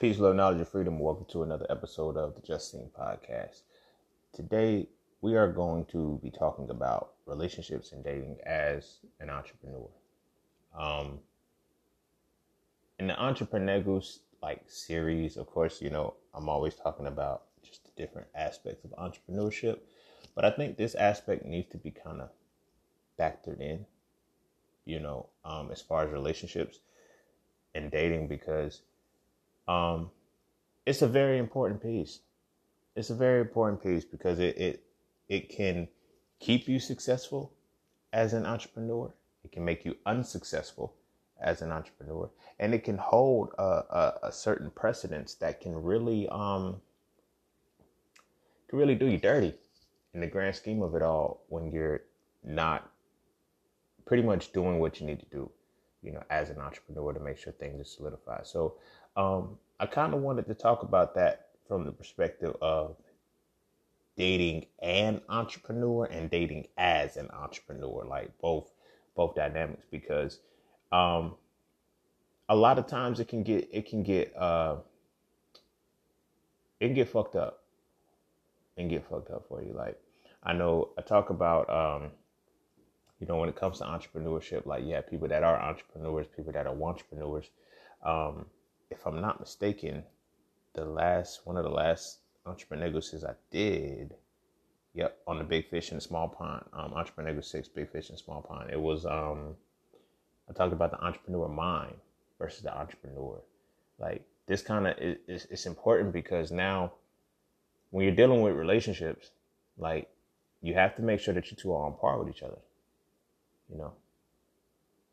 [0.00, 1.00] Peace, love, knowledge, and freedom.
[1.00, 3.62] Welcome to another episode of the Just Cine Podcast.
[4.32, 4.86] Today,
[5.22, 9.88] we are going to be talking about relationships and dating as an entrepreneur.
[10.78, 11.18] Um,
[13.00, 17.90] in the entrepreneur's like series, of course, you know I'm always talking about just the
[18.00, 19.80] different aspects of entrepreneurship,
[20.36, 22.30] but I think this aspect needs to be kind of
[23.18, 23.84] factored in.
[24.84, 26.78] You know, um, as far as relationships
[27.74, 28.82] and dating, because
[29.68, 30.10] um,
[30.86, 32.20] it's a very important piece.
[32.96, 34.82] It's a very important piece because it, it
[35.28, 35.88] it can
[36.40, 37.52] keep you successful
[38.12, 39.12] as an entrepreneur.
[39.44, 40.94] It can make you unsuccessful
[41.40, 46.28] as an entrepreneur, and it can hold a, a, a certain precedence that can really
[46.30, 46.80] um
[48.68, 49.54] can really do you dirty
[50.14, 52.02] in the grand scheme of it all when you're
[52.44, 52.90] not
[54.06, 55.50] pretty much doing what you need to do,
[56.02, 58.46] you know, as an entrepreneur to make sure things are solidified.
[58.46, 58.74] So
[59.18, 62.96] um, I kind of wanted to talk about that from the perspective of
[64.16, 68.70] dating an entrepreneur and dating as an entrepreneur, like both
[69.16, 70.38] both dynamics, because
[70.92, 71.34] um,
[72.48, 74.76] a lot of times it can get it can get uh,
[76.78, 77.64] it can get fucked up
[78.76, 79.72] and get fucked up for you.
[79.72, 80.00] Like
[80.44, 82.12] I know I talk about um,
[83.18, 86.68] you know when it comes to entrepreneurship, like yeah, people that are entrepreneurs, people that
[86.68, 87.50] are entrepreneurs.
[88.04, 88.46] Um,
[88.90, 90.04] if I'm not mistaken,
[90.74, 94.14] the last one of the last entrepreneur I did,
[94.94, 98.42] yep, on the Big Fish the Small Pond, um, Entrepreneur Six, Big Fish in Small
[98.42, 98.70] Pond.
[98.70, 99.56] It was um,
[100.48, 101.94] I talked about the entrepreneur mind
[102.38, 103.40] versus the entrepreneur.
[103.98, 106.92] Like this kind of is it's important because now
[107.90, 109.30] when you're dealing with relationships,
[109.76, 110.08] like
[110.62, 112.58] you have to make sure that you two are on par with each other.
[113.70, 113.92] You know,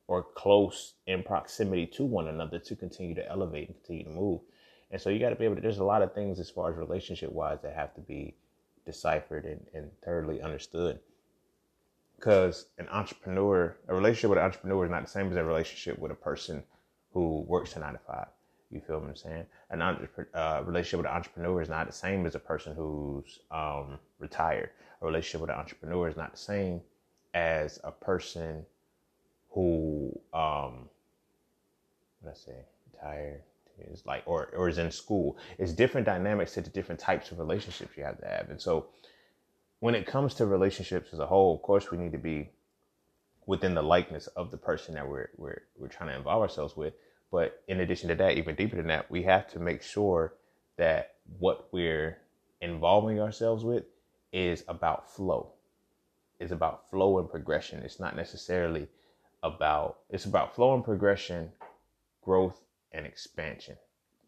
[0.07, 4.41] or close in proximity to one another to continue to elevate and continue to move.
[4.91, 6.71] And so you got to be able to, there's a lot of things as far
[6.71, 8.35] as relationship wise that have to be
[8.85, 10.99] deciphered and, and thoroughly understood.
[12.15, 15.99] Because an entrepreneur, a relationship with an entrepreneur is not the same as a relationship
[15.99, 16.63] with a person
[17.11, 18.27] who works a nine to five.
[18.71, 19.45] You feel what I'm saying?
[19.69, 23.99] An uh, relationship with an entrepreneur is not the same as a person who's um,
[24.19, 24.69] retired.
[25.01, 26.81] A relationship with an entrepreneur is not the same
[27.33, 28.65] as a person
[29.55, 30.89] who um
[32.23, 32.65] let's say?
[32.93, 33.41] Retired
[33.79, 35.37] is like or or is in school.
[35.57, 38.49] It's different dynamics to the different types of relationships you have to have.
[38.49, 38.87] And so
[39.79, 42.49] when it comes to relationships as a whole of course we need to be
[43.45, 46.93] within the likeness of the person that we're we're, we're trying to involve ourselves with.
[47.31, 50.33] But in addition to that even deeper than that we have to make sure
[50.77, 52.17] that what we're
[52.61, 53.85] involving ourselves with
[54.31, 55.51] is about flow.
[56.39, 57.81] Is about flow and progression.
[57.83, 58.87] It's not necessarily
[59.45, 61.51] about it's about flow and progression,
[62.21, 62.61] growth
[62.91, 63.77] and expansion.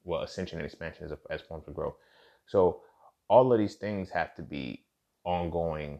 [0.03, 1.95] Well, ascension and expansion is as forms of growth.
[2.45, 2.81] So
[3.27, 4.85] all of these things have to be
[5.25, 6.00] ongoing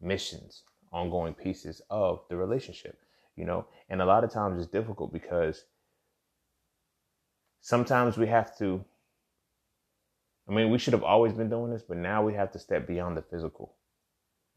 [0.00, 0.62] missions,
[0.92, 2.98] ongoing pieces of the relationship,
[3.36, 3.66] you know.
[3.90, 5.64] And a lot of times it's difficult because
[7.60, 8.84] sometimes we have to
[10.48, 12.88] I mean, we should have always been doing this, but now we have to step
[12.88, 13.76] beyond the physical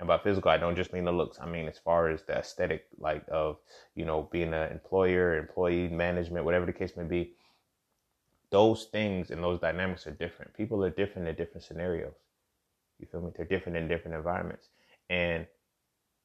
[0.03, 1.39] and by physical, I don't just mean the looks.
[1.39, 3.59] I mean as far as the aesthetic, like of
[3.95, 7.31] you know being an employer, employee, management, whatever the case may be.
[8.49, 10.53] Those things and those dynamics are different.
[10.55, 12.15] People are different in different scenarios.
[12.99, 13.31] You feel me?
[13.33, 14.67] They're different in different environments.
[15.09, 15.47] And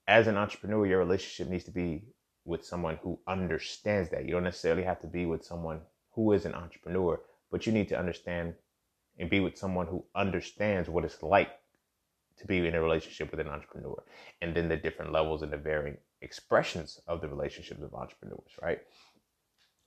[0.09, 2.03] as an entrepreneur, your relationship needs to be
[2.45, 4.25] with someone who understands that.
[4.25, 5.83] You don't necessarily have to be with someone
[6.15, 7.21] who is an entrepreneur,
[7.53, 8.55] but you need to understand
[9.21, 11.51] and be with someone who understands what it's like
[12.39, 14.03] to be in a relationship with an entrepreneur
[14.43, 18.81] and then the different levels and the varying expressions of the relationships of entrepreneurs right?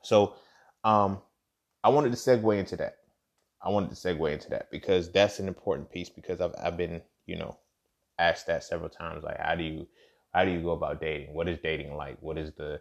[0.04, 0.36] So
[0.84, 1.22] um
[1.84, 2.96] i wanted to segue into that.
[3.64, 7.02] I wanted to segue into that because that's an important piece because i've, I've been
[7.26, 7.58] you know
[8.20, 9.88] asked that several times like how do you
[10.34, 11.34] how do you go about dating?
[11.34, 12.18] What is dating like?
[12.22, 12.80] What is the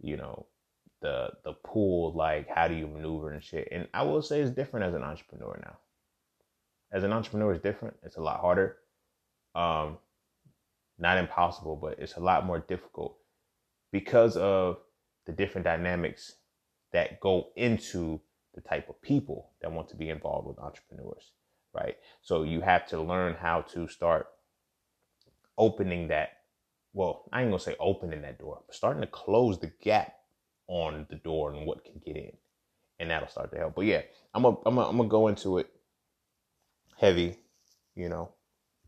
[0.00, 0.46] you know
[1.00, 2.48] the the pool like?
[2.48, 3.68] How do you maneuver and shit?
[3.70, 5.78] And i will say it's different as an entrepreneur now.
[6.92, 7.96] As an entrepreneur it's different.
[8.02, 8.78] It's a lot harder
[9.54, 9.98] um,
[10.98, 13.16] not impossible, but it's a lot more difficult
[13.92, 14.78] because of
[15.26, 16.34] the different dynamics
[16.92, 18.20] that go into
[18.54, 21.32] the type of people that want to be involved with entrepreneurs,
[21.74, 21.96] right?
[22.22, 24.26] So you have to learn how to start
[25.56, 26.30] opening that.
[26.92, 30.14] Well, I ain't gonna say opening that door, but starting to close the gap
[30.66, 32.32] on the door and what can get in,
[32.98, 33.74] and that'll start to help.
[33.74, 34.02] But yeah,
[34.34, 35.70] I'm gonna, I'm gonna go into it
[36.96, 37.36] heavy,
[37.94, 38.32] you know,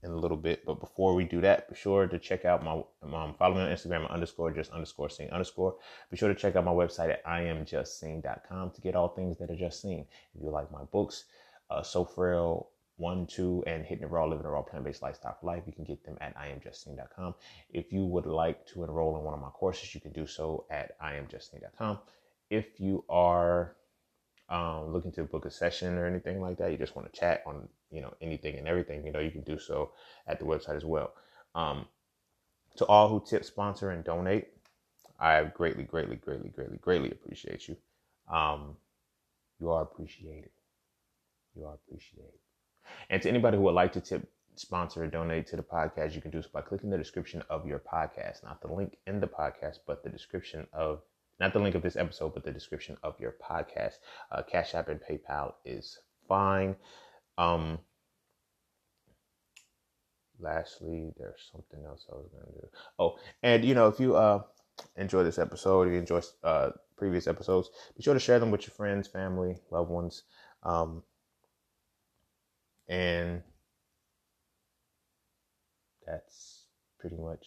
[0.03, 0.65] in a little bit.
[0.65, 3.69] But before we do that, be sure to check out my um, follow me on
[3.69, 5.77] Instagram underscore just underscore sing underscore.
[6.11, 9.57] Be sure to check out my website at iamjustcine.com to get all things that are
[9.57, 10.07] just seen.
[10.35, 11.25] If you like my books,
[11.71, 15.47] uh, So Frail, one, two, and hitting it raw, living a raw plant-based lifestyle for
[15.47, 17.35] life, you can get them at iamjustcine.com.
[17.71, 20.67] If you would like to enroll in one of my courses, you can do so
[20.71, 21.99] at iamjustcine.com.
[22.51, 23.77] If you are
[24.51, 27.43] um, looking to book a session or anything like that, you just want to chat
[27.47, 29.93] on, you know, anything and everything, you know, you can do so
[30.27, 31.13] at the website as well.
[31.55, 31.87] Um,
[32.77, 34.49] to all who tip, sponsor, and donate,
[35.19, 37.77] I greatly, greatly, greatly, greatly, greatly appreciate you.
[38.33, 38.77] Um,
[39.61, 40.51] you are appreciated.
[41.55, 42.39] You are appreciated.
[43.09, 46.21] And to anybody who would like to tip, sponsor, or donate to the podcast, you
[46.21, 49.29] can do so by clicking the description of your podcast, not the link in the
[49.29, 51.03] podcast, but the description of
[51.41, 53.95] not the link of this episode, but the description of your podcast.
[54.31, 55.99] Uh, Cash App and PayPal is
[56.29, 56.77] fine.
[57.39, 57.79] Um,
[60.39, 62.69] lastly, there's something else I was going to do.
[62.99, 64.43] Oh, and you know, if you uh,
[64.97, 68.63] enjoy this episode, if you enjoy uh, previous episodes, be sure to share them with
[68.63, 70.25] your friends, family, loved ones.
[70.63, 71.03] Um,
[72.89, 73.43] and
[76.07, 76.67] that's
[76.99, 77.47] pretty much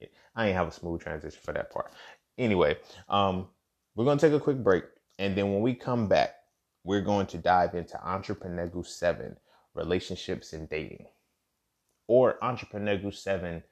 [0.00, 0.12] it.
[0.36, 1.92] I ain't have a smooth transition for that part.
[2.38, 2.76] Anyway,
[3.08, 3.48] um,
[3.94, 4.84] we're going to take a quick break.
[5.18, 6.34] And then when we come back,
[6.82, 9.36] we're going to dive into Entrepreneur 7
[9.74, 11.06] relationships and dating,
[12.08, 13.62] or Entrepreneur 7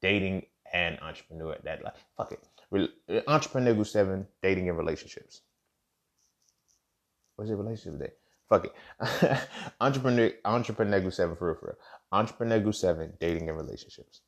[0.00, 0.42] dating
[0.72, 1.56] and entrepreneur.
[1.64, 2.46] That like, fuck it.
[2.70, 5.42] Re- Entrepreneur 7 dating and relationships.
[7.36, 8.12] What's your relationship day?
[8.48, 9.38] Fuck it.
[9.80, 11.76] entrepreneur Entrepreneur 7 for real, for real.
[12.12, 14.20] Entrepreneur 7 dating and relationships.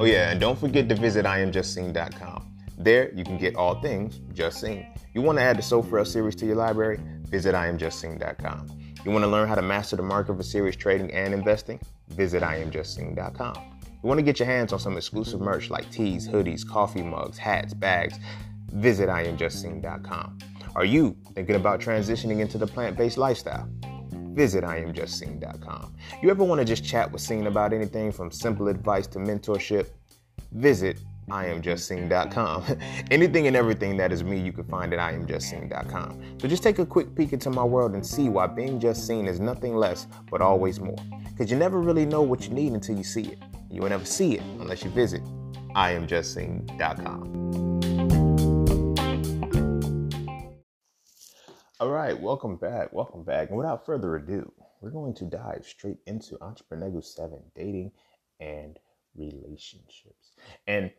[0.00, 2.56] Oh, yeah, and don't forget to visit IamJustCine.com.
[2.78, 4.96] There, you can get all things Just Cine.
[5.12, 7.00] You want to add the So series to your library?
[7.22, 8.94] Visit IamJustCine.com.
[9.04, 11.80] You want to learn how to master the market for serious trading and investing?
[12.10, 13.80] Visit IamJustCine.com.
[14.00, 17.36] You want to get your hands on some exclusive merch like tees, hoodies, coffee mugs,
[17.36, 18.20] hats, bags?
[18.74, 20.38] Visit IamJustCine.com.
[20.76, 23.68] Are you thinking about transitioning into the plant based lifestyle?
[24.38, 25.94] Visit IamJustCine.com.
[26.22, 29.88] You ever want to just chat with Seen about anything from simple advice to mentorship?
[30.52, 32.78] Visit IamJustCine.com.
[33.10, 36.38] anything and everything that is me, you can find at IamJustCine.com.
[36.40, 39.26] So just take a quick peek into my world and see why being just seen
[39.26, 40.94] is nothing less but always more.
[41.30, 43.38] Because you never really know what you need until you see it.
[43.72, 45.24] You will never see it unless you visit
[45.74, 47.67] IamJustCine.com.
[51.80, 52.92] All right, welcome back.
[52.92, 53.50] Welcome back.
[53.50, 57.92] And without further ado, we're going to dive straight into Entrepreneur 7 dating
[58.40, 58.76] and
[59.14, 60.32] relationships.
[60.66, 60.90] And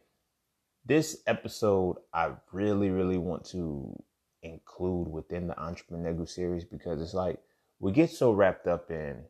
[0.86, 3.94] this episode, I really, really want to
[4.42, 7.40] include within the Entrepreneur series because it's like
[7.81, 9.26] we get so wrapped up in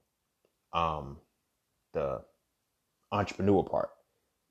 [0.72, 1.18] um,
[1.94, 2.22] the
[3.12, 3.90] entrepreneur part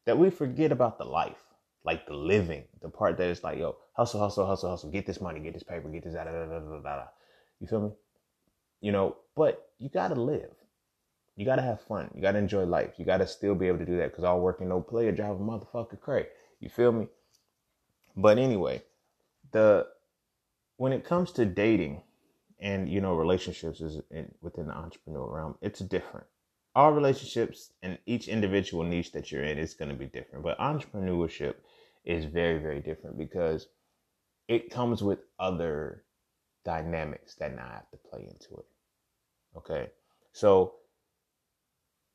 [0.04, 1.44] that we forget about the life
[1.84, 5.20] like the living, the part that is like, yo, hustle, hustle, hustle, hustle, get this
[5.20, 7.04] money, get this paper, get this, da da da da da da.
[7.60, 7.90] You feel me?
[8.80, 10.52] You know, but you gotta live.
[11.36, 12.10] You gotta have fun.
[12.14, 12.94] You gotta enjoy life.
[12.98, 15.36] You gotta still be able to do that because all work and no play drive
[15.36, 16.28] a motherfucker crazy.
[16.60, 17.08] You feel me?
[18.16, 18.82] But anyway,
[19.52, 19.86] the
[20.76, 22.02] when it comes to dating
[22.60, 26.26] and you know relationships is in, within the entrepreneurial realm, it's different
[26.78, 30.44] all relationships and each individual niche that you're in is going to be different.
[30.44, 31.54] But entrepreneurship
[32.04, 33.66] is very, very different because
[34.48, 36.04] it comes with other
[36.64, 38.66] dynamics that now have to play into it.
[39.56, 39.90] Okay.
[40.32, 40.74] So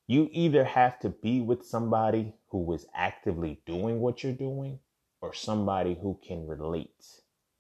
[0.08, 4.80] you either have to be with somebody who is actively doing what you're doing
[5.22, 7.06] or somebody who can relate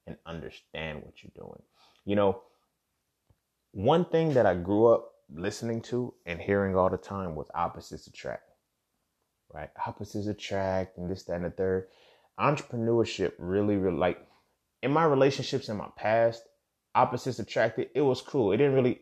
[0.05, 1.61] and understand what you're doing.
[2.05, 2.41] You know,
[3.71, 8.07] one thing that I grew up listening to and hearing all the time was opposites
[8.07, 8.43] attract.
[9.53, 9.69] Right?
[9.87, 11.87] Opposites attract and this, that, and the third.
[12.39, 14.27] Entrepreneurship really, really like
[14.83, 16.43] in my relationships in my past,
[16.93, 17.89] opposites attracted.
[17.95, 18.51] It was cool.
[18.51, 19.01] It didn't really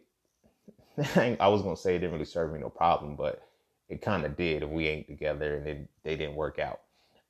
[1.16, 3.42] I was gonna say it didn't really serve me no problem, but
[3.90, 6.82] it kind of did if we ain't together and it, they didn't work out.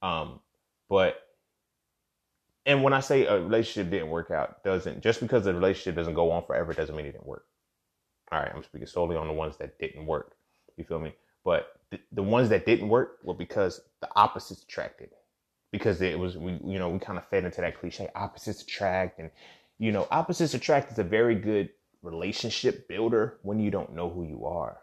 [0.01, 0.39] Um,
[0.89, 1.15] but
[2.65, 6.13] and when I say a relationship didn't work out, doesn't just because the relationship doesn't
[6.13, 7.45] go on forever doesn't mean it didn't work.
[8.31, 10.35] All right, I'm speaking solely on the ones that didn't work.
[10.77, 11.13] You feel me?
[11.43, 15.09] But the, the ones that didn't work were because the opposites attracted.
[15.71, 19.19] Because it was we you know we kind of fed into that cliche opposites attract
[19.19, 19.29] and
[19.79, 21.69] you know opposites attract is a very good
[22.01, 24.77] relationship builder when you don't know who you are.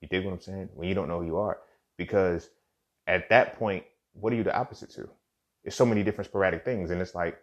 [0.00, 0.68] You dig what I'm saying?
[0.74, 1.58] When you don't know who you are,
[1.96, 2.50] because
[3.06, 5.08] at that point, what are you the opposite to?
[5.64, 7.40] There's so many different sporadic things, and it's like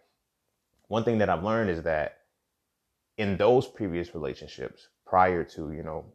[0.87, 2.19] one thing that I've learned is that
[3.17, 6.05] in those previous relationships prior to, you know,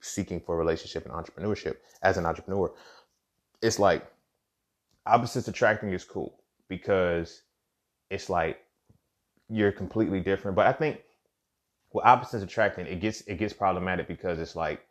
[0.00, 2.72] seeking for a relationship and entrepreneurship as an entrepreneur,
[3.62, 4.06] it's like
[5.06, 7.42] opposites attracting is cool because
[8.10, 8.58] it's like
[9.48, 10.56] you're completely different.
[10.56, 11.00] But I think
[11.92, 14.82] with opposites attracting, it gets it gets problematic because it's like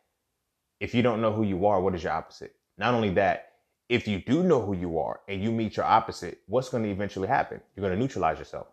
[0.80, 2.54] if you don't know who you are, what is your opposite?
[2.78, 3.52] Not only that,
[3.88, 6.90] if you do know who you are and you meet your opposite, what's going to
[6.90, 7.60] eventually happen?
[7.74, 8.68] You're going to neutralize yourself,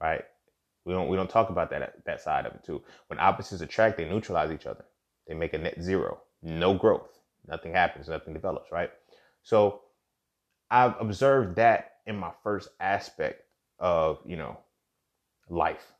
[0.00, 0.24] right?
[0.84, 2.82] We don't we don't talk about that that side of it too.
[3.08, 4.84] When opposites attract, they neutralize each other.
[5.26, 8.90] They make a net zero, no growth, nothing happens, nothing develops, right?
[9.42, 9.82] So
[10.70, 13.42] I've observed that in my first aspect
[13.78, 14.58] of you know
[15.48, 15.92] life.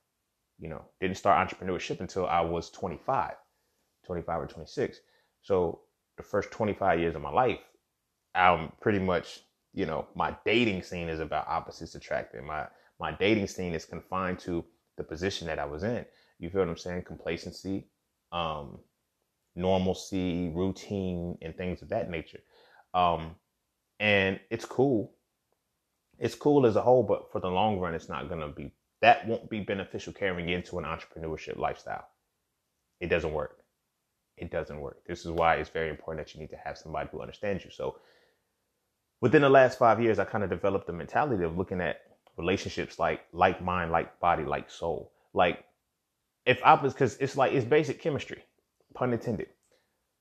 [0.59, 3.35] You know, didn't start entrepreneurship until I was 25,
[4.07, 4.99] 25 or 26.
[5.43, 5.83] So
[6.17, 7.61] the first 25 years of my life,
[8.35, 9.41] I'm pretty much,
[9.73, 12.45] you know, my dating scene is about opposites attracting.
[12.47, 12.67] My
[13.01, 14.65] my dating scene is confined to
[14.97, 16.05] the position that I was in.
[16.41, 17.05] You feel what I'm saying?
[17.05, 17.89] Complacency,
[18.33, 18.81] um,
[19.55, 22.41] normalcy, routine, and things of that nature.
[22.95, 23.37] Um,
[24.01, 25.13] and it's cool.
[26.19, 28.73] It's cool as a whole, but for the long run, it's not gonna be.
[29.01, 32.09] That won't be beneficial carrying into an entrepreneurship lifestyle.
[33.01, 33.59] It doesn't work
[34.39, 34.99] it doesn't work.
[35.07, 37.71] This is why it's very important that you need to have somebody who understands you.
[37.71, 37.97] So
[39.21, 42.01] within the last five years, I kind of developed the mentality of looking at
[42.37, 45.13] relationships like like mind, like body, like soul.
[45.35, 45.65] Like
[46.47, 48.45] if opposites, because it's like it's basic chemistry,
[48.95, 49.49] pun intended.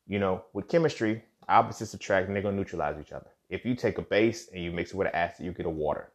[0.08, 3.30] You know, with chemistry, opposites attract and they're gonna neutralize each other.
[3.50, 5.70] If you take a base and you mix it with an acid, you get a
[5.70, 6.12] water.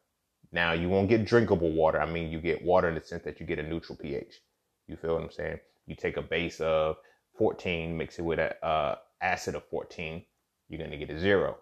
[0.53, 2.01] Now you won't get drinkable water.
[2.01, 4.41] I mean, you get water in the sense that you get a neutral pH.
[4.87, 5.59] You feel what I'm saying?
[5.87, 6.97] You take a base of
[7.39, 10.23] 14, mix it with a uh, acid of 14,
[10.69, 11.57] you're to get a zero,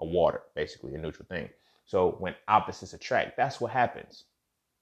[0.00, 1.48] a water, basically a neutral thing.
[1.84, 4.24] So when opposites attract, that's what happens.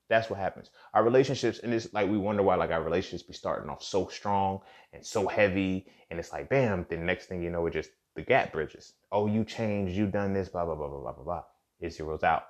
[0.08, 0.70] That's what happens.
[0.92, 4.06] Our relationships, and it's like we wonder why like our relationships be starting off so
[4.08, 4.61] strong
[4.92, 8.23] and so heavy, and it's like bam, the next thing you know, it just the
[8.23, 8.92] gap bridges.
[9.11, 11.42] Oh, you changed, you done this, blah blah blah blah blah blah blah.
[11.80, 12.44] It zeroes out,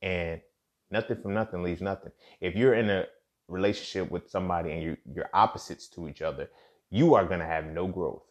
[0.00, 0.40] and
[0.90, 2.12] nothing from nothing leaves nothing.
[2.40, 3.06] If you're in a
[3.48, 6.48] relationship with somebody and you're, you're opposites to each other,
[6.90, 8.22] you are going to have no growth.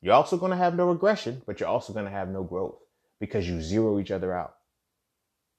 [0.00, 2.76] You're also going to have no regression, but you're also going to have no growth
[3.18, 4.54] because you zero each other out.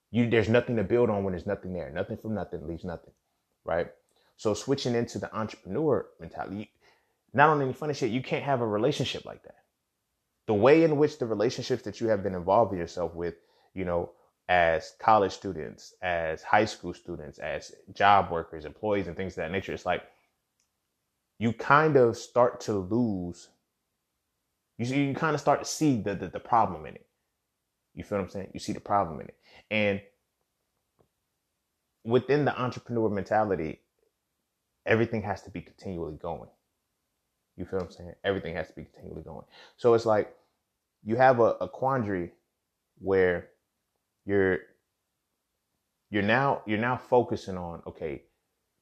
[0.09, 1.91] You, there's nothing to build on when there's nothing there.
[1.91, 3.13] Nothing from nothing leaves nothing,
[3.63, 3.87] right?
[4.35, 6.71] So switching into the entrepreneur mentality,
[7.33, 9.55] not on any funny shit, you can't have a relationship like that.
[10.51, 13.35] The way in which the relationships that you have been involved with yourself with,
[13.73, 14.11] you know,
[14.49, 19.51] as college students, as high school students, as job workers, employees, and things of that
[19.53, 19.71] nature.
[19.71, 20.03] It's like
[21.39, 23.47] you kind of start to lose.
[24.77, 27.05] You see, you kind of start to see the, the, the problem in it.
[27.95, 28.49] You feel what I'm saying?
[28.53, 29.37] You see the problem in it.
[29.71, 30.01] And
[32.03, 33.79] within the entrepreneur mentality,
[34.85, 36.49] everything has to be continually going.
[37.55, 38.13] You feel what I'm saying?
[38.25, 39.45] Everything has to be continually going.
[39.77, 40.35] So it's like
[41.03, 42.31] you have a, a quandary
[42.99, 43.49] where
[44.25, 44.59] you're
[46.09, 48.23] you're now you're now focusing on okay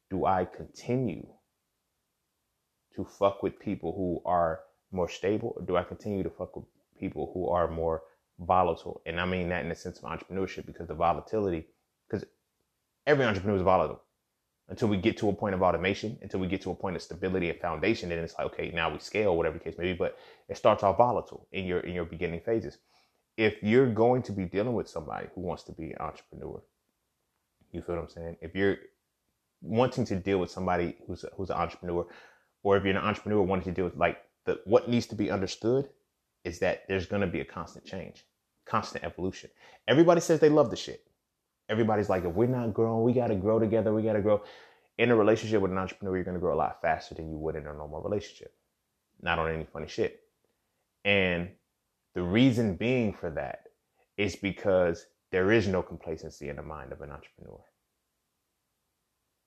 [0.09, 1.25] do i continue
[2.95, 4.61] to fuck with people who are
[4.91, 6.65] more stable or do i continue to fuck with
[6.99, 8.01] people who are more
[8.39, 9.01] volatile?
[9.05, 11.67] And i mean that in the sense of entrepreneurship because the volatility
[12.07, 12.25] because
[13.05, 14.01] every entrepreneur is volatile
[14.69, 17.01] until we get to a point of automation until we get to a point of
[17.01, 19.93] stability and foundation then it's like okay now we scale whatever the case may be
[19.93, 20.17] but
[20.49, 22.77] it starts off volatile in your in your beginning phases
[23.39, 26.61] if you're going to be dealing with somebody who wants to be an entrepreneur,
[27.71, 28.35] you feel what I'm saying?
[28.41, 28.75] If you're
[29.61, 32.05] wanting to deal with somebody who's a, who's an entrepreneur,
[32.63, 35.31] or if you're an entrepreneur wanting to deal with like the what needs to be
[35.31, 35.88] understood
[36.43, 38.25] is that there's going to be a constant change,
[38.65, 39.49] constant evolution.
[39.88, 41.09] Everybody says they love the shit.
[41.69, 43.93] Everybody's like, if we're not growing, we got to grow together.
[43.93, 44.41] We got to grow.
[44.97, 47.55] In a relationship with an entrepreneur, you're to grow a lot faster than you would
[47.55, 48.53] in a normal relationship.
[49.21, 50.21] Not on any funny shit.
[51.05, 51.49] And
[52.15, 53.69] the reason being for that
[54.17, 57.61] is because there is no complacency in the mind of an entrepreneur.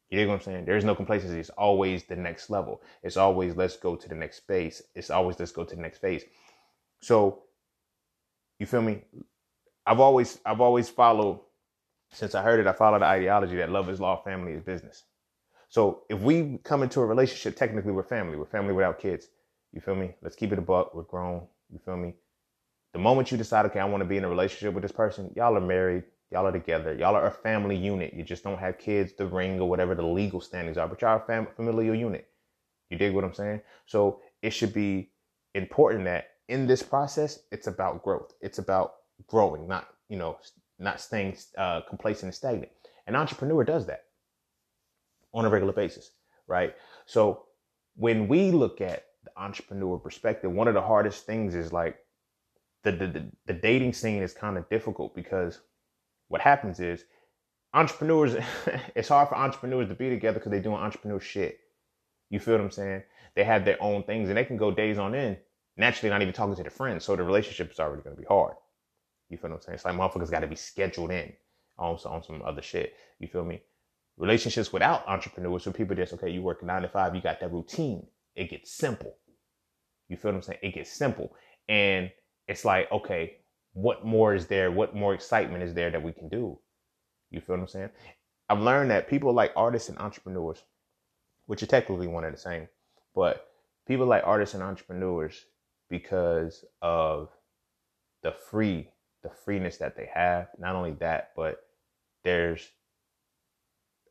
[0.08, 0.64] You know what I'm saying?
[0.66, 1.38] There's no complacency.
[1.38, 2.82] It's always the next level.
[3.02, 4.82] It's always let's go to the next phase.
[4.94, 6.22] It's always let's go to the next phase.
[7.00, 7.44] So
[8.58, 9.02] you feel me?
[9.86, 11.40] I've always I've always followed
[12.12, 15.04] since I heard it, I follow the ideology that love is law, family is business.
[15.68, 18.36] So if we come into a relationship, technically we're family.
[18.36, 19.28] We're family without kids.
[19.72, 20.14] You feel me?
[20.20, 20.94] Let's keep it a buck.
[20.94, 21.46] We're grown.
[21.72, 22.14] You feel me?
[22.92, 25.32] The moment you decide, okay, I want to be in a relationship with this person,
[25.34, 28.12] y'all are married, y'all are together, y'all are a family unit.
[28.12, 31.12] You just don't have kids, the ring, or whatever the legal standings are, but y'all
[31.12, 32.28] are a fam- familial unit.
[32.90, 33.62] You dig what I'm saying?
[33.86, 35.10] So it should be
[35.54, 38.34] important that in this process, it's about growth.
[38.42, 40.36] It's about growing, not you know,
[40.78, 42.72] not staying uh, complacent and stagnant.
[43.06, 44.04] An entrepreneur does that.
[45.34, 46.12] on a regular basis,
[46.48, 46.74] right?
[47.06, 47.44] So
[47.96, 51.98] when we look at the entrepreneur perspective, one of the hardest things is like
[52.84, 55.60] the the, the, dating scene is kind of difficult because
[56.28, 57.04] what happens is
[57.74, 58.36] entrepreneurs
[58.96, 61.58] it's hard for entrepreneurs to be together because they're doing entrepreneur shit.
[62.30, 63.04] You feel what I'm saying?
[63.36, 65.38] They have their own things and they can go days on end,
[65.76, 67.04] naturally not even talking to their friends.
[67.04, 68.54] So the relationship is already gonna be hard.
[69.32, 69.74] You feel what I'm saying?
[69.76, 71.32] It's like motherfuckers gotta be scheduled in
[71.78, 72.94] on, on some other shit.
[73.18, 73.62] You feel me?
[74.18, 77.50] Relationships without entrepreneurs, so people just okay, you work nine to five, you got that
[77.50, 78.06] routine.
[78.36, 79.16] It gets simple.
[80.08, 80.58] You feel what I'm saying?
[80.62, 81.34] It gets simple.
[81.66, 82.10] And
[82.46, 83.38] it's like, okay,
[83.72, 84.70] what more is there?
[84.70, 86.58] What more excitement is there that we can do?
[87.30, 87.90] You feel what I'm saying?
[88.50, 90.62] I've learned that people like artists and entrepreneurs,
[91.46, 92.68] which are technically one and the same,
[93.14, 93.48] but
[93.88, 95.46] people like artists and entrepreneurs
[95.88, 97.30] because of
[98.22, 98.88] the free,
[99.22, 100.48] the freeness that they have.
[100.58, 101.60] Not only that, but
[102.24, 102.68] there's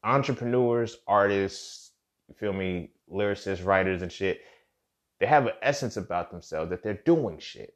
[0.04, 1.92] entrepreneurs, artists,
[2.28, 4.42] you feel me, lyricists, writers, and shit.
[5.20, 7.76] They have an essence about themselves that they're doing shit.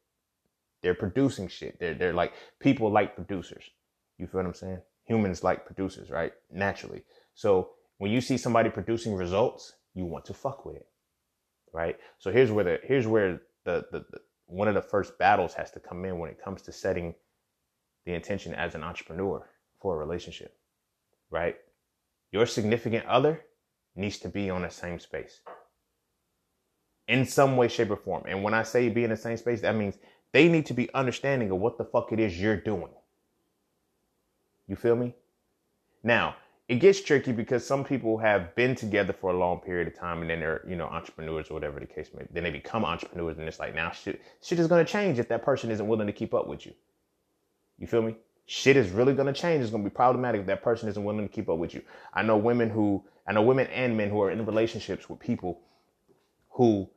[0.81, 1.79] They're producing shit.
[1.79, 3.63] They're they're like people like producers.
[4.17, 4.81] You feel what I'm saying?
[5.05, 6.31] Humans like producers, right?
[6.51, 7.03] Naturally.
[7.33, 10.87] So when you see somebody producing results, you want to fuck with it.
[11.73, 11.97] Right?
[12.17, 15.71] So here's where the here's where the, the, the one of the first battles has
[15.71, 17.15] to come in when it comes to setting
[18.05, 19.47] the intention as an entrepreneur
[19.81, 20.55] for a relationship.
[21.29, 21.57] Right?
[22.31, 23.41] Your significant other
[23.95, 25.41] needs to be on the same space
[27.07, 28.23] in some way, shape, or form.
[28.27, 29.97] And when I say be in the same space, that means
[30.31, 32.89] they need to be understanding of what the fuck it is you're doing.
[34.67, 35.13] You feel me?
[36.03, 36.35] Now,
[36.67, 40.21] it gets tricky because some people have been together for a long period of time
[40.21, 42.29] and then they're, you know, entrepreneurs or whatever the case may be.
[42.33, 45.43] Then they become entrepreneurs and it's like now shit shit is gonna change if that
[45.43, 46.73] person isn't willing to keep up with you.
[47.77, 48.15] You feel me?
[48.47, 49.63] Shit is really gonna change.
[49.63, 51.81] It's gonna be problematic if that person isn't willing to keep up with you.
[52.13, 55.61] I know women who I know women and men who are in relationships with people
[56.51, 56.87] who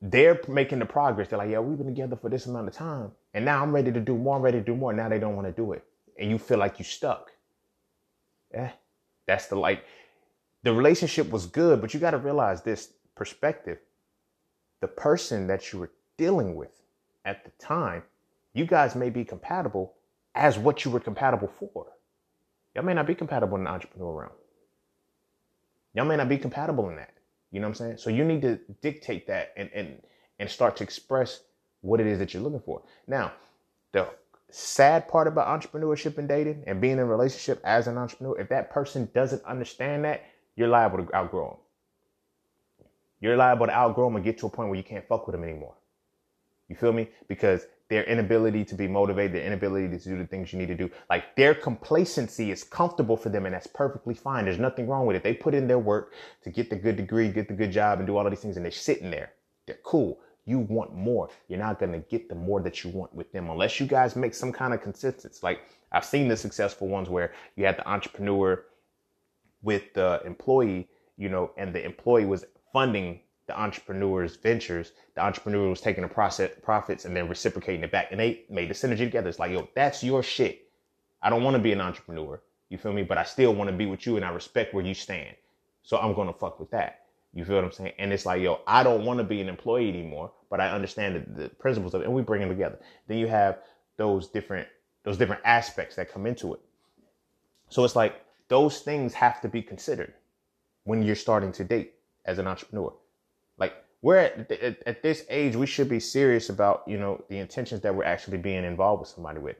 [0.00, 1.28] they're making the progress.
[1.28, 3.10] They're like, yeah, we've been together for this amount of time.
[3.32, 4.36] And now I'm ready to do more.
[4.36, 4.92] I'm ready to do more.
[4.92, 5.84] Now they don't want to do it.
[6.18, 7.30] And you feel like you stuck.
[8.52, 8.72] Yeah.
[9.26, 9.84] That's the like
[10.62, 13.78] the relationship was good, but you got to realize this perspective.
[14.80, 16.82] The person that you were dealing with
[17.24, 18.02] at the time,
[18.54, 19.94] you guys may be compatible
[20.34, 21.86] as what you were compatible for.
[22.74, 24.32] Y'all may not be compatible in the entrepreneur realm.
[25.92, 27.12] Y'all may not be compatible in that.
[27.52, 27.98] You know what I'm saying?
[27.98, 30.02] So you need to dictate that and and
[30.40, 31.40] and start to express
[31.82, 32.82] what it is that you're looking for.
[33.06, 33.32] Now,
[33.92, 34.08] the
[34.50, 38.48] sad part about entrepreneurship and dating and being in a relationship as an entrepreneur, if
[38.48, 40.24] that person doesn't understand that,
[40.56, 41.58] you're liable to outgrow them.
[43.20, 45.34] You're liable to outgrow them and get to a point where you can't fuck with
[45.34, 45.74] them anymore.
[46.68, 47.08] You feel me?
[47.28, 50.74] Because their inability to be motivated, their inability to do the things you need to
[50.74, 50.90] do.
[51.10, 54.46] Like their complacency is comfortable for them and that's perfectly fine.
[54.46, 55.22] There's nothing wrong with it.
[55.22, 58.06] They put in their work to get the good degree, get the good job and
[58.06, 59.32] do all of these things and they're sitting there.
[59.66, 60.20] They're cool.
[60.46, 61.30] You want more.
[61.48, 64.16] You're not going to get the more that you want with them unless you guys
[64.16, 65.40] make some kind of consistency.
[65.42, 65.60] Like
[65.92, 68.64] I've seen the successful ones where you had the entrepreneur
[69.62, 75.68] with the employee, you know, and the employee was funding the entrepreneur's ventures, the entrepreneur
[75.68, 78.08] was taking the process profits and then reciprocating it back.
[78.10, 79.28] And they made the synergy together.
[79.28, 80.68] It's like, yo, that's your shit.
[81.22, 82.40] I don't want to be an entrepreneur.
[82.70, 83.02] You feel me?
[83.02, 85.36] But I still want to be with you and I respect where you stand.
[85.82, 87.00] So I'm to fuck with that.
[87.34, 87.92] You feel what I'm saying?
[87.98, 91.16] And it's like, yo, I don't want to be an employee anymore, but I understand
[91.16, 92.78] the, the principles of it and we bring them together.
[93.08, 93.58] Then you have
[93.96, 94.68] those different,
[95.02, 96.60] those different aspects that come into it.
[97.68, 100.14] So it's like those things have to be considered
[100.84, 102.92] when you're starting to date as an entrepreneur.
[103.58, 107.38] Like we're at, at, at, this age, we should be serious about, you know, the
[107.38, 109.56] intentions that we're actually being involved with somebody with.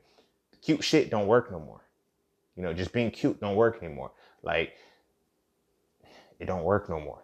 [0.62, 1.80] Cute shit don't work no more.
[2.56, 4.12] You know, just being cute don't work anymore.
[4.42, 4.74] Like
[6.38, 7.22] it don't work no more.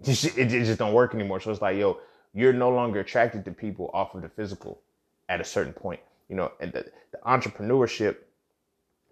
[0.06, 1.40] It just, don't work anymore.
[1.40, 1.98] So it's like, yo,
[2.32, 4.80] you're no longer attracted to people off of the physical
[5.28, 6.00] at a certain point.
[6.28, 8.16] You know, and the, the entrepreneurship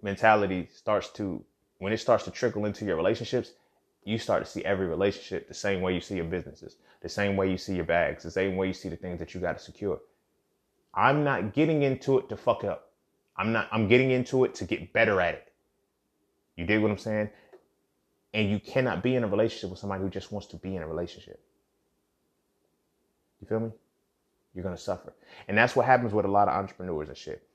[0.03, 1.45] mentality starts to
[1.79, 3.53] when it starts to trickle into your relationships,
[4.05, 7.37] you start to see every relationship the same way you see your businesses, the same
[7.37, 9.59] way you see your bags, the same way you see the things that you got
[9.59, 10.01] to secure.
[10.95, 12.93] I'm not getting into it to fuck up.
[13.37, 15.53] I'm not, I'm getting into it to get better at it.
[16.57, 17.31] You dig what I'm saying?
[18.35, 20.83] And you cannot be in a relationship with somebody who just wants to be in
[20.83, 21.41] a relationship.
[23.41, 23.71] You feel me?
[24.55, 25.13] You're to suffer.
[25.47, 27.47] And that's what happens with a lot of entrepreneurs and shit.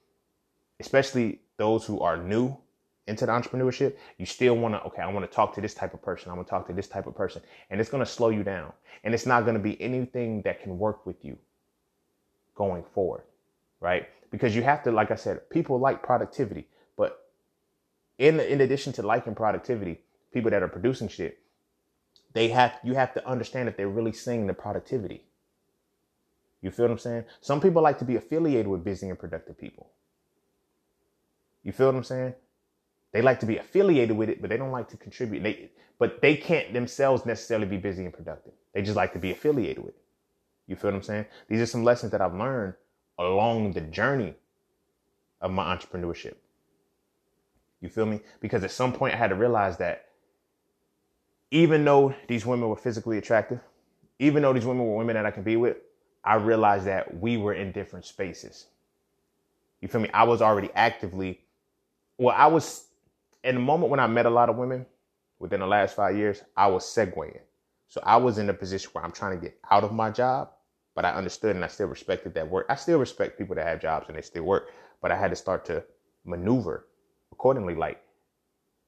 [0.79, 2.58] Especially those who are new
[3.07, 5.93] into the entrepreneurship, you still want to, okay, I want to talk to this type
[5.93, 6.31] of person.
[6.31, 7.41] I want to talk to this type of person.
[7.69, 8.71] And it's going to slow you down.
[9.03, 11.37] And it's not going to be anything that can work with you
[12.55, 13.23] going forward,
[13.81, 14.07] right?
[14.31, 16.67] Because you have to, like I said, people like productivity.
[16.95, 17.25] But
[18.17, 19.99] in, in addition to liking productivity,
[20.31, 21.39] people that are producing shit,
[22.33, 25.23] they have you have to understand that they're really seeing the productivity.
[26.61, 27.25] You feel what I'm saying?
[27.41, 29.91] Some people like to be affiliated with busy and productive people.
[31.61, 32.33] You feel what I'm saying?
[33.13, 35.43] They like to be affiliated with it, but they don't like to contribute.
[35.43, 38.54] They, but they can't themselves necessarily be busy and productive.
[38.73, 40.02] They just like to be affiliated with it.
[40.67, 41.26] You feel what I'm saying?
[41.47, 42.73] These are some lessons that I've learned
[43.19, 44.34] along the journey
[45.41, 46.36] of my entrepreneurship.
[47.82, 48.21] You feel me?
[48.39, 50.06] Because at some point I had to realize that
[51.52, 53.60] even though these women were physically attractive,
[54.17, 55.78] even though these women were women that I can be with,
[56.23, 58.67] I realized that we were in different spaces.
[59.82, 60.10] You feel me?
[60.13, 61.41] I was already actively,
[62.17, 62.86] well, I was
[63.43, 64.86] in the moment when I met a lot of women
[65.39, 67.39] within the last five years, I was segueing.
[67.88, 70.49] So I was in a position where I'm trying to get out of my job,
[70.95, 72.65] but I understood and I still respected that work.
[72.69, 74.69] I still respect people that have jobs and they still work,
[75.01, 75.84] but I had to start to
[76.25, 76.88] maneuver
[77.32, 77.75] accordingly.
[77.75, 78.01] Like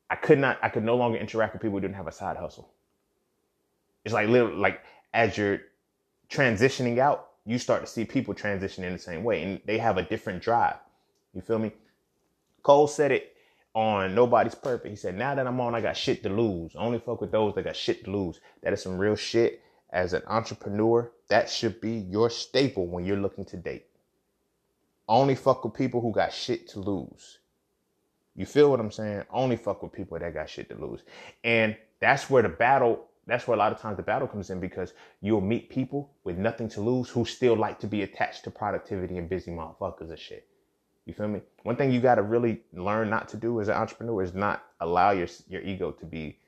[0.09, 2.37] I could not, I could no longer interact with people who didn't have a side
[2.37, 2.71] hustle.
[4.05, 4.81] It's like literally like
[5.13, 5.59] as you're
[6.29, 9.97] transitioning out, you start to see people transition in the same way and they have
[9.97, 10.77] a different drive.
[11.33, 11.73] You feel me?
[12.63, 13.34] Cole said it
[13.75, 14.89] on Nobody's Perfect.
[14.89, 16.75] He said, Now that I'm on, I got shit to lose.
[16.75, 18.39] only fuck with those that got shit to lose.
[18.63, 19.61] That is some real shit.
[19.91, 23.85] As an entrepreneur, that should be your staple when you're looking to date.
[25.07, 27.39] Only fuck with people who got shit to lose.
[28.35, 29.23] You feel what I'm saying?
[29.29, 31.01] Only fuck with people that got shit to lose.
[31.43, 34.59] And that's where the battle, that's where a lot of times the battle comes in
[34.59, 38.51] because you'll meet people with nothing to lose who still like to be attached to
[38.51, 40.47] productivity and busy motherfuckers and shit.
[41.05, 41.41] You feel me?
[41.63, 44.63] One thing you got to really learn not to do as an entrepreneur is not
[44.79, 46.39] allow your your ego to be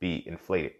[0.00, 0.72] be inflated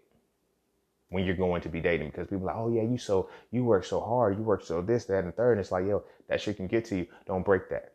[1.09, 3.85] when you're going to be dating because people like, oh yeah, you so you work
[3.85, 5.53] so hard, you work so this, that, and third.
[5.53, 7.07] And it's like, yo, that shit can get to you.
[7.27, 7.93] Don't break that.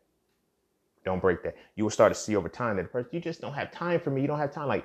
[1.04, 1.56] Don't break that.
[1.74, 4.00] You will start to see over time that the person you just don't have time
[4.00, 4.20] for me.
[4.20, 4.68] You don't have time.
[4.68, 4.84] Like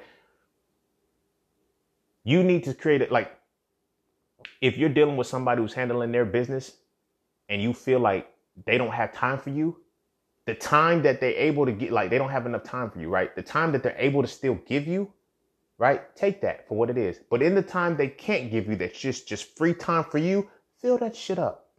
[2.24, 3.12] you need to create it.
[3.12, 3.38] Like
[4.62, 6.78] if you're dealing with somebody who's handling their business
[7.50, 8.32] and you feel like
[8.66, 9.78] they don't have time for you,
[10.46, 13.10] the time that they're able to get, like they don't have enough time for you,
[13.10, 13.36] right?
[13.36, 15.12] The time that they're able to still give you,
[15.78, 16.16] right?
[16.16, 17.20] Take that for what it is.
[17.30, 20.48] But in the time they can't give you, that's just just free time for you.
[20.82, 21.70] Fill that shit up.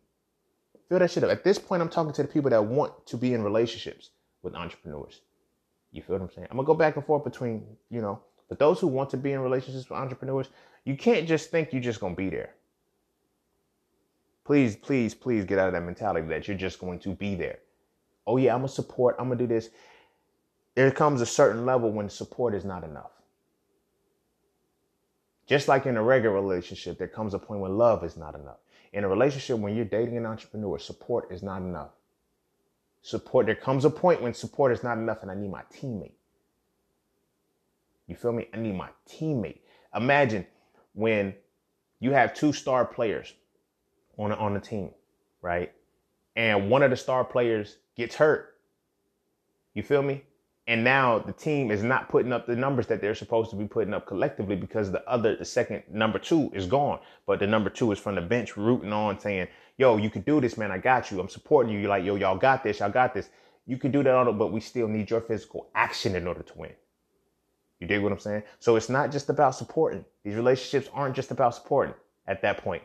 [0.89, 1.31] Fill that shit up.
[1.31, 4.11] At this point, I'm talking to the people that want to be in relationships
[4.43, 5.21] with entrepreneurs.
[5.93, 6.49] You feel what I'm saying?
[6.51, 9.33] I'm gonna go back and forth between, you know, but those who want to be
[9.33, 10.49] in relationships with entrepreneurs,
[10.85, 12.55] you can't just think you're just gonna be there.
[14.45, 17.59] Please, please, please get out of that mentality that you're just going to be there
[18.27, 19.71] oh yeah, I'm gonna support, I'm gonna do this.
[20.75, 23.11] There comes a certain level when support is not enough.
[25.47, 28.59] Just like in a regular relationship, there comes a point when love is not enough.
[28.93, 31.91] In a relationship, when you're dating an entrepreneur, support is not enough.
[33.03, 36.15] Support, there comes a point when support is not enough, and I need my teammate.
[38.09, 38.49] You feel me?
[38.53, 39.61] I need my teammate.
[39.95, 40.47] Imagine
[40.95, 41.35] when
[42.01, 43.33] you have two star players
[44.19, 44.91] on on a team,
[45.43, 45.73] right?
[46.37, 48.55] And one of the star players gets hurt.
[49.75, 50.23] You feel me?
[50.69, 53.67] And now the team is not putting up the numbers that they're supposed to be
[53.67, 56.99] putting up collectively because the other, the second number two is gone.
[57.25, 59.47] But the number two is from the bench rooting on saying,
[59.79, 60.73] yo, you can do this, man.
[60.73, 61.21] I got you.
[61.21, 61.79] I'm supporting you.
[61.79, 62.81] You're like, yo, y'all got this.
[62.81, 63.29] Y'all got this.
[63.67, 66.59] You can do that it, but we still need your physical action in order to
[66.59, 66.73] win.
[67.81, 68.43] You dig what I'm saying?
[68.59, 70.05] So it's not just about supporting.
[70.25, 71.95] These relationships aren't just about supporting
[72.27, 72.83] at that point.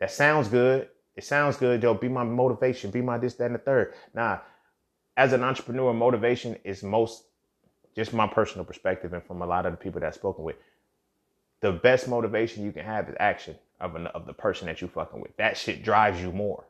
[0.00, 0.88] That sounds good.
[1.18, 1.94] It sounds good, Joe.
[1.94, 2.92] Be my motivation.
[2.92, 3.92] Be my this, that, and the third.
[4.14, 4.42] Now,
[5.16, 7.24] as an entrepreneur, motivation is most
[7.96, 10.54] just my personal perspective and from a lot of the people that I've spoken with.
[11.60, 14.86] The best motivation you can have is action of, an, of the person that you
[14.86, 15.36] fucking with.
[15.38, 16.66] That shit drives you more.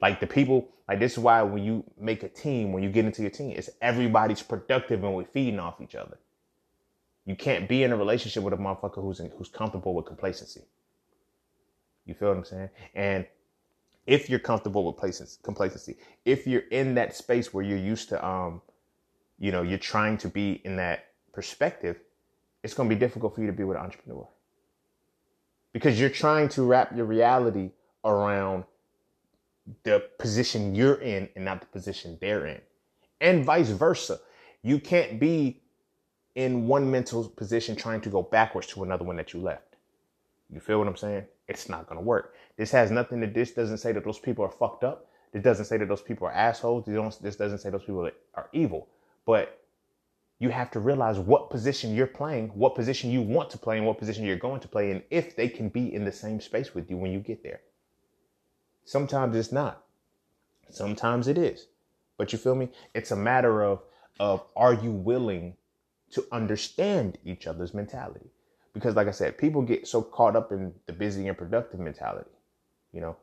[0.00, 3.06] Like the people, like this is why when you make a team, when you get
[3.06, 6.18] into your team, it's everybody's productive and we're feeding off each other.
[7.26, 10.62] You can't be in a relationship with a motherfucker who's in, who's comfortable with complacency.
[12.06, 12.70] You feel what I'm saying?
[12.94, 13.26] And
[14.08, 14.96] if you're comfortable with
[15.42, 18.62] complacency, if you're in that space where you're used to, um,
[19.38, 22.00] you know, you're trying to be in that perspective,
[22.64, 24.26] it's going to be difficult for you to be with an entrepreneur
[25.74, 27.70] because you're trying to wrap your reality
[28.02, 28.64] around
[29.82, 32.60] the position you're in and not the position they're in,
[33.20, 34.18] and vice versa.
[34.62, 35.60] You can't be
[36.34, 39.76] in one mental position trying to go backwards to another one that you left.
[40.50, 41.26] You feel what I'm saying?
[41.46, 42.34] It's not going to work.
[42.58, 45.06] This has nothing to, this doesn't say that those people are fucked up.
[45.32, 46.84] This doesn't say that those people are assholes.
[47.20, 48.88] This doesn't say those people are evil.
[49.24, 49.60] But
[50.38, 53.86] you have to realize what position you're playing, what position you want to play, and
[53.86, 56.74] what position you're going to play, and if they can be in the same space
[56.74, 57.60] with you when you get there.
[58.84, 59.84] Sometimes it's not.
[60.70, 61.66] Sometimes it is.
[62.18, 62.68] But you feel me?
[62.94, 63.80] It's a matter of
[64.20, 65.56] of are you willing
[66.10, 68.30] to understand each other's mentality.
[68.74, 72.30] Because, like I said, people get so caught up in the busy and productive mentality,
[72.92, 73.16] you know.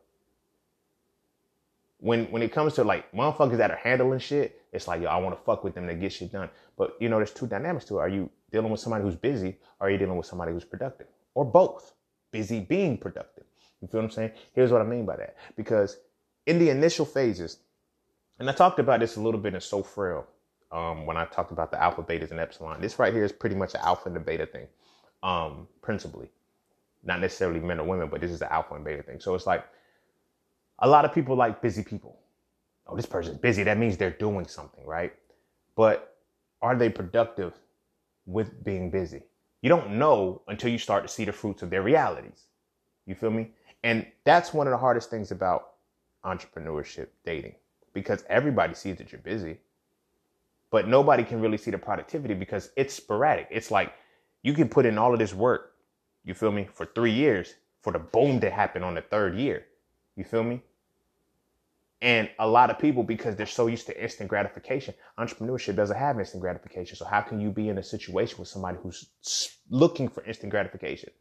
[1.99, 5.17] When when it comes to like motherfuckers that are handling shit, it's like yo, I
[5.17, 6.49] want to fuck with them to get shit done.
[6.77, 8.01] But you know, there's two dynamics to it.
[8.01, 11.07] Are you dealing with somebody who's busy, or are you dealing with somebody who's productive,
[11.33, 11.93] or both?
[12.31, 13.45] Busy being productive.
[13.81, 14.31] You feel what I'm saying?
[14.53, 15.37] Here's what I mean by that.
[15.55, 15.97] Because
[16.45, 17.59] in the initial phases,
[18.39, 20.27] and I talked about this a little bit in So Frail
[20.71, 22.81] um, when I talked about the alpha, betas, and epsilon.
[22.81, 24.67] This right here is pretty much an alpha and a beta thing,
[25.23, 26.29] um, principally.
[27.05, 29.19] Not necessarily men or women, but this is the alpha and beta thing.
[29.19, 29.65] So it's like
[30.79, 32.19] a lot of people like busy people.
[32.87, 33.63] Oh, this person's busy.
[33.63, 35.13] That means they're doing something, right?
[35.75, 36.17] But
[36.61, 37.53] are they productive
[38.25, 39.23] with being busy?
[39.61, 42.43] You don't know until you start to see the fruits of their realities.
[43.05, 43.51] You feel me?
[43.83, 45.73] And that's one of the hardest things about
[46.25, 47.55] entrepreneurship dating
[47.93, 49.57] because everybody sees that you're busy
[50.71, 53.47] but nobody can really see the productivity because it's sporadic.
[53.51, 53.93] It's like
[54.43, 55.74] you can put in all of this work,
[56.25, 59.65] you feel me, for three years for the boom to happen on the third year.
[60.15, 60.61] You feel me?
[62.01, 66.19] And a lot of people, because they're so used to instant gratification, entrepreneurship doesn't have
[66.19, 66.97] instant gratification.
[66.97, 69.09] So how can you be in a situation with somebody who's
[69.69, 71.11] looking for instant gratification?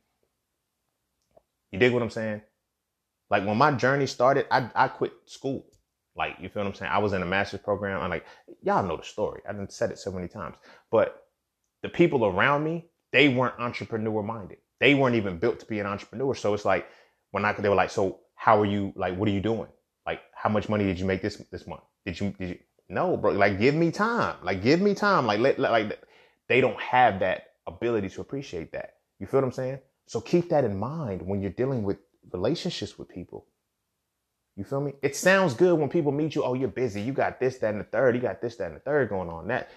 [1.71, 2.43] You dig what I'm saying?
[3.31, 5.67] Like when my journey started, I, I quit school.
[6.17, 6.93] Like, you feel what I'm saying?
[6.93, 8.01] I was in a master's program.
[8.01, 8.25] I'm like,
[8.63, 9.43] y'all know the story.
[9.49, 10.57] I didn't said it so many times.
[10.91, 11.27] But
[11.83, 14.59] the people around me, they weren't entrepreneur minded.
[14.81, 16.35] They weren't even built to be an entrepreneur.
[16.35, 16.87] So it's like
[17.31, 19.69] when I they were like, so how are you like what are you doing?
[20.07, 21.83] Like how much money did you make this this month?
[22.05, 22.59] Did you did you
[22.89, 24.37] no, bro, like give me time.
[24.43, 25.27] Like give me time.
[25.27, 25.99] Like let, like
[26.49, 28.97] they don't have that ability to appreciate that.
[29.19, 29.79] You feel what I'm saying?
[30.07, 31.99] So keep that in mind when you're dealing with
[32.33, 33.47] relationships with people.
[34.57, 34.93] You feel me?
[35.03, 36.45] It sounds good when people meet you.
[36.45, 37.01] Oh, you're busy.
[37.01, 38.15] You got this, that, and the third.
[38.15, 39.49] You got this, that, and the third going on.
[39.49, 39.71] That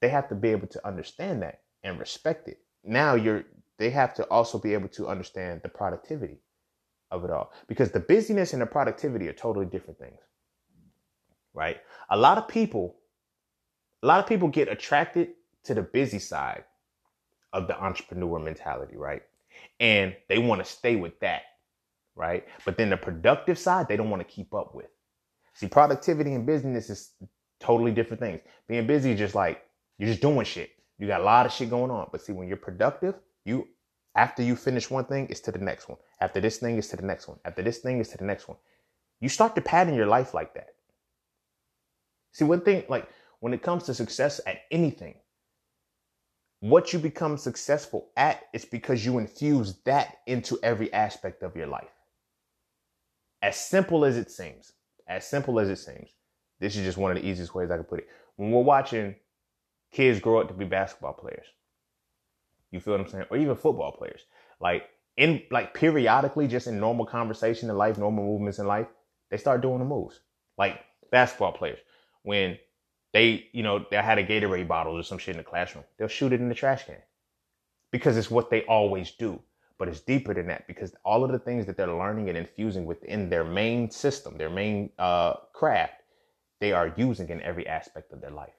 [0.00, 2.58] they have to be able to understand that and respect it.
[2.84, 3.44] Now you're
[3.78, 6.38] they have to also be able to understand the productivity
[7.10, 7.52] of it all.
[7.68, 10.20] Because the busyness and the productivity are totally different things.
[11.54, 11.78] Right?
[12.10, 12.96] A lot of people,
[14.02, 15.30] a lot of people get attracted
[15.64, 16.64] to the busy side
[17.52, 19.22] of the entrepreneur mentality, right?
[19.80, 21.42] And they want to stay with that
[22.14, 22.46] right?
[22.64, 24.86] But then the productive side, they don't want to keep up with.
[25.54, 27.12] See, productivity and business is
[27.60, 28.40] totally different things.
[28.68, 29.62] Being busy is just like
[29.98, 30.70] you're just doing shit.
[30.98, 32.08] You got a lot of shit going on.
[32.10, 33.68] But see, when you're productive, you
[34.14, 35.98] after you finish one thing, it's to the next one.
[36.20, 37.38] After this thing, it's to the next one.
[37.44, 38.58] After this thing, it's to the next one.
[39.20, 40.68] You start to pattern your life like that.
[42.32, 43.08] See, one thing, like
[43.40, 45.14] when it comes to success at anything,
[46.60, 51.66] what you become successful at is because you infuse that into every aspect of your
[51.66, 51.90] life.
[53.42, 54.72] As simple as it seems,
[55.08, 56.10] as simple as it seems,
[56.60, 58.08] this is just one of the easiest ways I can put it.
[58.36, 59.16] When we're watching
[59.90, 61.46] kids grow up to be basketball players,
[62.72, 63.26] you feel what I'm saying?
[63.30, 64.22] Or even football players.
[64.60, 68.88] Like in like periodically, just in normal conversation in life, normal movements in life,
[69.30, 70.18] they start doing the moves.
[70.58, 70.80] Like
[71.10, 71.78] basketball players.
[72.24, 72.58] When
[73.12, 76.08] they, you know, they had a Gatorade bottle or some shit in the classroom, they'll
[76.08, 76.96] shoot it in the trash can.
[77.92, 79.40] Because it's what they always do
[79.82, 82.86] but it's deeper than that because all of the things that they're learning and infusing
[82.86, 85.94] within their main system, their main uh, craft,
[86.60, 88.54] they are using in every aspect of their life.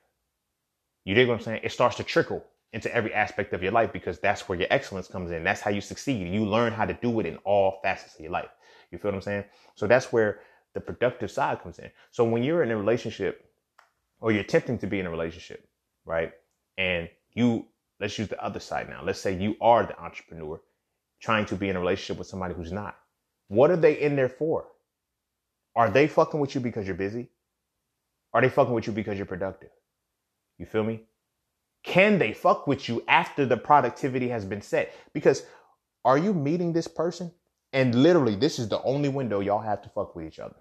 [1.05, 1.61] You dig what I'm saying?
[1.63, 2.43] It starts to trickle
[2.73, 5.43] into every aspect of your life because that's where your excellence comes in.
[5.43, 6.27] That's how you succeed.
[6.27, 8.49] You learn how to do it in all facets of your life.
[8.91, 9.45] You feel what I'm saying?
[9.75, 10.39] So that's where
[10.73, 11.89] the productive side comes in.
[12.11, 13.45] So when you're in a relationship
[14.19, 15.67] or you're attempting to be in a relationship,
[16.05, 16.33] right?
[16.77, 17.67] And you,
[17.99, 19.03] let's use the other side now.
[19.03, 20.59] Let's say you are the entrepreneur
[21.21, 22.97] trying to be in a relationship with somebody who's not.
[23.49, 24.65] What are they in there for?
[25.75, 27.29] Are they fucking with you because you're busy?
[28.33, 29.69] Are they fucking with you because you're productive?
[30.57, 31.03] You feel me?
[31.83, 34.93] Can they fuck with you after the productivity has been set?
[35.13, 35.43] Because
[36.05, 37.31] are you meeting this person?
[37.73, 40.55] And literally, this is the only window y'all have to fuck with each other.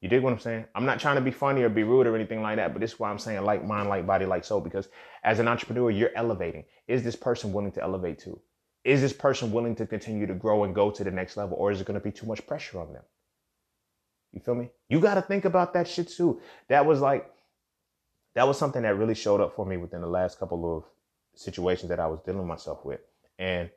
[0.00, 0.64] You dig what I'm saying?
[0.74, 2.92] I'm not trying to be funny or be rude or anything like that, but this
[2.92, 4.60] is why I'm saying like mind, like body, like soul.
[4.60, 4.88] Because
[5.24, 6.64] as an entrepreneur, you're elevating.
[6.86, 8.40] Is this person willing to elevate too?
[8.84, 11.72] Is this person willing to continue to grow and go to the next level, or
[11.72, 13.02] is it going to be too much pressure on them?
[14.32, 14.70] You feel me?
[14.88, 16.40] You got to think about that shit too.
[16.68, 17.30] That was like,
[18.38, 20.84] that was something that really showed up for me within the last couple of
[21.34, 23.00] situations that I was dealing myself with.
[23.36, 23.68] And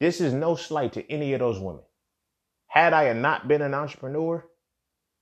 [0.00, 1.82] this is no slight to any of those women.
[2.68, 4.46] Had I not been an entrepreneur,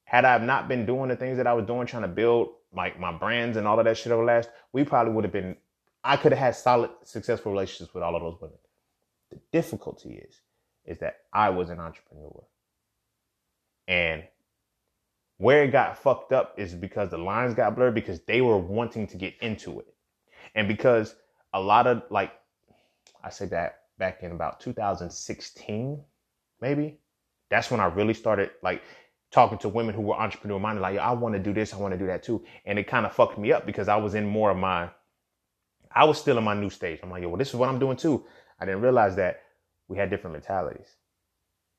[0.05, 3.01] had I not been doing the things that I was doing, trying to build like
[3.01, 5.57] my brands and all of that shit over last, we probably would have been,
[6.05, 8.59] I could have had solid, successful relationships with all of those women.
[9.33, 10.42] The difficulty is,
[10.85, 12.44] is that I was an entrepreneur.
[13.88, 14.22] And
[15.38, 19.07] where it got fucked up is because the lines got blurred because they were wanting
[19.09, 19.94] to get into it.
[20.55, 21.14] And because
[21.53, 22.33] a lot of like,
[23.22, 26.03] I said that back in about 2016,
[26.61, 26.99] maybe
[27.51, 28.83] that's when I really started like
[29.31, 31.92] talking to women who were entrepreneur minded, like, I want to do this, I want
[31.92, 32.44] to do that too.
[32.64, 34.88] And it kind of fucked me up because I was in more of my,
[35.94, 37.01] I was still in my new stage.
[37.03, 38.25] I'm like, yo, well, this is what I'm doing too.
[38.61, 39.42] I didn't realize that
[39.88, 40.96] we had different mentalities.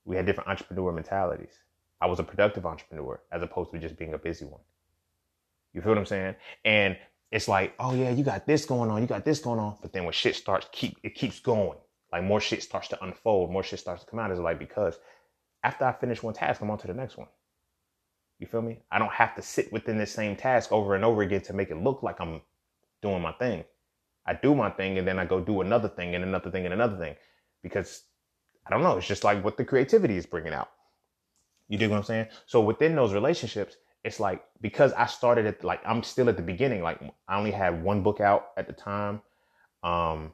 [0.06, 1.54] We had different entrepreneur mentalities.
[2.00, 4.62] I was a productive entrepreneur as opposed to just being a busy one.
[5.74, 6.36] You feel what I'm saying?
[6.66, 6.98] And
[7.32, 9.78] it's like, oh yeah, you got this going on, you got this going on.
[9.82, 11.78] But then when shit starts, keep it keeps going.
[12.12, 14.32] Like more shit starts to unfold, more shit starts to come out.
[14.32, 14.98] It's like because
[15.64, 17.28] after I finish one task, I'm on to the next one.
[18.40, 18.80] You feel me?
[18.92, 21.72] I don't have to sit within the same task over and over again to make
[21.72, 22.42] it look like I'm
[23.02, 23.64] doing my thing.
[24.26, 26.74] I do my thing and then I go do another thing and another thing and
[26.74, 27.16] another thing
[27.64, 28.04] because
[28.66, 28.98] I don't know.
[28.98, 30.70] It's just like what the creativity is bringing out.
[31.68, 32.28] You dig what I'm saying?
[32.46, 36.44] So within those relationships, it's like because I started at like I'm still at the
[36.44, 36.82] beginning.
[36.82, 39.22] Like I only had one book out at the time.
[39.84, 40.32] Um,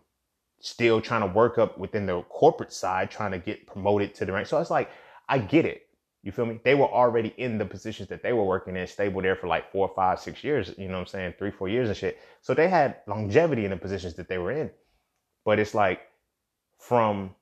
[0.60, 4.32] still trying to work up within the corporate side, trying to get promoted to the
[4.32, 4.48] rank.
[4.48, 4.90] So it's like
[5.28, 5.88] I get it.
[6.24, 6.60] You feel me?
[6.64, 9.72] They were already in the positions that they were working in, stable there for like
[9.74, 11.34] four, five, six years, you know what I'm saying?
[11.38, 12.18] Three, four years and shit.
[12.42, 14.72] So they had longevity in the positions that they were in.
[15.44, 16.00] But it's like
[16.80, 17.36] from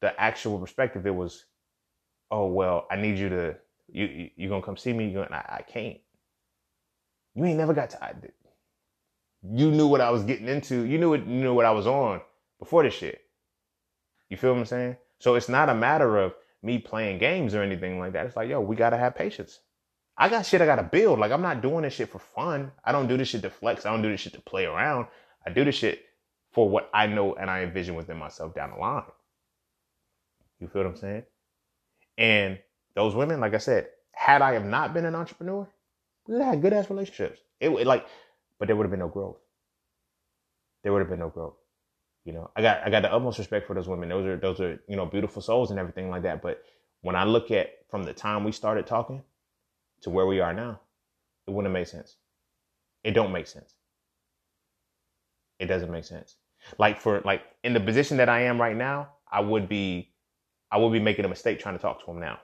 [0.00, 1.44] the actual perspective, it was,
[2.30, 3.56] oh well, I need you to
[3.90, 5.08] you you, gonna come see me?
[5.08, 5.98] You I, I can't.
[7.34, 8.14] You ain't never got to I.
[9.42, 10.82] You knew what I was getting into.
[10.82, 12.20] You knew what you knew what I was on
[12.58, 13.20] before this shit.
[14.28, 14.96] You feel what I'm saying?
[15.20, 18.26] So it's not a matter of me playing games or anything like that.
[18.26, 19.60] It's like, yo, we gotta have patience.
[20.16, 21.18] I got shit I gotta build.
[21.18, 22.72] Like I'm not doing this shit for fun.
[22.84, 23.86] I don't do this shit to flex.
[23.86, 25.06] I don't do this shit to play around.
[25.46, 26.04] I do this shit
[26.52, 29.04] for what I know and I envision within myself down the line.
[30.60, 31.22] You feel what I'm saying?
[32.18, 32.58] And
[32.94, 35.66] those women, like I said, had I have not been an entrepreneur,
[36.26, 37.40] we would have had good ass relationships.
[37.60, 38.06] It, it like,
[38.58, 39.38] but there would have been no growth.
[40.82, 41.54] There would have been no growth.
[42.24, 44.08] You know, I got I got the utmost respect for those women.
[44.08, 46.42] Those are those are you know beautiful souls and everything like that.
[46.42, 46.62] But
[47.00, 49.22] when I look at from the time we started talking
[50.02, 50.80] to where we are now,
[51.46, 52.16] it wouldn't make sense.
[53.04, 53.74] It don't make sense.
[55.58, 56.36] It doesn't make sense.
[56.78, 60.07] Like for like in the position that I am right now, I would be
[60.70, 62.38] I would be making a mistake trying to talk to him now.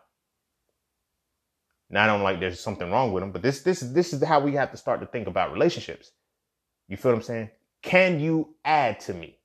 [1.90, 4.40] Now I don't like there's something wrong with him, but this this this is how
[4.40, 6.12] we have to start to think about relationships.
[6.88, 7.50] You feel what I'm saying?
[7.82, 9.38] Can you add to me?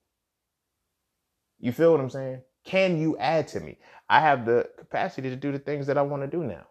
[1.60, 2.42] You feel what I'm saying?
[2.64, 3.78] Can you add to me?
[4.10, 6.66] I have the capacity to do the things that I want to do now.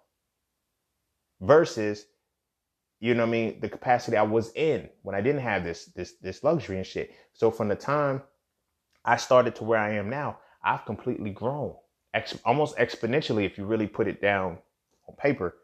[1.40, 2.07] Versus,
[3.01, 5.87] you know what I mean, the capacity I was in when I didn't have this
[5.87, 7.12] this this luxury and shit.
[7.35, 8.23] So from the time
[9.05, 11.75] I started to where I am now, I've completely grown.
[12.14, 14.59] Ex- almost exponentially if you really put it down
[15.09, 15.57] on paper.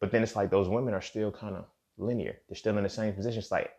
[0.00, 1.64] But then it's like those women are still kind of
[1.98, 2.38] linear.
[2.48, 3.38] They're still in the same position.
[3.38, 3.70] It's like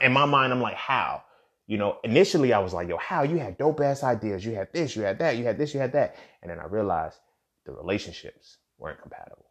[0.00, 1.22] in my mind, I'm like, how?
[1.66, 4.44] You know, initially I was like, yo, how you had dope ass ideas.
[4.44, 6.16] You had this, you had that, you had this, you had that.
[6.42, 7.18] And then I realized
[7.64, 9.46] the relationships weren't compatible.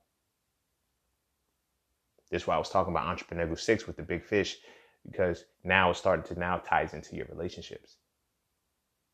[2.29, 4.57] This is why I was talking about EntrepreNEGUS Six with the big fish,
[5.05, 7.97] because now it's starting to now ties into your relationships.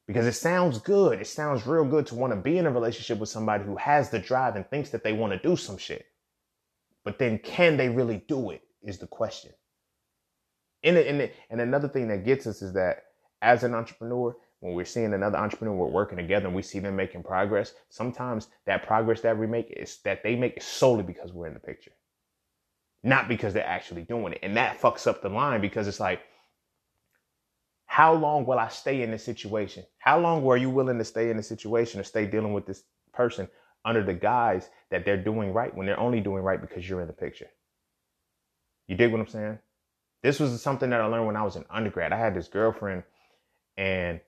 [0.10, 1.22] Because it sounds good.
[1.22, 4.10] It sounds real good to want to be in a relationship with somebody who has
[4.10, 6.08] the drive and thinks that they want to do some shit.
[7.06, 9.52] But then can they really do it is the question.
[10.84, 13.04] And, and, and another thing that gets us is that
[13.44, 16.96] as an entrepreneur, when we're seeing another entrepreneur, we're working together and we see them
[16.96, 17.76] making progress.
[17.90, 21.54] Sometimes that progress that we make is that they make is solely because we're in
[21.54, 21.92] the picture,
[23.04, 24.40] not because they're actually doing it.
[24.42, 26.22] And that fucks up the line because it's like,
[27.90, 29.84] how long will I stay in this situation?
[29.98, 32.84] How long were you willing to stay in the situation or stay dealing with this
[33.14, 33.50] person
[33.84, 37.08] under the guise that they're doing right when they're only doing right because you're in
[37.08, 37.48] the picture?
[38.88, 39.58] You dig what I'm saying?
[40.22, 42.14] This was something that I learned when I was in undergrad.
[42.14, 43.02] I had this girlfriend,
[43.76, 44.20] and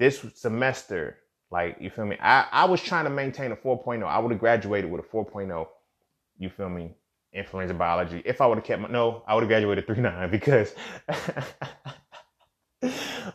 [0.00, 1.18] this semester,
[1.52, 2.16] like, you feel me?
[2.20, 4.04] I, I was trying to maintain a 4.0.
[4.04, 5.68] I would have graduated with a 4.0,
[6.38, 6.96] you feel me?
[7.32, 8.22] Influenza biology.
[8.24, 10.74] If I would have kept my, no, I would have graduated 3.9 because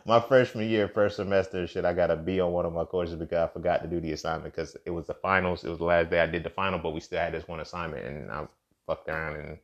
[0.04, 3.16] my freshman year, first semester, shit, I got a B on one of my courses
[3.16, 5.64] because I forgot to do the assignment because it was the finals.
[5.64, 7.60] It was the last day I did the final, but we still had this one
[7.60, 8.46] assignment, and I
[8.86, 9.58] fucked around and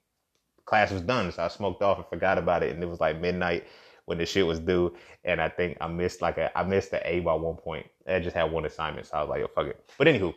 [0.66, 1.32] class was done.
[1.32, 2.74] So I smoked off and forgot about it.
[2.74, 3.66] And it was like midnight
[4.04, 4.94] when the shit was due.
[5.24, 7.86] And I think I missed like a, I missed the A by one point.
[8.06, 9.06] I just had one assignment.
[9.06, 9.90] So I was like, yo, fuck it.
[9.96, 10.34] But anywho,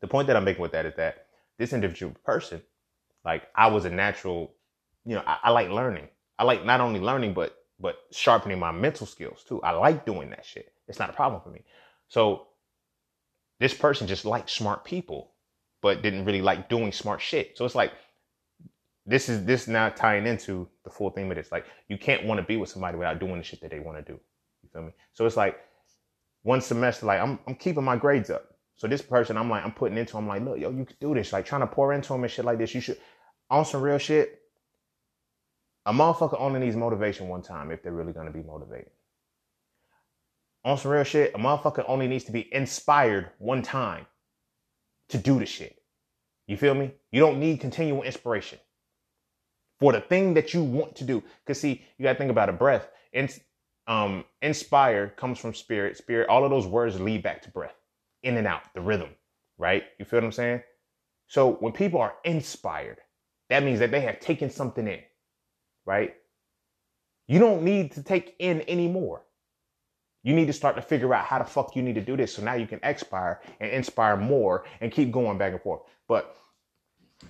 [0.00, 1.26] the point that I'm making with that is that
[1.58, 2.60] this individual person,
[3.24, 4.52] like I was a natural,
[5.04, 6.08] you know, I, I like learning.
[6.38, 9.60] I like not only learning, but, but sharpening my mental skills too.
[9.62, 10.72] I like doing that shit.
[10.88, 11.64] It's not a problem for me.
[12.08, 12.46] So
[13.58, 15.32] this person just liked smart people,
[15.82, 17.58] but didn't really like doing smart shit.
[17.58, 17.92] So it's like
[19.04, 21.50] this is this now tying into the full theme of this.
[21.50, 23.98] Like you can't want to be with somebody without doing the shit that they want
[23.98, 24.18] to do.
[24.62, 24.92] You feel me?
[25.12, 25.58] So it's like
[26.42, 28.46] one semester, like I'm I'm keeping my grades up.
[28.76, 31.14] So this person, I'm like, I'm putting into I'm like, look, yo, you can do
[31.14, 31.32] this.
[31.32, 32.74] Like trying to pour into him and shit like this.
[32.74, 32.98] You should
[33.50, 34.41] on some real shit.
[35.86, 38.90] A motherfucker only needs motivation one time if they're really gonna be motivated.
[40.64, 44.06] On some real shit, a motherfucker only needs to be inspired one time
[45.08, 45.82] to do the shit.
[46.46, 46.92] You feel me?
[47.10, 48.58] You don't need continual inspiration
[49.80, 51.22] for the thing that you want to do.
[51.46, 52.88] Cause see, you gotta think about a breath.
[53.12, 53.28] In,
[53.88, 55.96] um, inspire comes from spirit.
[55.96, 57.74] Spirit, all of those words lead back to breath,
[58.22, 59.10] in and out, the rhythm,
[59.58, 59.84] right?
[59.98, 60.62] You feel what I'm saying?
[61.26, 62.98] So when people are inspired,
[63.50, 65.00] that means that they have taken something in,
[65.84, 66.14] right?
[67.26, 69.22] You don't need to take in anymore.
[70.22, 72.34] You need to start to figure out how the fuck you need to do this.
[72.34, 75.82] So now you can expire and inspire more and keep going back and forth.
[76.06, 76.36] But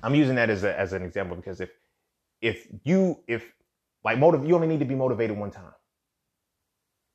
[0.02, 1.70] I'm using that as a, as an example because if
[2.40, 3.50] if you if
[4.04, 5.72] like motive you only need to be motivated one time.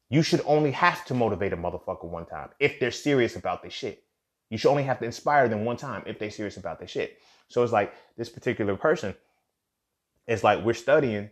[0.10, 3.74] You should only have to motivate a motherfucker one time if they're serious about this
[3.74, 4.04] shit.
[4.50, 7.18] You should only have to inspire them one time if they're serious about their shit.
[7.50, 9.16] So it's like this particular person,
[10.28, 11.30] it's like we're studying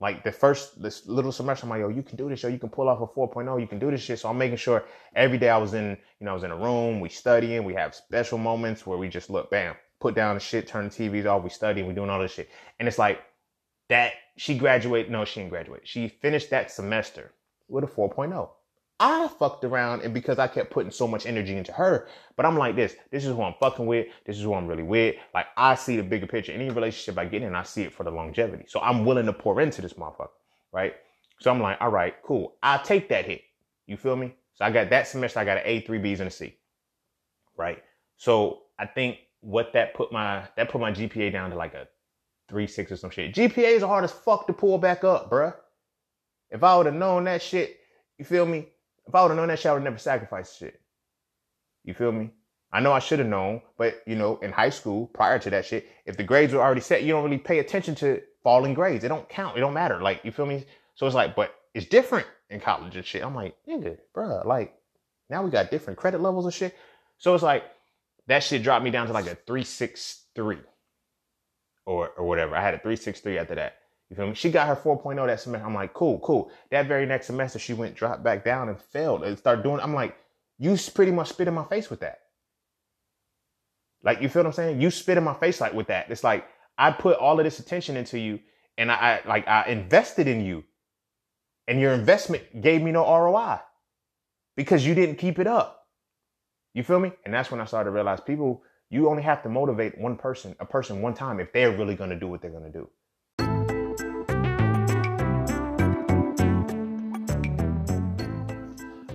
[0.00, 2.58] like the first this little semester, I'm like, yo, you can do this, yo, you
[2.58, 4.18] can pull off a 4.0, you can do this shit.
[4.18, 6.56] So I'm making sure every day I was in, you know, I was in a
[6.56, 10.40] room, we studying, we have special moments where we just look, bam, put down the
[10.40, 12.50] shit, turn the TVs off, we studying, we doing all this shit.
[12.78, 13.20] And it's like
[13.88, 15.82] that she graduated, no, she didn't graduate.
[15.84, 17.32] She finished that semester
[17.68, 18.50] with a 4.0.
[18.98, 22.08] I fucked around and because I kept putting so much energy into her.
[22.36, 22.94] But I'm like this.
[23.10, 24.06] This is who I'm fucking with.
[24.24, 25.16] This is who I'm really with.
[25.34, 26.52] Like I see the bigger picture.
[26.52, 28.64] Any relationship I get in, I see it for the longevity.
[28.68, 30.30] So I'm willing to pour into this motherfucker.
[30.72, 30.94] Right.
[31.40, 32.56] So I'm like, all right, cool.
[32.62, 33.42] I'll take that hit.
[33.86, 34.34] You feel me?
[34.54, 36.56] So I got that semester, I got an A, three B's and a C.
[37.56, 37.82] Right.
[38.16, 41.86] So I think what that put my that put my GPA down to like a
[42.48, 43.34] three six or some shit.
[43.34, 45.54] GPA is hard as fuck to pull back up, bruh.
[46.50, 47.76] If I would have known that shit,
[48.18, 48.68] you feel me?
[49.06, 50.80] If I would have known that shit, I would never sacrifice shit.
[51.84, 52.30] You feel me?
[52.72, 55.64] I know I should have known, but you know, in high school, prior to that
[55.64, 59.04] shit, if the grades were already set, you don't really pay attention to falling grades.
[59.04, 59.56] It don't count.
[59.56, 60.00] It don't matter.
[60.00, 60.64] Like, you feel me?
[60.94, 63.24] So it's like, but it's different in college and shit.
[63.24, 64.74] I'm like, nigga, bruh, like,
[65.30, 66.74] now we got different credit levels and shit.
[67.18, 67.64] So it's like,
[68.26, 70.58] that shit dropped me down to like a 363
[71.86, 72.56] or, or whatever.
[72.56, 73.78] I had a 363 after that.
[74.10, 74.34] You feel me?
[74.34, 75.66] She got her 4.0 that semester.
[75.66, 76.50] I'm like, cool, cool.
[76.70, 79.80] That very next semester, she went dropped back down and failed and started doing.
[79.80, 80.16] I'm like,
[80.58, 82.20] you pretty much spit in my face with that.
[84.02, 84.80] Like, you feel what I'm saying?
[84.80, 86.10] You spit in my face like with that.
[86.10, 86.46] It's like
[86.78, 88.38] I put all of this attention into you,
[88.78, 90.64] and I, I like I invested in you,
[91.66, 93.58] and your investment gave me no ROI
[94.56, 95.86] because you didn't keep it up.
[96.74, 97.12] You feel me?
[97.24, 100.54] And that's when I started to realize people, you only have to motivate one person,
[100.60, 102.88] a person one time if they're really going to do what they're going to do.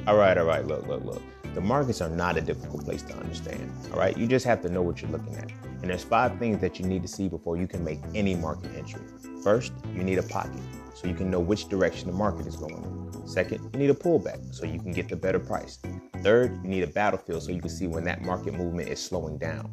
[0.08, 1.22] All right, all right, look, look, look.
[1.54, 3.72] The markets are not a difficult place to understand.
[3.92, 5.52] All right, you just have to know what you're looking at.
[5.82, 8.72] And there's five things that you need to see before you can make any market
[8.76, 9.02] entry.
[9.44, 10.62] First, you need a pocket
[10.96, 13.12] so you can know which direction the market is going.
[13.28, 15.78] Second, you need a pullback so you can get the better price.
[16.24, 19.38] Third, you need a battlefield so you can see when that market movement is slowing
[19.38, 19.70] down.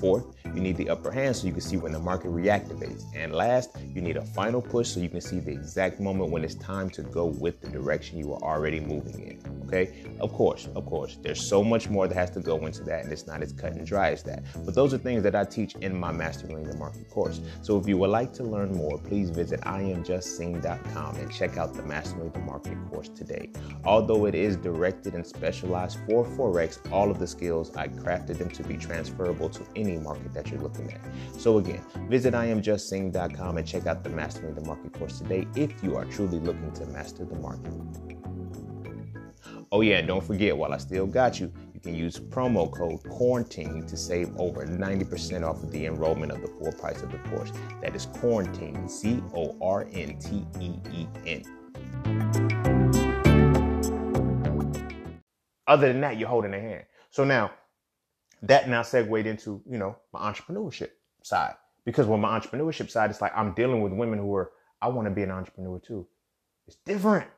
[0.00, 3.04] Fourth, you need the upper hand so you can see when the market reactivates.
[3.14, 6.44] And last, you need a final push so you can see the exact moment when
[6.44, 9.62] it's time to go with the direction you are already moving in.
[9.66, 10.04] Okay?
[10.20, 13.12] Of course, of course, there's so much more that has to go into that, and
[13.12, 14.44] it's not as cut and dry as that.
[14.64, 17.40] But those are things that I teach in my Mastering the Market course.
[17.62, 21.82] So if you would like to learn more, please visit iamjustcine.com and check out the
[21.82, 23.50] Mastering the Market course today.
[23.84, 28.50] Although it is directed and specialized for Forex, all of the skills I crafted them
[28.50, 31.00] to be transferable to any market that you're looking at.
[31.38, 35.96] So again, visit iamjustcine.com and check out the Mastering the Market course today if you
[35.96, 37.72] are truly looking to master the market.
[39.70, 43.02] Oh yeah, and don't forget, while I still got you, you can use promo code
[43.04, 47.16] QUARANTINE to save over 90% off of the enrollment of the full price of the
[47.30, 47.50] course.
[47.80, 51.42] That is QUARANTINE, C O R N T E E N.
[55.66, 56.84] Other than that, you're holding a hand.
[57.10, 57.50] So now,
[58.42, 60.90] that now segued into, you know, my entrepreneurship
[61.22, 61.54] side.
[61.84, 65.06] Because when my entrepreneurship side, it's like I'm dealing with women who are, I want
[65.06, 66.06] to be an entrepreneur too.
[66.66, 67.28] It's different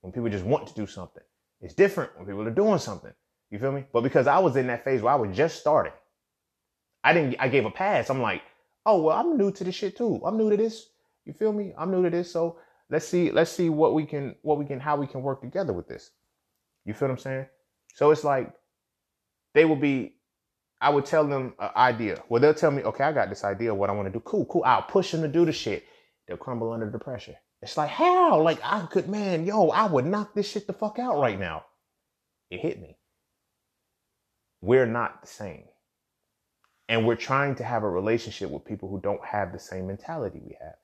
[0.00, 1.22] when people just want to do something.
[1.60, 3.12] It's different when people are doing something.
[3.50, 3.84] You feel me?
[3.92, 5.92] But because I was in that phase where I was just starting,
[7.02, 8.10] I didn't, I gave a pass.
[8.10, 8.42] I'm like,
[8.84, 10.20] oh, well, I'm new to this shit too.
[10.24, 10.88] I'm new to this.
[11.24, 11.72] You feel me?
[11.76, 12.30] I'm new to this.
[12.30, 12.58] So
[12.90, 15.72] let's see, let's see what we can, what we can, how we can work together
[15.72, 16.10] with this.
[16.84, 17.46] You feel what I'm saying?
[17.94, 18.52] So it's like
[19.54, 20.14] they will be
[20.80, 22.22] I would tell them an idea.
[22.28, 24.20] Well, they'll tell me, okay, I got this idea of what I want to do.
[24.20, 24.62] Cool, cool.
[24.64, 25.84] I'll push them to do the shit.
[26.26, 27.36] They'll crumble under the pressure.
[27.62, 28.40] It's like, how?
[28.40, 31.64] Like, I could, man, yo, I would knock this shit the fuck out right now.
[32.50, 32.96] It hit me.
[34.60, 35.64] We're not the same.
[36.88, 40.40] And we're trying to have a relationship with people who don't have the same mentality
[40.44, 40.74] we have.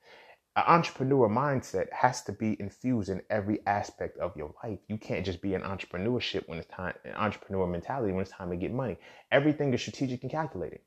[0.57, 4.79] An entrepreneur mindset has to be infused in every aspect of your life.
[4.87, 8.51] You can't just be an entrepreneurship when it's time, an entrepreneur mentality when it's time
[8.51, 8.97] to get money.
[9.31, 10.79] Everything is strategic and calculated.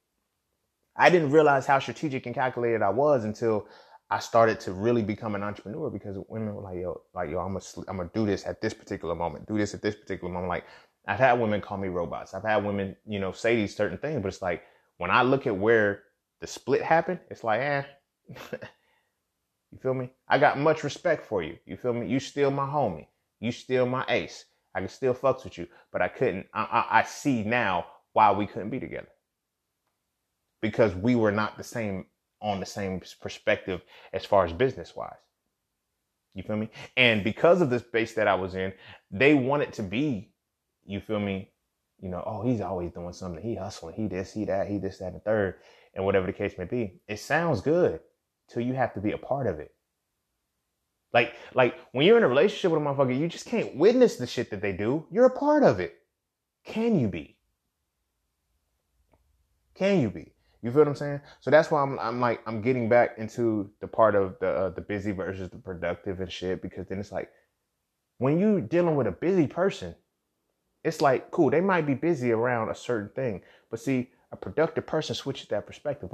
[0.97, 3.69] I didn't realize how strategic and calculated I was until
[4.11, 7.53] I started to really become an entrepreneur because women were like, yo, like, yo, I'm
[7.53, 10.49] gonna, I'm gonna do this at this particular moment, do this at this particular moment.
[10.49, 10.65] Like,
[11.07, 12.33] I've had women call me robots.
[12.33, 14.63] I've had women, you know, say these certain things, but it's like,
[14.97, 16.05] when I look at where
[16.41, 17.83] the split happened, it's like, eh,
[19.73, 20.11] you feel me?
[20.29, 21.59] I got much respect for you.
[21.67, 22.09] You feel me?
[22.09, 23.07] You still my homie.
[23.41, 24.47] You still my ace.
[24.75, 26.47] I can still fucks with you, but I couldn't.
[26.55, 29.09] I, I, I see now why we couldn't be together
[30.61, 32.07] because we were not the same
[32.41, 35.13] on the same perspective as far as business wise.
[36.35, 36.71] You feel me?
[36.97, 38.73] And because of the space that I was in,
[39.11, 40.31] they wanted to be,
[40.85, 41.51] you feel me?
[42.01, 43.43] You know, oh, he's always doing something.
[43.43, 43.95] He hustling.
[43.95, 45.57] He this, he that, he this, that, and third,
[45.95, 47.01] and whatever the case may be.
[47.09, 48.01] It sounds good
[48.49, 49.75] till you have to be a part of it.
[51.13, 54.27] Like, like when you're in a relationship with a motherfucker, you just can't witness the
[54.27, 55.07] shit that they do.
[55.11, 55.95] You're a part of it.
[56.65, 57.37] Can you be?
[59.75, 60.33] Can you be?
[60.61, 61.21] You feel what I'm saying?
[61.41, 64.71] So that's why I'm, I'm like, I'm getting back into the part of the uh,
[64.71, 67.31] the busy versus the productive and shit because then it's like,
[68.19, 69.95] when you dealing with a busy person,
[70.83, 71.51] it's like cool.
[71.51, 75.67] They might be busy around a certain thing, but see, a productive person switches that
[75.67, 76.11] perspective.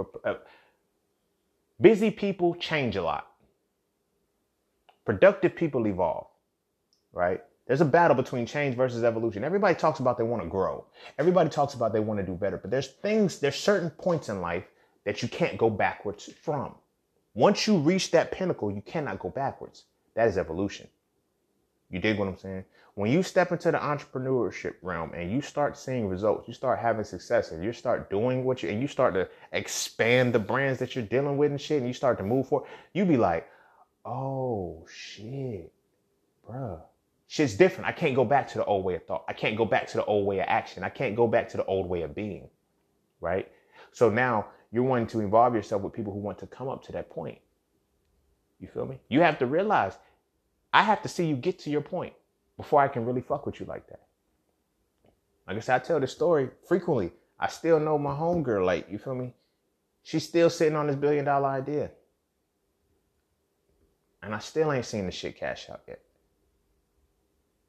[1.81, 3.27] Busy people change a lot.
[5.05, 6.27] Productive people evolve,
[7.13, 7.43] right?
[7.67, 9.43] There's a battle between change versus evolution.
[9.43, 10.87] Everybody talks about they want to grow.
[11.19, 14.41] Everybody talks about they want to do better, but there's things, there's certain points in
[14.41, 14.65] life
[15.05, 16.75] that you can't go backwards from.
[17.35, 19.85] Once you reach that pinnacle, you cannot go backwards.
[20.15, 20.89] That is evolution.
[21.91, 22.65] You dig what I'm saying?
[22.95, 27.05] When you step into the entrepreneurship realm and you start seeing results, you start having
[27.05, 30.95] success and you start doing what you and you start to expand the brands that
[30.95, 33.49] you're dealing with and shit, and you start to move forward, you be like,
[34.05, 35.73] oh shit,
[36.49, 36.81] bruh.
[37.27, 37.89] Shit's different.
[37.89, 39.25] I can't go back to the old way of thought.
[39.27, 40.85] I can't go back to the old way of action.
[40.85, 42.49] I can't go back to the old way of being.
[43.21, 43.51] Right?
[43.93, 46.93] So now you're wanting to involve yourself with people who want to come up to
[46.93, 47.39] that point.
[48.61, 49.01] You feel me?
[49.09, 49.99] You have to realize
[50.75, 52.13] I have to see you get to your point
[52.57, 54.01] before I can really fuck with you like that.
[55.47, 57.13] Like I said, I tell this story frequently.
[57.39, 59.33] I still know my homegirl, like, you feel me?
[60.03, 61.93] She's still sitting on this billion dollar idea.
[64.21, 66.01] And I still ain't seen the shit cash out yet.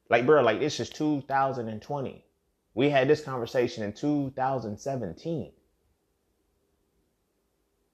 [0.10, 2.26] Like, bro, like this is 2020.
[2.74, 5.51] We had this conversation in 2017.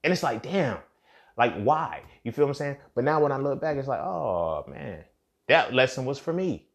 [0.04, 0.78] And it's like, damn,
[1.38, 2.04] like why?
[2.24, 2.78] You feel what I'm saying?
[2.96, 5.04] But now when I look back, it's like, oh man,
[5.48, 6.68] that lesson was for me.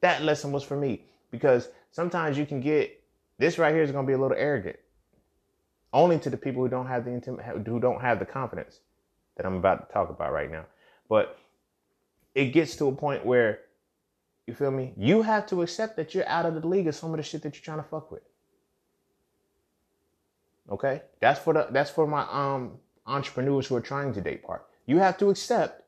[0.00, 3.02] That lesson was for me because sometimes you can get
[3.38, 4.76] this right here is going to be a little arrogant,
[5.92, 8.80] only to the people who don't have the intim- who don't have the confidence
[9.36, 10.64] that I'm about to talk about right now.
[11.08, 11.38] But
[12.34, 13.60] it gets to a point where
[14.46, 14.92] you feel me?
[14.96, 17.42] You have to accept that you're out of the league of some of the shit
[17.42, 18.22] that you're trying to fuck with.
[20.70, 24.66] Okay, that's for the that's for my um entrepreneurs who are trying to date part.
[24.86, 25.82] You have to accept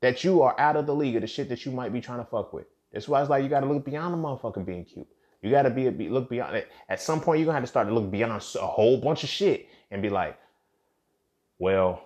[0.00, 2.18] that you are out of the league of the shit that you might be trying
[2.18, 2.66] to fuck with.
[2.92, 5.08] That's why it's like you got to look beyond the motherfucker being cute.
[5.42, 6.68] You got to be, be look beyond it.
[6.88, 9.28] At some point, you're gonna have to start to look beyond a whole bunch of
[9.28, 10.38] shit and be like,
[11.58, 12.02] well,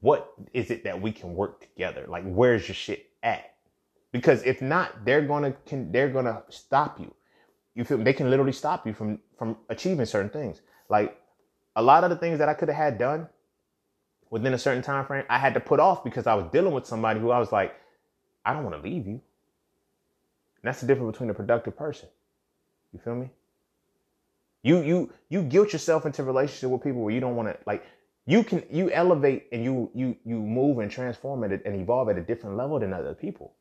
[0.00, 2.06] what is it that we can work together?
[2.08, 3.54] Like, where's your shit at?
[4.12, 7.14] Because if not, they're gonna can they're gonna stop you.
[7.74, 10.62] You feel they can literally stop you from from achieving certain things.
[10.88, 11.19] Like
[11.76, 13.28] a lot of the things that I could have had done
[14.30, 16.86] within a certain time frame, I had to put off because I was dealing with
[16.86, 17.74] somebody who I was like,
[18.44, 19.20] I don't want to leave you.
[20.62, 22.08] And that's the difference between a productive person.
[22.92, 23.30] You feel me?
[24.62, 27.82] You you you guilt yourself into relationship with people where you don't want to like
[28.26, 32.18] you can you elevate and you you you move and transform it and evolve at
[32.18, 33.54] a different level than other people.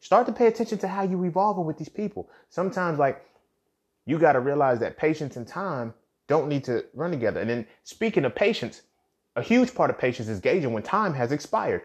[0.00, 2.28] Start to pay attention to how you evolving with these people.
[2.48, 3.24] Sometimes like
[4.06, 5.94] you got to realize that patience and time
[6.30, 7.40] don't need to run together.
[7.40, 8.80] And then speaking of patience,
[9.36, 11.82] a huge part of patience is gauging when time has expired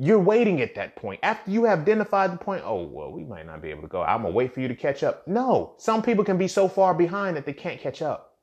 [0.00, 1.18] you're waiting at that point.
[1.24, 4.02] After you have identified the point, oh, well, we might not be able to go.
[4.02, 5.26] I'm going to wait for you to catch up.
[5.26, 8.36] No, some people can be so far behind that they can't catch up.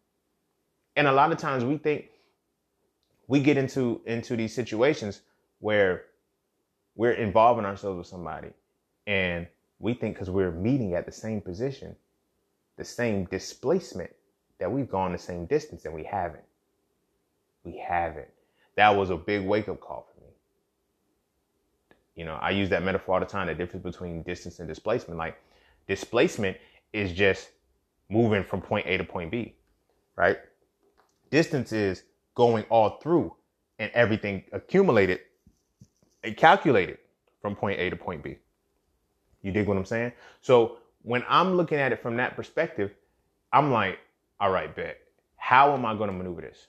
[0.97, 2.07] And a lot of times we think
[3.27, 5.21] we get into, into these situations
[5.59, 6.03] where
[6.95, 8.49] we're involving ourselves with somebody
[9.07, 9.47] and
[9.79, 11.95] we think because we're meeting at the same position
[12.77, 14.11] the same displacement
[14.59, 16.43] that we've gone the same distance and we haven't.
[17.63, 18.27] We haven't.
[18.75, 20.27] That was a big wake up call for me.
[22.15, 25.17] You know, I use that metaphor all the time the difference between distance and displacement.
[25.17, 25.37] Like,
[25.87, 26.57] displacement
[26.93, 27.49] is just
[28.09, 29.55] moving from point A to point B,
[30.15, 30.37] right?
[31.29, 32.03] Distance is
[32.35, 33.33] going all through
[33.79, 35.19] and everything accumulated
[36.23, 36.97] and calculated
[37.41, 38.37] from point A to point B.
[39.41, 40.11] You dig what I'm saying?
[40.41, 42.91] So when I'm looking at it from that perspective,
[43.53, 43.99] I'm like,
[44.39, 44.97] all right, bet.
[45.37, 46.67] How am I going to maneuver this?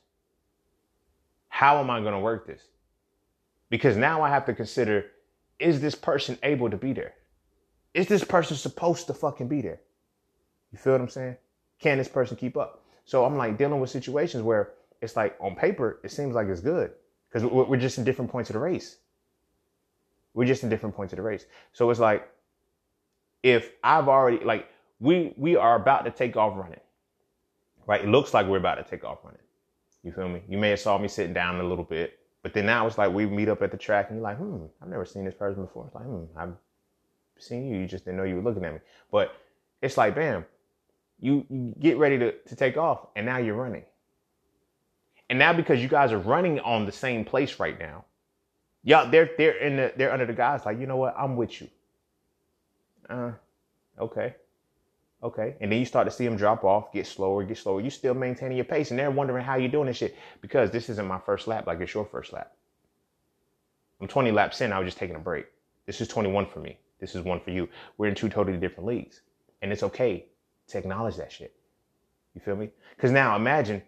[1.49, 2.63] How am I going to work this?
[3.71, 5.07] Because now I have to consider
[5.59, 7.15] is this person able to be there?
[7.95, 9.81] Is this person supposed to fucking be there?
[10.71, 11.37] You feel what I'm saying?
[11.81, 12.85] Can this person keep up?
[13.07, 16.61] So I'm like dealing with situations where it's like on paper, it seems like it's
[16.61, 16.93] good
[17.29, 18.99] because we're just in different points of the race.
[20.35, 21.47] We're just in different points of the race.
[21.73, 22.29] So it's like
[23.43, 24.69] if I've already like
[25.01, 26.81] we we are about to take off running,
[27.87, 28.03] right?
[28.03, 29.41] It looks like we're about to take off running.
[30.03, 30.43] You feel me?
[30.49, 33.13] You may have saw me sitting down a little bit, but then now it's like
[33.13, 35.65] we meet up at the track and you're like, hmm, I've never seen this person
[35.65, 35.87] before.
[35.87, 36.53] It's like, hmm, I've
[37.39, 37.79] seen you.
[37.79, 38.81] You just didn't know you were looking at me.
[39.11, 39.35] But
[39.83, 40.45] it's like, bam,
[41.21, 43.85] you, you get ready to, to take off and now you're running.
[45.29, 48.05] And now because you guys are running on the same place right now,
[48.85, 51.61] y'all they're they're in the they're under the guys like, you know what, I'm with
[51.61, 51.69] you.
[53.11, 53.33] Uh,
[53.99, 54.37] okay.
[55.27, 55.57] Okay.
[55.61, 57.81] And then you start to see them drop off, get slower, get slower.
[57.81, 58.91] You still maintaining your pace.
[58.91, 60.17] And they're wondering how you're doing this shit.
[60.41, 62.53] Because this isn't my first lap like it's your first lap.
[64.01, 65.47] I'm 20 laps in, I was just taking a break.
[65.85, 66.79] This is 21 for me.
[67.01, 67.69] This is one for you.
[67.99, 69.23] We're in two totally different leagues.
[69.63, 70.27] And it's okay
[70.69, 71.53] to acknowledge that shit.
[72.35, 72.71] You feel me?
[72.95, 73.83] Because now imagine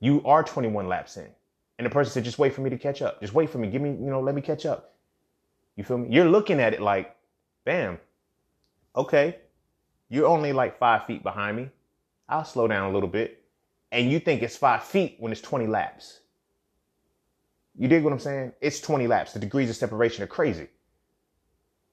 [0.00, 1.28] you are 21 laps in.
[1.78, 3.22] And the person said, just wait for me to catch up.
[3.22, 3.70] Just wait for me.
[3.70, 4.96] Give me, you know, let me catch up.
[5.76, 6.14] You feel me?
[6.14, 7.16] You're looking at it like,
[7.64, 7.98] bam,
[8.94, 9.38] okay,
[10.10, 11.70] you're only like five feet behind me.
[12.28, 13.42] I'll slow down a little bit.
[13.92, 16.20] And you think it's five feet when it's 20 laps.
[17.78, 18.52] You dig what I'm saying?
[18.60, 19.32] It's 20 laps.
[19.32, 20.68] The degrees of separation are crazy.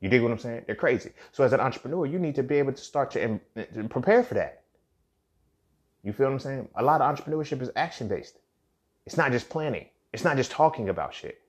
[0.02, 0.64] You dig what I'm saying?
[0.66, 1.12] They're crazy.
[1.32, 3.40] So as an entrepreneur, you need to be able to start to,
[3.90, 4.64] prepare for that.
[6.04, 6.70] You feel what I'm saying?
[6.76, 8.38] A lot of entrepreneurship is action based.
[9.06, 9.88] It's not just planning.
[10.14, 11.42] It's not just talking about shit.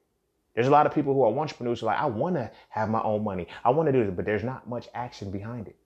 [0.55, 2.89] There's a lot of people who are entrepreneurs who are like, I want to have
[2.89, 3.49] my own money.
[3.64, 5.77] I want to do this, but there's not much action behind it.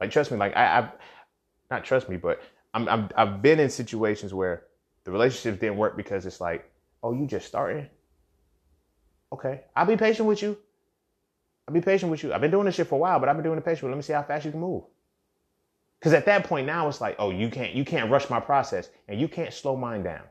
[0.00, 0.92] Like, trust me, like I, have
[1.70, 2.40] not trust me, but
[2.74, 4.64] I'm, I'm, I've been in situations where
[5.04, 6.70] the relationships didn't work because it's like,
[7.02, 7.88] oh, you just starting?
[9.32, 10.56] Okay, I'll be patient with you.
[11.66, 12.32] I'll be patient with you.
[12.32, 13.90] I've been doing this shit for a while, but I've been doing it patient.
[13.90, 14.84] Let me see how fast you can move.
[15.98, 18.90] Because at that point now it's like, oh, you can't you can't rush my process
[19.08, 20.22] and you can't slow mine down.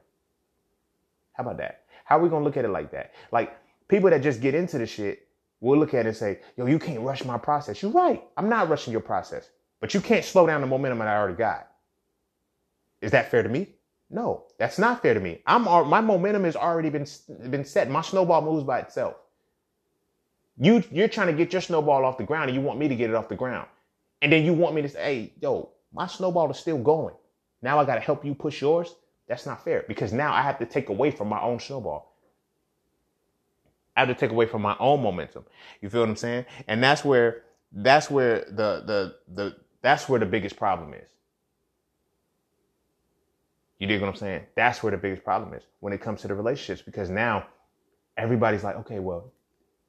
[1.33, 1.85] How about that?
[2.05, 3.13] How are we gonna look at it like that?
[3.31, 3.57] Like
[3.87, 5.25] people that just get into the shit
[5.65, 7.81] we'll look at it and say, yo, you can't rush my process.
[7.81, 8.23] You're right.
[8.37, 9.49] I'm not rushing your process.
[9.85, 11.67] But you can't slow down the momentum that I already got.
[13.01, 13.75] Is that fair to me?
[14.09, 15.43] No, that's not fair to me.
[15.45, 17.05] I'm my momentum has already been
[17.51, 17.87] been set.
[17.87, 19.13] My snowball moves by itself.
[20.57, 22.95] You you're trying to get your snowball off the ground and you want me to
[22.95, 23.67] get it off the ground.
[24.23, 27.13] And then you want me to say, "Hey, yo, my snowball is still going.
[27.61, 28.95] Now I got to help you push yours."
[29.27, 32.17] That's not fair because now I have to take away from my own snowball.
[33.95, 35.45] I have to take away from my own momentum.
[35.79, 36.47] You feel what I'm saying?
[36.67, 41.07] And that's where that's where the the the that's where the biggest problem is.
[43.79, 44.43] You dig what I'm saying?
[44.55, 47.45] That's where the biggest problem is when it comes to the relationships because now
[48.17, 49.31] everybody's like, okay, well,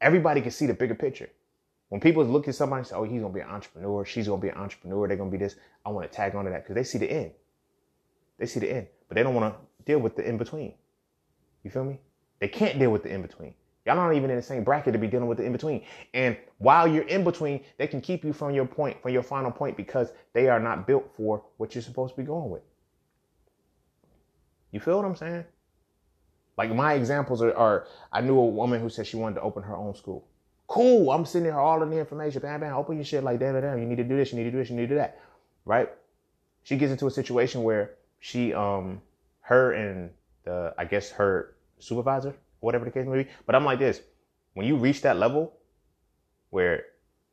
[0.01, 1.31] everybody can see the bigger picture.
[1.89, 4.43] When people look at somebody and say, oh, he's gonna be an entrepreneur, she's gonna
[4.43, 6.85] be an entrepreneur, they're gonna be this, I want to tag onto that because they
[6.85, 7.31] see the end.
[8.39, 10.75] They see the end, but they don't want to deal with the in between.
[11.63, 12.01] You feel me?
[12.41, 13.55] They can't deal with the in between.
[13.87, 15.83] Y'all not even in the same bracket to be dealing with the in between.
[16.13, 19.53] And while you're in between, they can keep you from your point, from your final
[19.53, 22.63] point, because they are not built for what you're supposed to be going with.
[24.73, 25.45] You feel what I'm saying?
[26.59, 29.63] Like my examples are, are I knew a woman who said she wanted to open
[29.63, 30.27] her own school.
[30.67, 31.13] Cool.
[31.13, 32.43] I'm sending her all of the information.
[32.43, 33.79] Bam, bam, open your shit like that, damn.
[33.79, 35.21] You need to do this, you need to do this, you need to do that.
[35.65, 35.89] Right?
[36.65, 39.01] She gets into a situation where she um
[39.43, 40.11] her and
[40.43, 43.31] the I guess her supervisor whatever the case may be.
[43.47, 44.01] But I'm like this
[44.55, 45.53] when you reach that level
[46.51, 46.85] where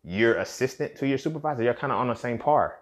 [0.03, 2.79] you're assistant to your supervisor, you're kind of on the same par.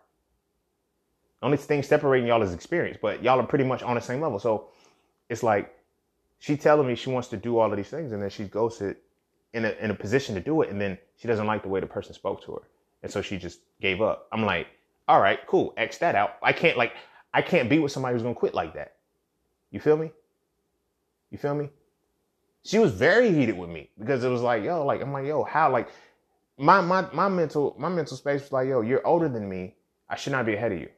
[1.44, 4.40] Only thing separating y'all is experience, but y'all are pretty much on the same level.
[4.40, 4.70] So
[5.30, 5.76] it's like
[6.40, 8.78] she telling me she wants to do all of these things, and then she goes
[8.80, 8.96] to
[9.54, 11.80] in a in a position to do it, and then she doesn't like the way
[11.80, 12.62] the person spoke to her,
[13.04, 14.28] and so she just gave up.
[14.32, 14.68] I'm like,
[15.08, 16.38] all right, cool, X that out.
[16.42, 16.94] I can't like
[17.34, 18.96] I can't be with somebody who's gonna quit like that.
[19.70, 20.12] You feel me?
[21.30, 21.70] You feel me?
[22.64, 25.44] She was very heated with me because it was like, yo, like I'm like, yo,
[25.44, 25.90] how like
[26.58, 29.76] my my my mental my mental space was like, yo, you're older than me.
[30.10, 30.90] I should not be ahead of you.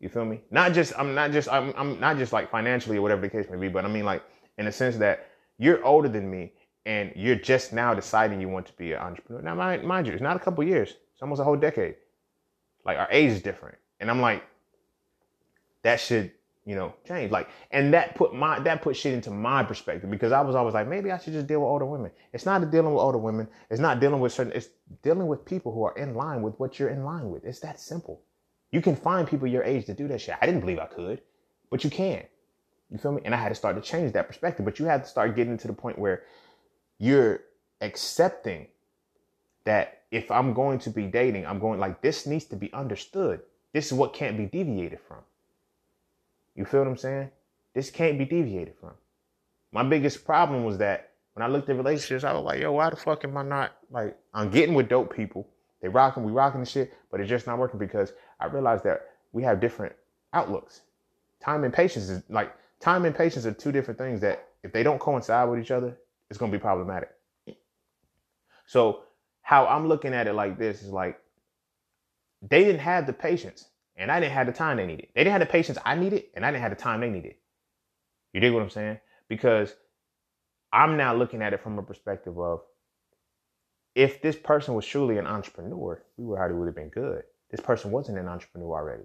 [0.00, 0.40] You feel me?
[0.50, 3.46] Not just I'm not just I'm I'm not just like financially or whatever the case
[3.50, 4.22] may be, but I mean like
[4.58, 5.28] in the sense that
[5.58, 6.52] you're older than me
[6.86, 9.42] and you're just now deciding you want to be an entrepreneur.
[9.42, 10.88] Now mind, mind you, it's not a couple years.
[11.12, 11.96] It's almost a whole decade.
[12.84, 13.76] Like our age is different.
[14.00, 14.42] And I'm like,
[15.82, 16.32] that should,
[16.68, 17.30] you know, change.
[17.30, 20.74] Like, and that put my that put shit into my perspective because I was always
[20.74, 22.10] like, maybe I should just deal with older women.
[22.34, 23.48] It's not dealing with older women.
[23.70, 24.52] It's not dealing with certain.
[24.52, 24.68] It's
[25.02, 27.46] dealing with people who are in line with what you're in line with.
[27.46, 28.20] It's that simple.
[28.70, 30.34] You can find people your age to do that shit.
[30.42, 31.22] I didn't believe I could,
[31.70, 32.24] but you can.
[32.90, 33.22] You feel me?
[33.24, 34.66] And I had to start to change that perspective.
[34.66, 36.24] But you had to start getting to the point where
[36.98, 37.44] you're
[37.80, 38.66] accepting
[39.64, 43.40] that if I'm going to be dating, I'm going like this needs to be understood.
[43.72, 45.22] This is what can't be deviated from.
[46.58, 47.30] You feel what I'm saying?
[47.72, 48.94] This can't be deviated from.
[49.70, 52.90] My biggest problem was that when I looked at relationships, I was like, yo, why
[52.90, 55.46] the fuck am I not like I'm getting with dope people.
[55.80, 59.02] They rocking, we rocking the shit, but it's just not working because I realized that
[59.30, 59.94] we have different
[60.32, 60.80] outlooks.
[61.40, 64.82] Time and patience is like time and patience are two different things that if they
[64.82, 65.96] don't coincide with each other,
[66.28, 67.10] it's gonna be problematic.
[68.66, 69.04] So
[69.42, 71.20] how I'm looking at it like this is like
[72.42, 73.68] they didn't have the patience
[73.98, 75.08] and I didn't have the time they needed.
[75.14, 77.34] They didn't have the patience I needed and I didn't have the time they needed.
[78.32, 78.98] You dig what I'm saying?
[79.28, 79.74] Because
[80.72, 82.60] I'm now looking at it from a perspective of
[83.94, 87.24] if this person was truly an entrepreneur, we would already would have been good.
[87.50, 89.04] This person wasn't an entrepreneur already.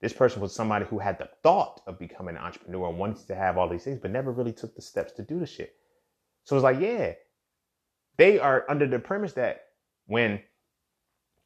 [0.00, 3.34] This person was somebody who had the thought of becoming an entrepreneur and wanted to
[3.34, 5.76] have all these things, but never really took the steps to do the shit.
[6.44, 7.12] So it's like, yeah,
[8.16, 9.66] they are under the premise that
[10.06, 10.40] when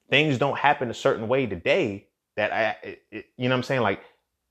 [0.08, 3.62] things don't happen a certain way today, that I, it, it, you know what I'm
[3.64, 3.82] saying?
[3.82, 4.00] Like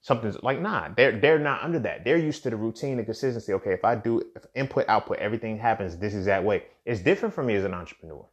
[0.01, 2.03] something's like, nah, they're, they're not under that.
[2.03, 3.53] They're used to the routine and consistency.
[3.53, 3.73] Okay.
[3.73, 6.63] If I do if input, output, everything happens this exact way.
[6.85, 8.25] It's different for me as an entrepreneur.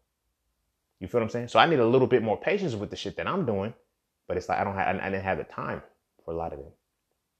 [0.99, 1.49] You feel what I'm saying?
[1.49, 3.73] So I need a little bit more patience with the shit that I'm doing,
[4.29, 5.83] but it's like, I don't have, I didn't have the time
[6.25, 6.73] for a lot of them.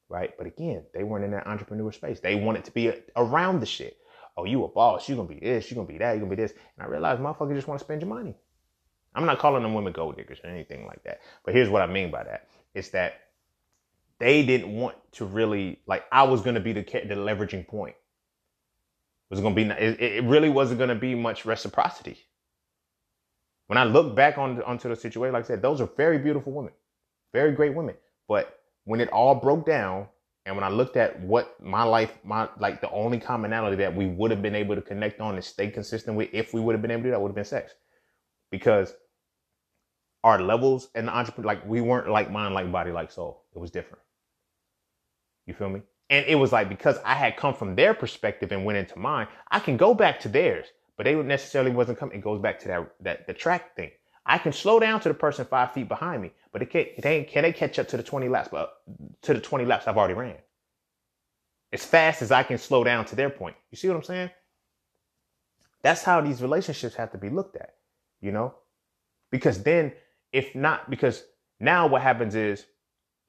[0.09, 0.37] Right.
[0.37, 2.21] But again, they weren't in that entrepreneur space.
[2.21, 3.97] They wanted to be around the shit.
[4.37, 5.09] Oh, you a boss.
[5.09, 5.71] You gonna be this.
[5.71, 6.15] You gonna be that.
[6.15, 6.53] You gonna be this.
[6.53, 8.35] And I realized motherfuckers just want to spend your money.
[9.15, 11.21] I'm not calling them women gold diggers or anything like that.
[11.45, 12.49] But here's what I mean by that.
[12.75, 13.21] It's that
[14.19, 17.97] they didn't want to really like I was going to be the the leveraging point.
[19.31, 22.19] It was going to be it, it really wasn't going to be much reciprocity.
[23.67, 26.53] When I look back on onto the situation, like I said, those are very beautiful
[26.53, 26.73] women,
[27.33, 27.97] very great women.
[28.29, 30.07] But when it all broke down,
[30.47, 34.07] and when I looked at what my life, my like the only commonality that we
[34.07, 36.83] would have been able to connect on and stay consistent with, if we would have
[36.83, 37.75] been able to do that, would have been sex
[38.51, 38.95] because
[40.25, 43.45] our levels and the entrepreneur, like we weren't like mind, like body, like soul.
[43.55, 44.03] It was different.
[45.47, 45.83] You feel me?
[46.11, 49.29] And it was like because I had come from their perspective and went into mine,
[49.51, 50.67] I can go back to theirs,
[50.97, 52.19] but they necessarily wasn't coming.
[52.19, 53.91] It goes back to that that the track thing.
[54.27, 56.89] I can slow down to the person five feet behind me, but it can't.
[57.03, 58.49] They can they catch up to the twenty laps?
[58.51, 58.73] But
[59.23, 60.37] to the twenty laps I've already ran.
[61.73, 63.57] As fast as I can slow down to their point.
[63.71, 64.31] You see what I'm saying?
[65.83, 67.75] That's how these relationships have to be looked at
[68.21, 68.55] you know?
[69.31, 69.93] Because then
[70.33, 71.25] if not because
[71.59, 72.67] now what happens is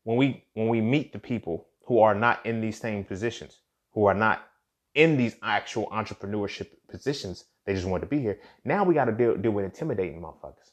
[0.03, 3.59] when we when we meet the people who are not in these same positions,
[3.91, 4.47] who are not
[4.95, 8.39] in these actual entrepreneurship positions, they just want to be here.
[8.65, 10.71] Now we got to deal, deal with intimidating motherfuckers.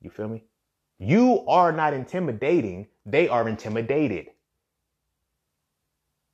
[0.00, 0.44] You feel me?
[0.98, 4.26] You are not intimidating, they are intimidated.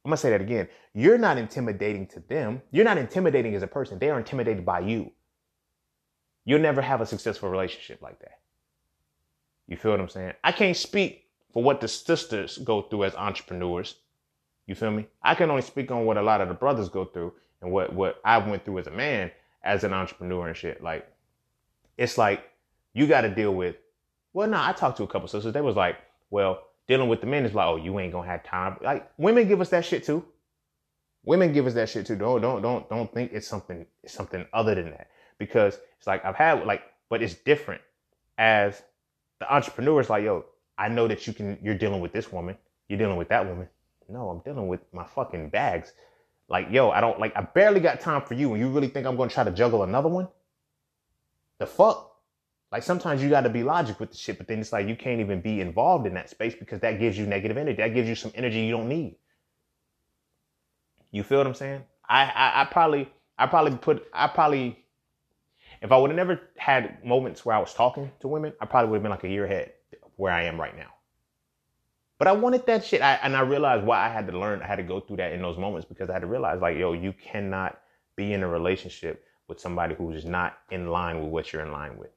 [0.05, 0.69] I'm gonna say that again.
[0.95, 2.63] You're not intimidating to them.
[2.71, 3.99] You're not intimidating as a person.
[3.99, 5.11] They are intimidated by you
[6.47, 8.36] you'll never have a successful relationship like that.
[9.69, 10.33] You feel what I'm saying?
[10.45, 13.97] I can't speak for what the sisters go through as entrepreneurs.
[14.67, 15.07] You feel me?
[15.23, 17.93] I can only speak on what a lot of the brothers go through and what
[17.93, 19.31] what I went through as a man
[19.63, 20.83] as an entrepreneur and shit.
[20.83, 21.09] Like,
[21.97, 22.49] it's like
[22.95, 23.77] you got to deal with.
[24.33, 25.53] Well, no, I talked to a couple sisters.
[25.53, 25.97] They was like,
[26.31, 28.77] well, dealing with the men is like, oh, you ain't gonna have time.
[28.83, 30.25] Like, women give us that shit too.
[31.25, 32.17] Women give us that shit too.
[32.17, 35.09] Don't don't don't don't think it's something it's something other than that
[35.39, 37.81] because it's like I've had like, but it's different
[38.39, 38.83] as
[39.41, 40.45] the entrepreneur is like, yo,
[40.79, 42.57] I know that you can, you're dealing with this woman,
[42.89, 43.69] you're dealing with that woman.
[44.09, 45.93] No, I'm dealing with my fucking bags.
[46.49, 48.53] Like, yo, I don't like, I barely got time for you.
[48.53, 50.29] And you really think I'm going to try to juggle another one?
[51.59, 52.13] The fuck?
[52.71, 54.97] Like sometimes you got to be logic with the shit, but then it's like you
[54.97, 57.79] can't even be involved in that space because that gives you negative energy.
[57.79, 59.17] That gives you some energy you don't need.
[61.11, 61.83] You feel what I'm saying?
[62.09, 63.09] I, I, I probably,
[63.39, 64.85] I probably put, I probably
[65.87, 68.91] if I would have never had moments where I was talking to women, I probably
[68.91, 69.73] would have been like a year ahead
[70.17, 70.93] where I am right now.
[72.19, 73.03] But I wanted that shit.
[73.03, 75.33] I, and I realized why I had to learn, I had to go through that
[75.33, 77.79] in those moments because I had to realize, like, yo, you cannot
[78.17, 81.97] be in a relationship with somebody who's not in line with what you're in line
[81.97, 82.11] with.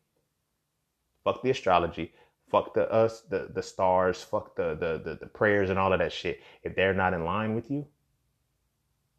[1.24, 2.12] Fuck the astrology.
[2.50, 4.24] Fuck the us, the the stars.
[4.24, 6.42] Fuck the the the, the prayers and all of that shit.
[6.64, 7.86] If they're not in line with you,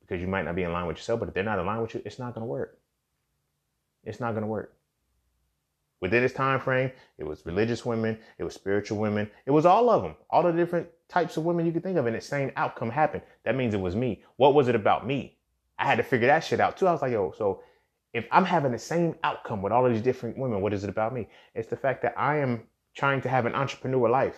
[0.00, 1.80] because you might not be in line with yourself, but if they're not in line
[1.80, 2.79] with you, it's not gonna work.
[4.04, 4.74] It's not gonna work.
[6.00, 9.90] Within this time frame, it was religious women, it was spiritual women, it was all
[9.90, 12.50] of them, all the different types of women you could think of, and the same
[12.56, 13.22] outcome happened.
[13.44, 14.22] That means it was me.
[14.36, 15.36] What was it about me?
[15.78, 16.86] I had to figure that shit out too.
[16.86, 17.62] I was like, yo, so
[18.12, 20.90] if I'm having the same outcome with all of these different women, what is it
[20.90, 21.28] about me?
[21.54, 22.62] It's the fact that I am
[22.94, 24.36] trying to have an entrepreneur life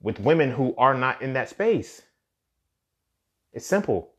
[0.00, 2.02] with women who are not in that space.
[3.52, 4.12] It's simple.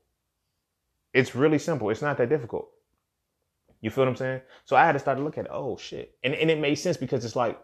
[1.14, 1.90] It's really simple.
[1.90, 2.70] It's not that difficult.
[3.82, 4.42] You feel what I'm saying?
[4.66, 5.48] So I had to start to look at.
[5.50, 6.16] Oh shit.
[6.24, 7.60] And and it made sense because it's like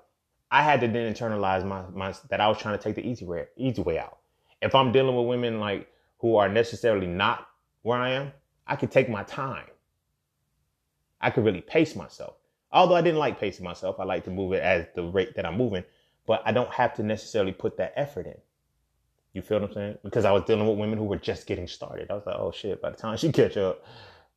[0.51, 3.25] I had to then internalize my my that I was trying to take the easy
[3.25, 4.19] way easy way out.
[4.61, 5.87] If I'm dealing with women like
[6.19, 7.47] who are necessarily not
[7.81, 8.31] where I am,
[8.65, 9.67] I could take my time.
[11.21, 12.35] I could really pace myself.
[12.71, 15.45] Although I didn't like pacing myself, I like to move it at the rate that
[15.45, 15.83] I'm moving,
[16.27, 18.37] but I don't have to necessarily put that effort in.
[19.33, 19.97] You feel what I'm saying?
[20.03, 22.09] Because I was dealing with women who were just getting started.
[22.09, 23.83] I was like, oh shit, by the time she catch up,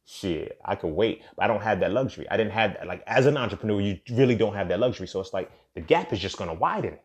[0.09, 1.23] shit, I could wait.
[1.37, 2.27] But I don't have that luxury.
[2.31, 2.87] I didn't have that.
[2.87, 5.07] Like as an entrepreneur, you really don't have that luxury.
[5.07, 6.99] So it's like the gap is just gonna widen.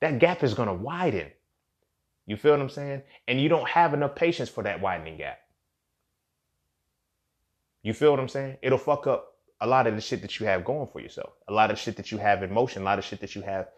[0.00, 1.30] That gap is gonna widen.
[2.26, 3.02] You feel what I'm saying?
[3.26, 5.40] And you don't have enough patience for that widening gap.
[7.82, 8.58] You feel what I'm saying?
[8.62, 11.32] It'll fuck up a lot of the shit that you have going for yourself.
[11.48, 13.42] A lot of shit that you have in motion, a lot of shit that you
[13.42, 13.68] have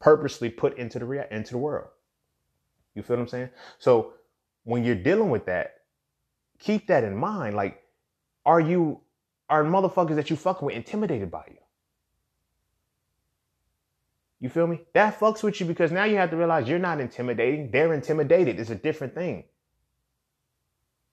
[0.00, 1.88] purposely put into the rea- into the world.
[2.94, 3.50] You feel what I'm saying?
[3.78, 4.14] So
[4.64, 5.75] when you're dealing with that,
[6.58, 7.56] keep that in mind.
[7.56, 7.82] Like,
[8.44, 9.00] are you,
[9.48, 11.58] are motherfuckers that you fucking with intimidated by you?
[14.40, 14.82] You feel me?
[14.92, 17.70] That fucks with you because now you have to realize you're not intimidating.
[17.70, 18.60] They're intimidated.
[18.60, 19.44] It's a different thing.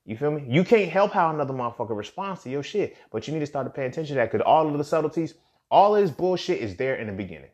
[0.05, 0.43] You feel me?
[0.47, 3.65] You can't help how another motherfucker responds to your shit, but you need to start
[3.65, 5.35] to pay attention to that because all of the subtleties,
[5.71, 7.49] all of this bullshit is there in the beginning.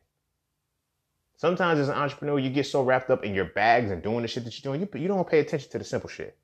[1.37, 4.27] Sometimes as an entrepreneur, you get so wrapped up in your bags and doing the
[4.27, 6.35] shit that you're doing, you, you don't pay attention to the simple shit.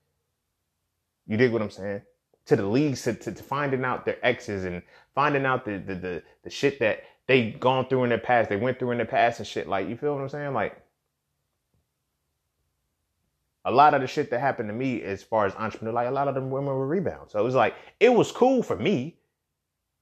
[1.28, 2.02] You dig what I'm saying?
[2.48, 4.82] To the leagues, to, to, to finding out their exes and
[5.16, 8.56] finding out the, the, the, the shit that they gone through in their past, they
[8.56, 9.68] went through in their past and shit.
[9.68, 10.54] Like, you feel what I'm saying?
[10.54, 10.80] Like,
[13.64, 16.12] a lot of the shit that happened to me as far as entrepreneur, like a
[16.12, 17.32] lot of them women were rebound.
[17.32, 19.18] So it was like, it was cool for me.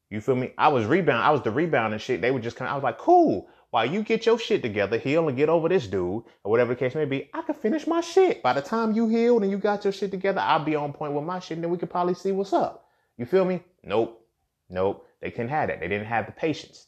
[0.09, 0.51] You feel me?
[0.57, 1.23] I was rebound.
[1.23, 2.19] I was the rebound and shit.
[2.19, 4.99] They would just kind of, I was like, cool while you get your shit together,
[4.99, 7.87] heal and get over this dude, or whatever the case may be, I can finish
[7.87, 8.43] my shit.
[8.43, 11.13] By the time you healed and you got your shit together, I'll be on point
[11.13, 12.85] with my shit, and then we could probably see what's up.
[13.17, 13.63] You feel me?
[13.83, 14.23] Nope.
[14.69, 15.07] Nope.
[15.21, 15.79] They couldn't have that.
[15.79, 16.85] They didn't have the patience.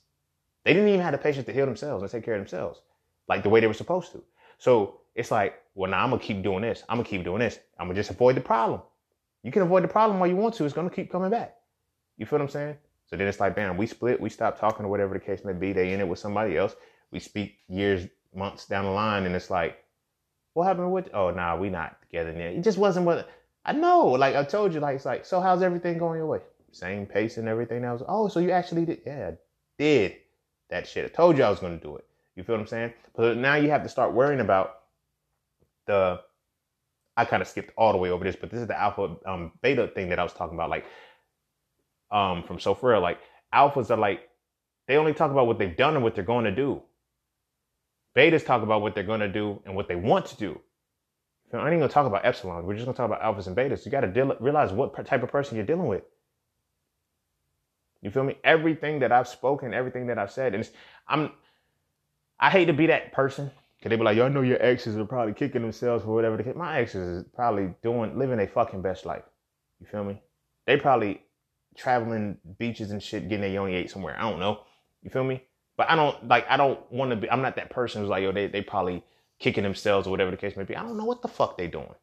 [0.63, 2.81] They didn't even have the patience to heal themselves and take care of themselves
[3.27, 4.23] like the way they were supposed to.
[4.59, 6.83] So it's like, well, now I'm gonna keep doing this.
[6.87, 7.57] I'm gonna keep doing this.
[7.79, 8.81] I'm gonna just avoid the problem.
[9.41, 10.65] You can avoid the problem all you want to.
[10.65, 11.55] It's gonna keep coming back.
[12.17, 12.77] You feel what I'm saying?
[13.05, 15.53] So then it's like, bam, we split, we stop talking or whatever the case may
[15.53, 15.73] be.
[15.73, 16.75] They in it with somebody else.
[17.11, 19.77] We speak years, months down the line, and it's like,
[20.53, 21.09] what happened with?
[21.13, 22.45] Oh, nah, we not together now.
[22.45, 23.29] It just wasn't what
[23.65, 24.07] I know.
[24.07, 26.39] Like I told you, like it's like, so how's everything going your way?
[26.71, 28.01] Same pace and everything else.
[28.07, 29.01] Oh, so you actually did?
[29.05, 29.37] Yeah, I
[29.77, 30.15] did
[30.69, 31.05] that shit.
[31.05, 32.05] I told you I was gonna do it.
[32.35, 32.93] You feel what I'm saying?
[33.15, 34.79] But now you have to start worrying about
[35.87, 36.21] the.
[37.17, 39.53] I kind of skipped all the way over this, but this is the alpha um,
[39.61, 40.69] beta thing that I was talking about.
[40.69, 40.85] Like
[42.11, 43.19] um from so for real, like
[43.53, 44.29] alphas are like
[44.87, 46.81] they only talk about what they've done and what they're going to do.
[48.15, 50.59] Betas talk about what they're going to do and what they want to do.
[51.53, 52.63] I ain't gonna talk about epsilons.
[52.63, 53.85] We're just gonna talk about alphas and betas.
[53.85, 56.03] You got to deal, realize what type of person you're dealing with.
[58.01, 58.37] You feel me?
[58.43, 60.69] Everything that I've spoken, everything that I've said, and
[61.07, 61.31] I'm,
[62.39, 65.05] I hate to be that person because they be like, y'all know your exes are
[65.05, 66.41] probably kicking themselves for whatever.
[66.55, 69.23] My exes is probably doing, living a fucking best life.
[69.79, 70.21] You feel me?
[70.67, 71.21] They probably
[71.75, 74.15] traveling beaches and shit, getting a yoni eight somewhere.
[74.17, 74.61] I don't know.
[75.01, 75.43] You feel me?
[75.77, 76.45] But I don't like.
[76.49, 77.29] I don't want to be.
[77.29, 79.03] I'm not that person who's like, yo, they they probably
[79.39, 80.75] kicking themselves or whatever the case may be.
[80.75, 81.93] I don't know what the fuck they doing.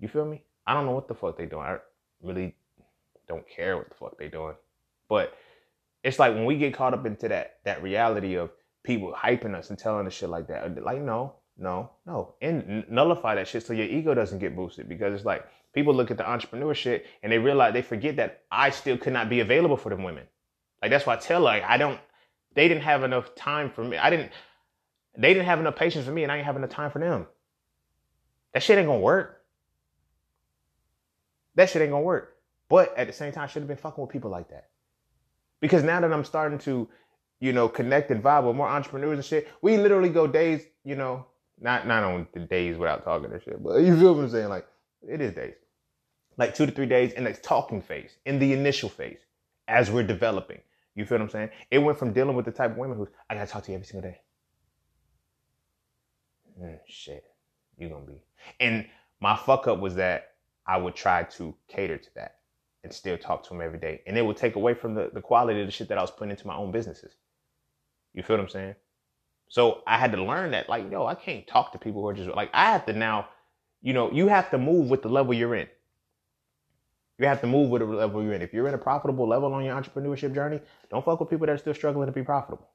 [0.00, 0.42] You feel me?
[0.66, 1.62] I don't know what the fuck they doing.
[1.62, 1.78] I
[2.22, 2.54] really
[3.28, 4.54] don't care what the fuck they doing.
[5.08, 5.34] But
[6.02, 8.50] it's like when we get caught up into that that reality of
[8.84, 10.82] people hyping us and telling us shit like that.
[10.82, 15.14] Like no, no, no, and nullify that shit so your ego doesn't get boosted because
[15.14, 18.96] it's like people look at the entrepreneurship and they realize they forget that I still
[18.96, 20.24] could not be available for them women.
[20.80, 22.00] Like that's why I tell like I don't
[22.54, 23.96] they didn't have enough time for me.
[23.96, 24.32] I didn't,
[25.16, 27.26] they didn't have enough patience for me and I didn't have enough time for them.
[28.52, 29.42] That shit ain't gonna work.
[31.54, 32.36] That shit ain't gonna work.
[32.68, 34.70] But at the same time, I should have been fucking with people like that.
[35.60, 36.88] Because now that I'm starting to,
[37.40, 40.96] you know, connect and vibe with more entrepreneurs and shit, we literally go days, you
[40.96, 41.26] know,
[41.60, 44.48] not not on the days without talking and shit, but you feel what I'm saying?
[44.48, 44.66] Like,
[45.06, 45.54] it is days.
[46.36, 49.18] Like two to three days in the talking phase, in the initial phase,
[49.66, 50.60] as we're developing.
[50.94, 51.50] You feel what I'm saying?
[51.70, 53.76] It went from dealing with the type of women who I gotta talk to you
[53.76, 54.20] every single day.
[56.60, 57.24] Mm, shit,
[57.76, 58.22] you gonna be.
[58.60, 58.86] And
[59.20, 60.34] my fuck up was that
[60.66, 62.36] I would try to cater to that
[62.84, 65.20] and still talk to them every day, and it would take away from the the
[65.20, 67.14] quality of the shit that I was putting into my own businesses.
[68.14, 68.74] You feel what I'm saying?
[69.48, 72.14] So I had to learn that, like, yo, I can't talk to people who are
[72.14, 73.28] just like I have to now.
[73.80, 75.68] You know, you have to move with the level you're in.
[77.18, 78.42] You have to move with the level you're in.
[78.42, 80.60] If you're in a profitable level on your entrepreneurship journey,
[80.90, 82.68] don't fuck with people that are still struggling to be profitable.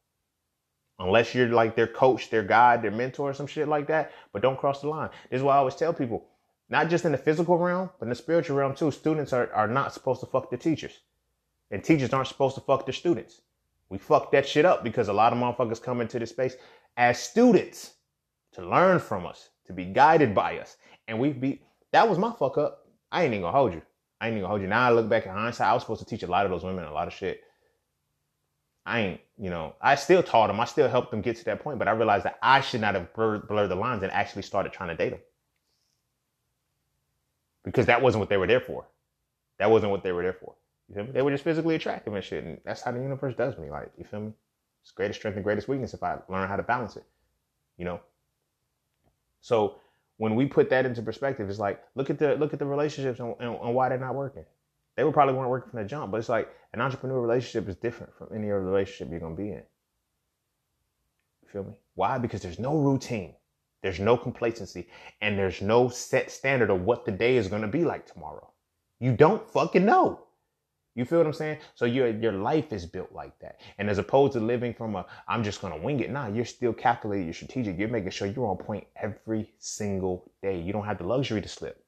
[0.99, 4.12] Unless you're like their coach, their guide, their mentor, some shit like that.
[4.32, 5.10] But don't cross the line.
[5.30, 6.26] This is why I always tell people,
[6.70, 9.68] not just in the physical realm, but in the spiritual realm too, students are, are
[9.68, 10.99] not supposed to fuck their teachers.
[11.72, 13.41] And teachers aren't supposed to fuck their students.
[13.89, 16.56] We fuck that shit up because a lot of motherfuckers come into this space
[16.97, 17.93] as students
[18.54, 20.78] to learn from us, to be guided by us.
[21.08, 21.62] And we've beat.
[21.91, 22.88] that was my fuck up.
[23.12, 23.82] I ain't even gonna hold you.
[24.20, 24.68] I ain't even gonna hold you.
[24.68, 26.64] Now I look back in hindsight, I was supposed to teach a lot of those
[26.64, 27.41] women a lot of shit.
[28.86, 30.60] I ain't, you know, I still taught them.
[30.60, 32.95] I still helped them get to that point, but I realized that I should not
[32.95, 35.20] have blurred, blurred the lines and actually started trying to date them.
[37.64, 38.86] Because that wasn't what they were there for.
[39.60, 40.56] That wasn't what they were there for.
[40.89, 41.12] You feel me?
[41.12, 42.43] They were just physically attractive and shit.
[42.43, 43.70] And that's how the universe does me.
[43.70, 44.34] Like, you feel me?
[44.82, 47.06] It's greatest strength and greatest weakness if I learn how to balance it.
[47.78, 48.01] You know?
[49.39, 49.76] So
[50.18, 53.20] when we put that into perspective, it's like, look at the look at the relationships
[53.20, 54.45] and, and, and why they're not working.
[54.95, 57.76] They would probably weren't working from the jump, but it's like an entrepreneur relationship is
[57.76, 59.64] different from any other relationship you're gonna be in.
[61.41, 61.74] You feel me?
[61.95, 62.18] Why?
[62.20, 63.34] Because there's no routine,
[63.82, 64.88] there's no complacency,
[65.22, 68.51] and there's no set standard of what the day is gonna be like tomorrow.
[68.99, 70.22] You don't fucking know.
[70.95, 71.57] You feel what I'm saying?
[71.75, 73.61] So your your life is built like that.
[73.77, 76.73] And as opposed to living from a I'm just gonna wing it, nah, you're still
[76.73, 80.59] calculating, you're strategic, you're making sure you're on point every single day.
[80.59, 81.83] You don't have the luxury to slip.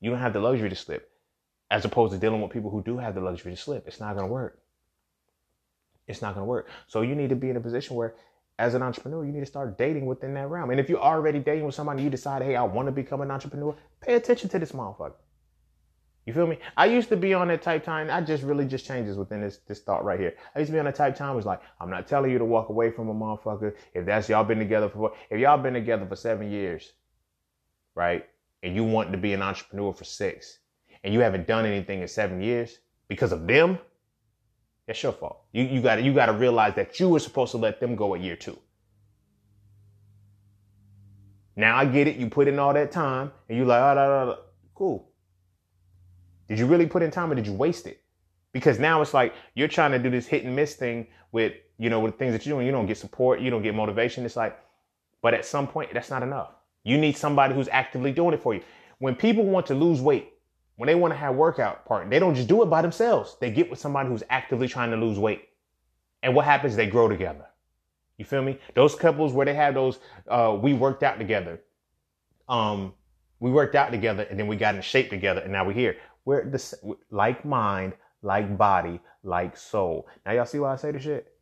[0.00, 1.10] You don't have the luxury to slip
[1.70, 3.86] as opposed to dealing with people who do have the luxury to slip.
[3.86, 4.60] It's not to work.
[6.06, 6.68] It's not to work.
[6.86, 8.14] So you need to be in a position where,
[8.58, 10.70] as an entrepreneur, you need to start dating within that realm.
[10.70, 13.30] And if you're already dating with somebody, you decide, hey, I want to become an
[13.30, 15.14] entrepreneur, pay attention to this motherfucker.
[16.26, 16.58] You feel me?
[16.76, 18.10] I used to be on that type time.
[18.10, 20.34] I just really just changes within this this thought right here.
[20.54, 21.36] I used to be on that type time.
[21.36, 23.74] Was like, I'm not telling you to walk away from a motherfucker.
[23.94, 26.92] If that's y'all been together for if y'all been together for seven years,
[27.94, 28.26] right?
[28.64, 30.58] And you want to be an entrepreneur for six,
[31.04, 33.78] and you haven't done anything in seven years because of them,
[34.88, 35.44] that's your fault.
[35.52, 38.16] You you got you got to realize that you were supposed to let them go
[38.16, 38.58] at year two.
[41.54, 42.16] Now I get it.
[42.16, 45.08] You put in all that time, and you like, oh, oh, oh, cool.
[46.48, 48.02] Did you really put in time, or did you waste it?
[48.52, 51.90] Because now it's like you're trying to do this hit and miss thing with you
[51.90, 52.66] know with things that you're doing.
[52.66, 53.40] You don't get support.
[53.40, 54.24] You don't get motivation.
[54.24, 54.58] It's like,
[55.22, 56.50] but at some point, that's not enough.
[56.84, 58.62] You need somebody who's actively doing it for you.
[58.98, 60.32] When people want to lose weight,
[60.76, 63.36] when they want to have workout partner, they don't just do it by themselves.
[63.40, 65.48] They get with somebody who's actively trying to lose weight.
[66.22, 66.76] And what happens?
[66.76, 67.46] They grow together.
[68.18, 68.58] You feel me?
[68.74, 71.60] Those couples where they have those, uh, we worked out together.
[72.48, 72.94] Um,
[73.40, 75.96] we worked out together and then we got in shape together and now we're here.
[76.26, 80.06] We're the like mind, like body, like soul.
[80.26, 81.32] Now y'all see why I say this shit?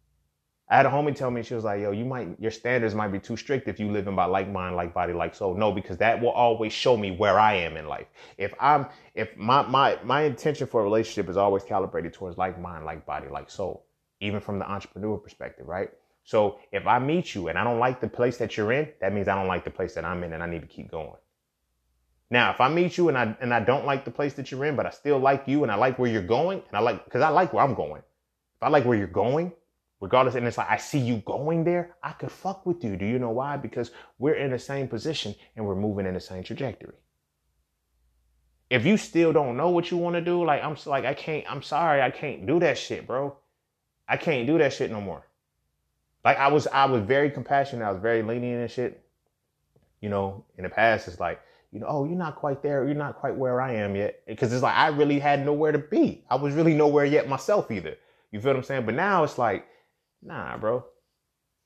[0.68, 3.08] I had a homie tell me, she was like, yo, you might, your standards might
[3.08, 5.54] be too strict if you live in by like mind, like body, like soul.
[5.54, 8.06] No, because that will always show me where I am in life.
[8.38, 12.58] If I'm, if my, my, my intention for a relationship is always calibrated towards like
[12.58, 13.86] mind, like body, like soul,
[14.20, 15.90] even from the entrepreneur perspective, right?
[16.24, 19.12] So if I meet you and I don't like the place that you're in, that
[19.12, 21.16] means I don't like the place that I'm in and I need to keep going.
[22.30, 24.64] Now, if I meet you and I, and I don't like the place that you're
[24.64, 27.08] in, but I still like you and I like where you're going and I like,
[27.10, 28.00] cause I like where I'm going.
[28.00, 29.52] If I like where you're going,
[30.04, 30.34] regardless.
[30.34, 31.96] And it's like, I see you going there.
[32.02, 32.96] I could fuck with you.
[32.96, 33.56] Do you know why?
[33.56, 36.94] Because we're in the same position and we're moving in the same trajectory.
[38.70, 41.50] If you still don't know what you want to do, like, I'm like, I can't,
[41.50, 43.36] I'm sorry, I can't do that shit, bro.
[44.08, 45.26] I can't do that shit no more.
[46.24, 47.86] Like I was, I was very compassionate.
[47.86, 49.04] I was very lenient and shit.
[50.00, 51.40] You know, in the past, it's like,
[51.74, 52.86] you know, oh, you're not quite there.
[52.86, 54.20] You're not quite where I am yet.
[54.26, 56.24] Because it's like, I really had nowhere to be.
[56.30, 57.96] I was really nowhere yet myself either.
[58.32, 58.86] You feel what I'm saying?
[58.86, 59.66] But now it's like,
[60.24, 60.84] Nah, bro.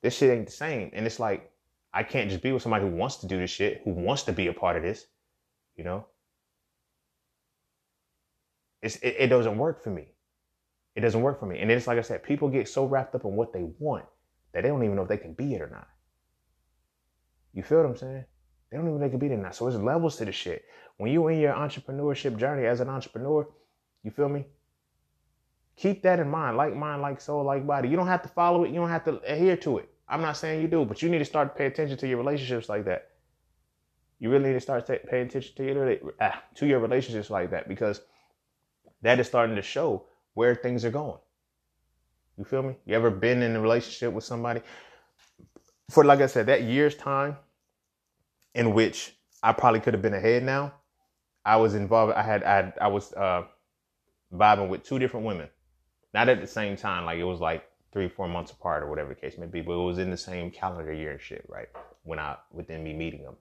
[0.02, 0.90] This shit ain't the same.
[0.92, 1.50] And it's like,
[1.94, 4.32] I can't just be with somebody who wants to do this shit, who wants to
[4.32, 5.06] be a part of this,
[5.76, 6.06] you know?
[8.82, 10.08] It's, it, it doesn't work for me.
[10.94, 11.60] It doesn't work for me.
[11.60, 14.04] And it's like I said, people get so wrapped up in what they want
[14.52, 15.88] that they don't even know if they can be it or not.
[17.52, 18.24] You feel what I'm saying?
[18.70, 19.54] They don't even know they or not.
[19.54, 20.64] So there's levels to the shit.
[20.98, 23.48] When you in your entrepreneurship journey as an entrepreneur,
[24.02, 24.46] you feel me?
[25.76, 26.56] Keep that in mind.
[26.56, 27.88] Like mind, like soul, like body.
[27.88, 28.68] You don't have to follow it.
[28.68, 29.88] You don't have to adhere to it.
[30.08, 32.18] I'm not saying you do, but you need to start to pay attention to your
[32.18, 33.10] relationships like that.
[34.18, 37.68] You really need to start paying attention to your ah, to your relationships like that
[37.68, 38.00] because
[39.02, 40.04] that is starting to show
[40.34, 41.18] where things are going.
[42.36, 42.76] You feel me?
[42.84, 44.60] You ever been in a relationship with somebody
[45.90, 47.36] for, like I said, that year's time
[48.54, 50.74] in which I probably could have been ahead now?
[51.44, 52.12] I was involved.
[52.12, 53.44] I had, I, had, I was uh,
[54.34, 55.48] vibing with two different women,
[56.12, 57.04] not at the same time.
[57.04, 59.72] Like it was like three, four months apart or whatever the case may be, but
[59.72, 61.68] it was in the same calendar year and shit, right?
[62.02, 63.36] When I, within me meeting them.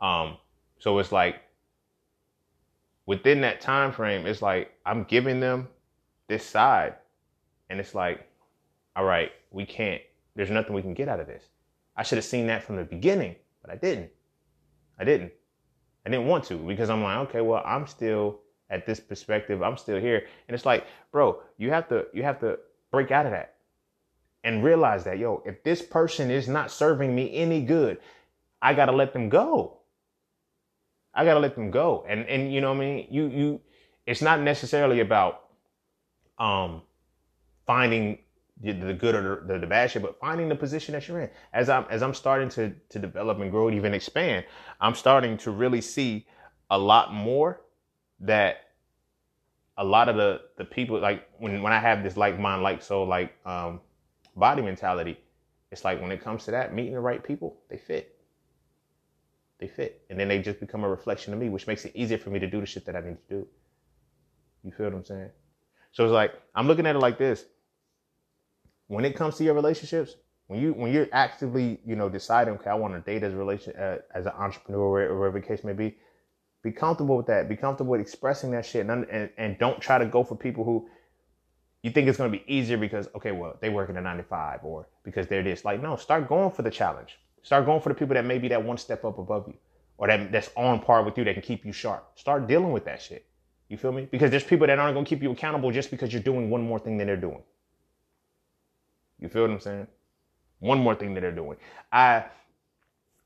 [0.00, 0.36] Um,
[0.78, 1.42] so it's like
[3.06, 5.68] within that time frame, it's like I'm giving them
[6.28, 6.94] this side,
[7.70, 8.28] and it's like,
[8.94, 10.02] all right, we can't.
[10.36, 11.42] There's nothing we can get out of this.
[11.96, 14.10] I should have seen that from the beginning, but I didn't.
[14.98, 15.32] I didn't.
[16.06, 18.40] I didn't want to because I'm like, okay, well, I'm still
[18.70, 19.62] at this perspective.
[19.62, 22.58] I'm still here, and it's like, bro, you have to you have to
[22.90, 23.54] break out of that
[24.44, 27.98] and realize that, yo, if this person is not serving me any good,
[28.62, 29.78] I gotta let them go.
[31.14, 32.04] I gotta let them go.
[32.08, 33.06] And and you know what I mean?
[33.10, 33.60] You you
[34.06, 35.44] it's not necessarily about
[36.38, 36.82] um
[37.66, 38.18] finding
[38.60, 41.30] the, good or the, the, bad shit, but finding the position that you're in.
[41.52, 44.44] As I'm as I'm starting to to develop and grow and even expand,
[44.80, 46.26] I'm starting to really see
[46.70, 47.60] a lot more
[48.20, 48.68] that
[49.76, 52.82] a lot of the the people like when when I have this like mind like
[52.82, 53.80] soul like um
[54.34, 55.18] body mentality,
[55.70, 58.16] it's like when it comes to that, meeting the right people, they fit.
[59.58, 60.02] They fit.
[60.08, 62.38] And then they just become a reflection of me, which makes it easier for me
[62.38, 63.46] to do the shit that I need to do.
[64.62, 65.30] You feel what I'm saying?
[65.92, 67.44] So it's like, I'm looking at it like this.
[68.88, 70.16] When it comes to your relationships,
[70.48, 73.76] when you when you're actively, you know, deciding, okay, I want to date as relation
[73.76, 75.96] uh, as an entrepreneur or whatever the case may be,
[76.62, 77.48] be comfortable with that.
[77.50, 80.64] Be comfortable with expressing that shit, and and, and don't try to go for people
[80.64, 80.88] who
[81.82, 84.64] you think it's going to be easier because okay well they work in a 95
[84.64, 85.66] or because they're this.
[85.66, 87.18] Like no start going for the challenge.
[87.42, 89.54] Start going for the people that may be that one step up above you
[89.98, 92.10] or that that's on par with you that can keep you sharp.
[92.14, 93.26] Start dealing with that shit.
[93.68, 94.08] You feel me?
[94.10, 96.62] Because there's people that aren't going to keep you accountable just because you're doing one
[96.62, 97.42] more thing than they're doing
[99.20, 99.86] you feel what i'm saying
[100.60, 101.56] one more thing that they're doing
[101.92, 102.24] i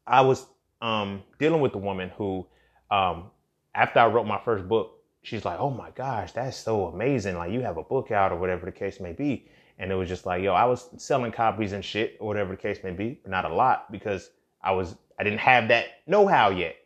[0.07, 0.47] i was
[0.81, 2.47] um dealing with a woman who
[2.91, 3.31] um
[3.75, 7.37] after i wrote my first book she's like, oh my gosh, that's so amazing.
[7.37, 9.49] Like you have a book out or whatever the case may be.
[9.79, 12.61] And it was just like, yo, I was selling copies and shit or whatever the
[12.61, 14.31] case may be, but not a lot because
[14.63, 16.77] I was, I didn't have that know-how yet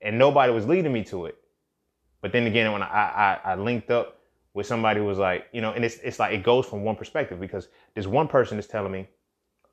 [0.00, 1.36] and nobody was leading me to it.
[2.20, 4.18] But then again, when I, I, I linked up
[4.54, 7.40] with somebody was like, you know, and it's, it's like, it goes from one perspective
[7.40, 9.08] because this one person is telling me,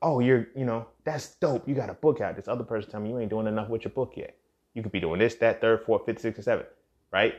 [0.02, 1.68] oh, you're, you know, that's dope.
[1.68, 2.36] You got a book out.
[2.36, 4.36] This other person telling me you ain't doing enough with your book yet.
[4.74, 6.68] You could be doing this, that, third, fourth, fifth, sixth, and seventh,
[7.12, 7.34] right?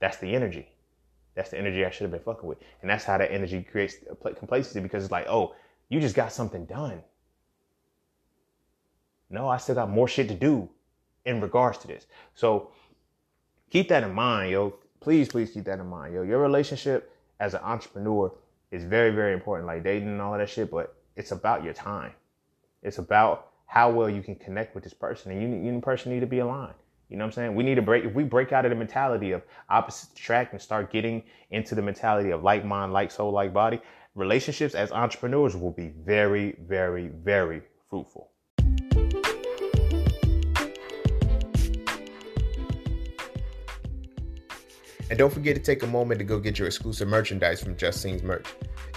[0.00, 0.68] That's the energy.
[1.34, 2.58] That's the energy I should have been fucking with.
[2.80, 3.96] And that's how that energy creates
[4.36, 5.54] complacency because it's like, oh,
[5.88, 7.02] you just got something done.
[9.30, 10.68] No, I still got more shit to do
[11.26, 12.06] in regards to this.
[12.34, 12.70] So
[13.70, 14.74] keep that in mind, yo.
[15.00, 16.22] Please, please keep that in mind, yo.
[16.22, 18.32] Your relationship as an entrepreneur
[18.70, 22.12] is very, very important, like dating and all that shit, but it's about your time.
[22.82, 25.84] It's about how well you can connect with this person, and you, you and the
[25.84, 26.74] person need to be aligned.
[27.08, 27.54] You know what I'm saying?
[27.54, 30.60] We need to break, if we break out of the mentality of opposite track and
[30.60, 33.80] start getting into the mentality of like mind, like soul, like body,
[34.14, 38.30] relationships as entrepreneurs will be very, very, very fruitful.
[45.10, 48.02] And don't forget to take a moment to go get your exclusive merchandise from Just
[48.02, 48.46] Cine's merch.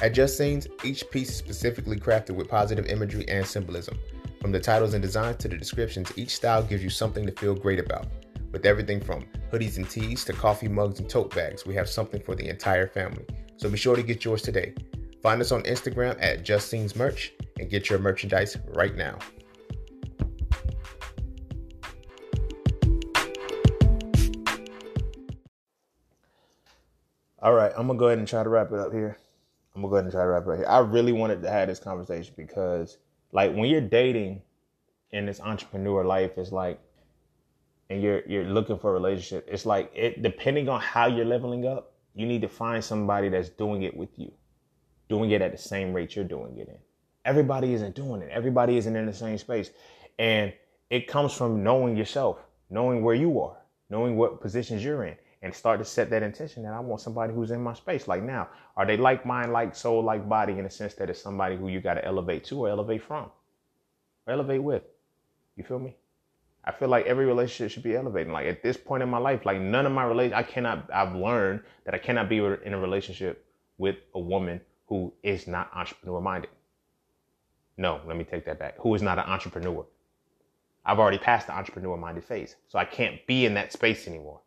[0.01, 3.97] At Just Cine's, each piece is specifically crafted with positive imagery and symbolism.
[4.41, 7.56] From the titles and designs to the descriptions, each style gives you something to feel
[7.56, 8.07] great about.
[8.52, 12.22] With everything from hoodies and tees to coffee mugs and tote bags, we have something
[12.22, 13.26] for the entire family.
[13.56, 14.73] So be sure to get yours today.
[15.22, 19.19] Find us on Instagram at Just Cine's Merch and get your merchandise right now.
[27.43, 29.18] All right, I'm gonna go ahead and try to wrap it up here.
[29.73, 30.68] I'm gonna go ahead and try to wrap it up here.
[30.68, 32.99] I really wanted to have this conversation because
[33.31, 34.43] like when you're dating
[35.09, 36.80] in this entrepreneur life, it's like,
[37.89, 39.47] and you're you're looking for a relationship.
[39.51, 43.49] It's like it depending on how you're leveling up, you need to find somebody that's
[43.49, 44.31] doing it with you,
[45.09, 46.77] doing it at the same rate you're doing it in.
[47.26, 48.30] Everybody isn't doing it.
[48.30, 49.72] Everybody isn't in the same space,
[50.19, 50.53] and
[50.91, 52.38] it comes from knowing yourself,
[52.69, 53.57] knowing where you are,
[53.89, 57.34] knowing what positions you're in and start to set that intention that I want somebody
[57.34, 58.07] who's in my space.
[58.07, 61.22] Like now, are they like mind, like soul, like body in the sense that it's
[61.22, 63.30] somebody who you got to elevate to or elevate from
[64.27, 64.84] or elevate with?
[65.55, 65.95] You feel me?
[66.63, 68.31] I feel like every relationship should be elevating.
[68.31, 71.15] Like at this point in my life, like none of my relation, I cannot, I've
[71.15, 73.43] learned that I cannot be in a relationship
[73.80, 76.51] with a woman who is not entrepreneur minded.
[77.77, 78.77] No, let me take that back.
[78.77, 79.85] Who is not an entrepreneur.
[80.85, 82.55] I've already passed the entrepreneur minded phase.
[82.68, 84.41] So I can't be in that space anymore.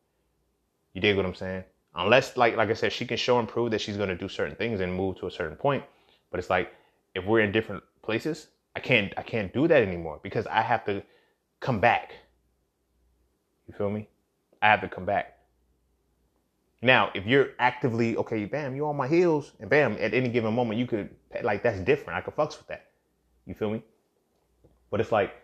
[0.94, 1.64] You dig what I'm saying?
[1.96, 4.56] Unless, like, like I said, she can show and prove that she's to do certain
[4.56, 5.84] things and move to a certain point.
[6.30, 6.72] But it's like
[7.14, 10.84] if we're in different places, I can't I can't do that anymore because I have
[10.86, 11.02] to
[11.60, 12.12] come back.
[13.68, 14.08] You feel me?
[14.60, 15.38] I have to come back.
[16.82, 20.52] Now, if you're actively okay, bam, you're on my heels, and bam, at any given
[20.54, 21.10] moment you could
[21.42, 22.18] like that's different.
[22.18, 22.86] I could fucks with that.
[23.46, 23.82] You feel me?
[24.90, 25.34] But it's like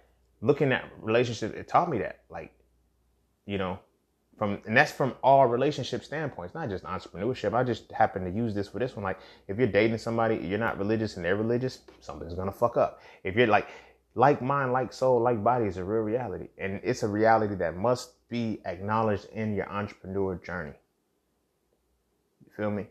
[0.42, 2.20] looking at relationships, it taught me that.
[2.28, 2.52] Like,
[3.46, 3.78] you know,
[4.40, 7.52] from and that's from all relationship standpoints, not just entrepreneurship.
[7.52, 9.04] I just happen to use this for this one.
[9.04, 9.18] Like,
[9.48, 13.02] if you're dating somebody, you're not religious and they're religious, something's gonna fuck up.
[13.22, 13.68] If you're like
[14.14, 16.48] like mind, like soul, like body is a real reality.
[16.56, 20.72] And it's a reality that must be acknowledged in your entrepreneur journey.
[22.42, 22.86] You feel me?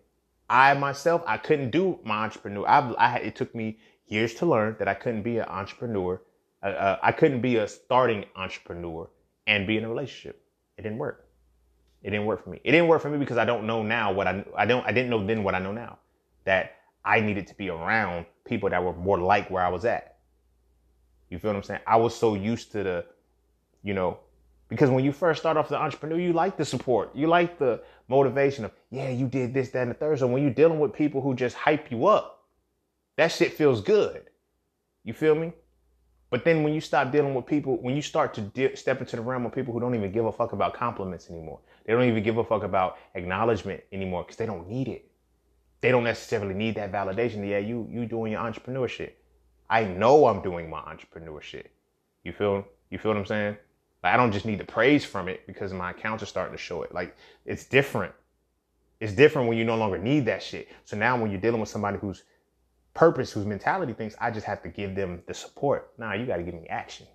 [0.52, 2.68] I myself, I couldn't do my entrepreneur.
[2.68, 6.22] I, I it took me years to learn that I couldn't be an entrepreneur.
[6.62, 9.10] Uh, uh, I couldn't be a starting entrepreneur
[9.48, 10.44] and be in a relationship.
[10.78, 11.26] It didn't work.
[12.02, 12.62] It didn't work for me.
[12.64, 14.92] It didn't work for me because I don't know now what I I don't I
[14.92, 16.00] didn't know then what I know now.
[16.46, 20.18] That I needed to be around people that were more like where I was at.
[21.30, 21.82] You feel what I'm saying?
[21.86, 23.06] I was so used to the,
[23.84, 24.20] you know,
[24.68, 27.16] because when you first start off the entrepreneur, you like the support.
[27.16, 30.20] You like the motivation of, yeah, you did this, that, and the third.
[30.20, 32.46] So when you're dealing with people who just hype you up,
[33.18, 34.30] that shit feels good.
[35.04, 35.54] You feel me?
[36.30, 39.16] But then when you stop dealing with people, when you start to de- step into
[39.16, 41.60] the realm of people who don't even give a fuck about compliments anymore,
[41.90, 45.10] they don't even give a fuck about acknowledgement anymore because they don't need it.
[45.82, 47.38] They don't necessarily need that validation.
[47.49, 49.14] Yeah, you you doing your entrepreneurship.
[49.72, 51.66] I know I'm doing my entrepreneurship.
[52.24, 53.57] You feel you feel what I'm saying?
[54.03, 56.61] Like I don't just need the praise from it because my accounts are starting to
[56.61, 56.94] show it.
[56.94, 58.14] Like it's different.
[58.99, 60.68] It's different when you no longer need that shit.
[60.86, 62.22] So now when you're dealing with somebody whose
[62.94, 65.91] purpose, whose mentality thinks I just have to give them the support.
[65.98, 67.07] Nah, you got to give me action.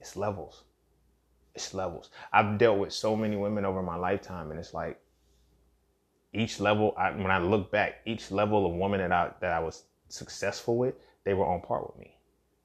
[0.00, 0.62] It's levels.
[1.54, 2.10] It's levels.
[2.32, 5.00] I've dealt with so many women over my lifetime, and it's like
[6.32, 6.94] each level.
[6.96, 10.76] I, when I look back, each level of woman that I that I was successful
[10.76, 12.16] with, they were on par with me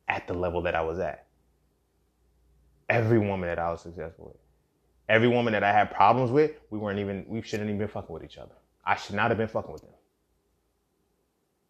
[0.08, 1.26] at the level that I was at.
[2.90, 4.42] Every woman that I was successful with,
[5.10, 8.14] every woman that I had problems with, we weren't even, we shouldn't even been fucking
[8.14, 8.56] with each other.
[8.86, 9.92] I should not have been fucking with them.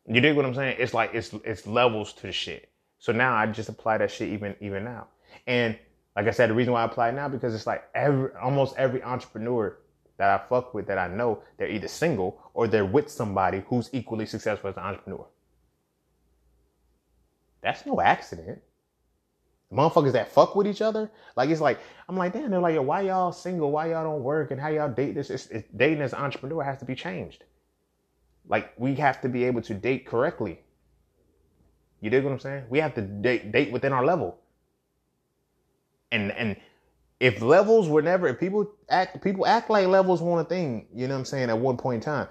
[0.08, 0.78] You dig what I'm saying?
[0.80, 2.70] It's like it's it's levels to the shit.
[3.00, 5.08] So now I just apply that shit even even now.
[5.48, 5.78] And
[6.18, 9.04] like I said, the reason why I apply now because it's like every almost every
[9.04, 9.78] entrepreneur
[10.18, 13.92] that I fuck with that I know, they're either single or they're with somebody who's
[13.94, 15.28] equally successful as an entrepreneur.
[17.62, 18.64] That's no accident.
[19.70, 21.80] The motherfuckers that fuck with each other, like it's like
[22.10, 23.70] I'm like, damn, they're like, yo, why y'all single?
[23.70, 24.50] Why y'all don't work?
[24.50, 25.30] And how y'all date this?
[25.30, 27.44] It's, it's, dating as an entrepreneur has to be changed.
[28.48, 30.62] Like we have to be able to date correctly.
[32.02, 32.64] You dig what I'm saying?
[32.72, 34.40] We have to date date within our level.
[36.12, 36.56] And and
[37.20, 41.08] if levels were never, if people act people act like levels weren't a thing, you
[41.08, 41.50] know what I'm saying?
[41.50, 42.28] At one point in time,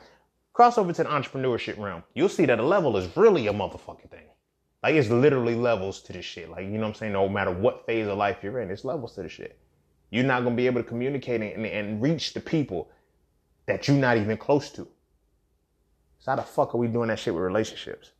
[0.52, 4.10] cross over to the entrepreneurship realm, you'll see that a level is really a motherfucking
[4.10, 4.28] thing.
[4.82, 6.48] Like it's literally levels to this shit.
[6.48, 7.12] Like, you know what I'm saying?
[7.12, 9.58] No matter what phase of life you're in, it's levels to the shit.
[10.10, 12.88] You're not gonna be able to communicate and, and reach the people
[13.66, 14.86] that you're not even close to.
[16.20, 18.12] So how the fuck are we doing that shit with relationships?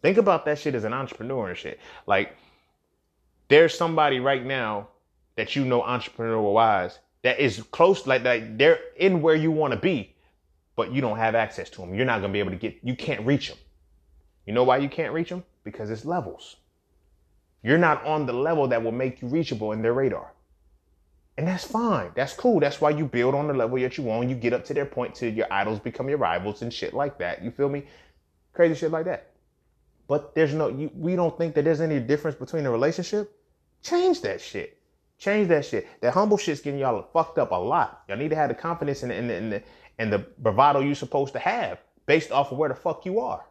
[0.00, 1.80] Think about that shit as an entrepreneur and shit.
[2.06, 2.36] Like,
[3.48, 4.88] there's somebody right now
[5.36, 9.72] that you know entrepreneur wise that is close, like that they're in where you want
[9.72, 10.14] to be,
[10.76, 11.94] but you don't have access to them.
[11.94, 13.58] You're not gonna be able to get, you can't reach them.
[14.46, 15.44] You know why you can't reach them?
[15.70, 16.56] because it's levels.
[17.62, 20.32] You're not on the level that will make you reachable in their radar.
[21.36, 22.10] And that's fine.
[22.14, 22.58] That's cool.
[22.58, 24.28] That's why you build on the level that you want.
[24.28, 27.18] You get up to their point till your idols become your rivals and shit like
[27.18, 27.44] that.
[27.44, 27.84] You feel me?
[28.54, 29.30] Crazy shit like that.
[30.08, 33.37] But there's no, you, we don't think that there's any difference between a relationship.
[33.82, 34.78] Change that shit.
[35.18, 36.00] Change that shit.
[36.00, 38.02] That humble shit's getting y'all fucked up a lot.
[38.08, 39.62] Y'all need to have the confidence and the, and the,
[39.98, 43.44] and the bravado you're supposed to have based off of where the fuck you are.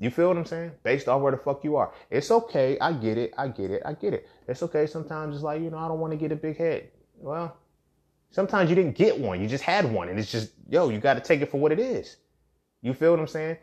[0.00, 0.72] You feel what I'm saying?
[0.82, 1.92] Based off where the fuck you are.
[2.08, 2.78] It's okay.
[2.80, 3.34] I get it.
[3.36, 3.82] I get it.
[3.84, 4.28] I get it.
[4.46, 4.86] It's okay.
[4.86, 6.88] Sometimes it's like, you know, I don't want to get a big head.
[7.16, 7.56] Well,
[8.30, 9.40] sometimes you didn't get one.
[9.42, 10.08] You just had one.
[10.08, 12.16] And it's just, yo, you got to take it for what it is.
[12.80, 13.56] You feel what I'm saying?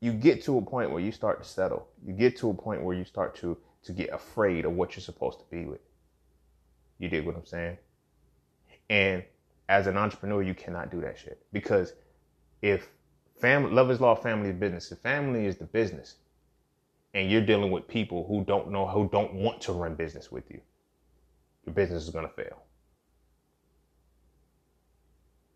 [0.00, 1.86] You get to a point where you start to settle.
[2.04, 5.02] You get to a point where you start to to get afraid of what you're
[5.02, 5.80] supposed to be with.
[6.98, 7.78] You dig what I'm saying?
[8.90, 9.24] And
[9.68, 11.44] as an entrepreneur, you cannot do that shit.
[11.52, 11.94] Because
[12.60, 12.88] if
[13.42, 14.92] Family, love is law, family is business.
[14.92, 16.14] If family is the business,
[17.12, 20.48] and you're dealing with people who don't know, who don't want to run business with
[20.48, 20.60] you,
[21.66, 22.62] your business is to fail.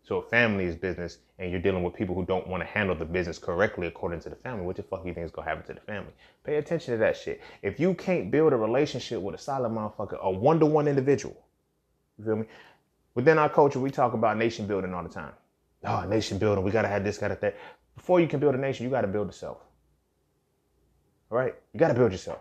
[0.07, 3.03] So family is business and you're dealing with people who don't want to handle the
[3.03, 5.65] business correctly according to the family, what the fuck do you think is gonna happen
[5.65, 6.13] to the family?
[6.45, 7.41] Pay attention to that shit.
[7.61, 11.35] If you can't build a relationship with a solid motherfucker, a one-to-one individual,
[12.17, 12.45] you feel me?
[13.15, 15.33] Within our culture, we talk about nation building all the time.
[15.83, 17.57] Oh, nation building, we gotta have this, gotta that.
[17.97, 19.57] before you can build a nation, you got to build yourself.
[21.29, 21.53] All right?
[21.73, 22.39] You got to build yourself.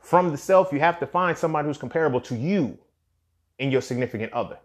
[0.00, 2.76] From the self, you have to find somebody who's comparable to you
[3.58, 4.58] and your significant other.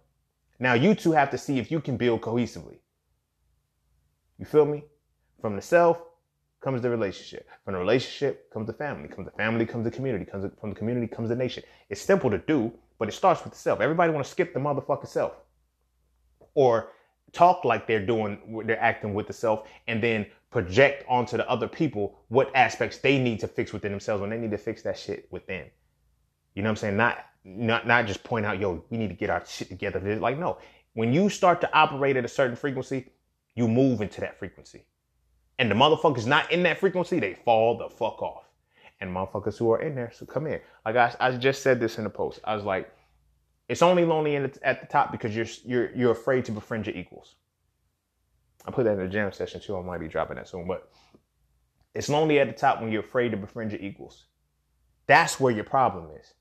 [0.62, 2.78] Now, you two have to see if you can build cohesively.
[4.38, 4.84] You feel me?
[5.42, 6.00] From the self
[6.62, 7.50] comes the relationship.
[7.66, 9.10] From the relationship comes the family.
[9.10, 10.24] Comes the family comes the community.
[10.24, 11.64] Comes from the community comes the nation.
[11.90, 13.82] It's simple to do, but it starts with the self.
[13.82, 15.34] Everybody want to skip the motherfucking self,
[16.54, 16.92] or
[17.32, 21.68] talk like they're doing, they're acting with the self, and then project onto the other
[21.68, 25.00] people what aspects they need to fix within themselves when they need to fix that
[25.00, 25.66] shit within.
[26.54, 26.98] You know what I'm saying?
[26.98, 30.00] Not not not just point out, yo, we need to get our shit together.
[30.20, 30.58] Like, no.
[30.94, 33.08] When you start to operate at a certain frequency,
[33.56, 34.86] you move into that frequency.
[35.58, 38.44] And the motherfuckers not in that frequency, they fall the fuck off.
[39.00, 40.60] And motherfuckers who are in there, so come in.
[40.86, 42.40] Like I, I just said this in the post.
[42.44, 42.94] I was like,
[43.68, 46.96] it's only lonely the, at the top because you're you're you're afraid to befriend your
[46.96, 47.36] equals.
[48.66, 49.78] I put that in the jam session too.
[49.78, 50.92] I might be dropping that soon, but
[51.96, 54.26] it's lonely at the top when you're afraid to befriend your equals.
[55.08, 56.34] That's where your problem is.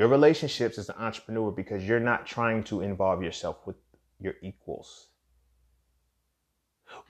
[0.00, 3.76] Your relationships as an entrepreneur because you're not trying to involve yourself with
[4.18, 5.08] your equals.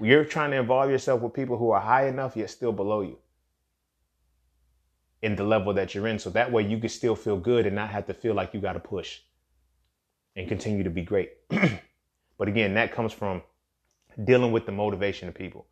[0.01, 3.19] You're trying to involve yourself with people who are high enough yet still below you
[5.23, 6.19] in the level that you're in.
[6.19, 8.61] So that way you can still feel good and not have to feel like you
[8.61, 9.21] got to push
[10.35, 11.31] and continue to be great.
[12.39, 13.41] but again, that comes from
[14.25, 15.65] dealing with the motivation of people.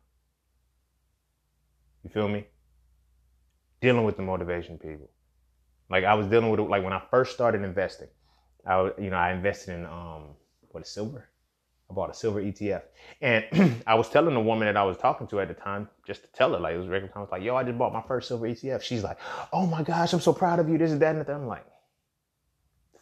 [2.01, 2.45] You feel me?
[3.81, 5.09] Dealing with the motivation of people.
[5.89, 8.07] Like I was dealing with it, like when I first started investing,
[8.65, 10.35] I you know, I invested in, um,
[10.71, 11.29] what is silver?
[11.89, 12.83] I bought a silver ETF.
[13.21, 16.21] And I was telling the woman that I was talking to at the time, just
[16.21, 17.17] to tell her, like, it was regular time.
[17.17, 18.83] I was like, yo, I just bought my first silver ETF.
[18.83, 19.17] She's like,
[19.51, 20.77] oh my gosh, I'm so proud of you.
[20.77, 21.33] This is that and that.
[21.33, 21.65] I'm like,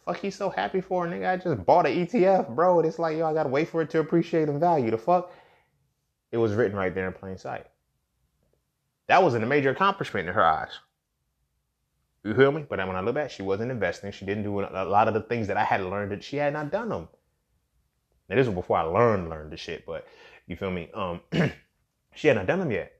[0.06, 1.28] fuck you so happy for, nigga?
[1.28, 2.78] I just bought an ETF, bro.
[2.78, 4.90] And it's like, yo, I gotta wait for it to appreciate in value.
[4.90, 5.32] The fuck?
[6.32, 7.66] It was written right there in plain sight.
[9.08, 10.70] That wasn't a major accomplishment in her eyes.
[12.28, 12.66] You feel me?
[12.68, 14.12] But when I look back, she wasn't investing.
[14.12, 16.52] She didn't do a lot of the things that I had learned that she had
[16.52, 17.08] not done them.
[18.28, 20.06] Now this was before I learned learned the shit, but
[20.46, 20.90] you feel me?
[20.92, 21.22] Um,
[22.14, 22.92] she had not done them yet.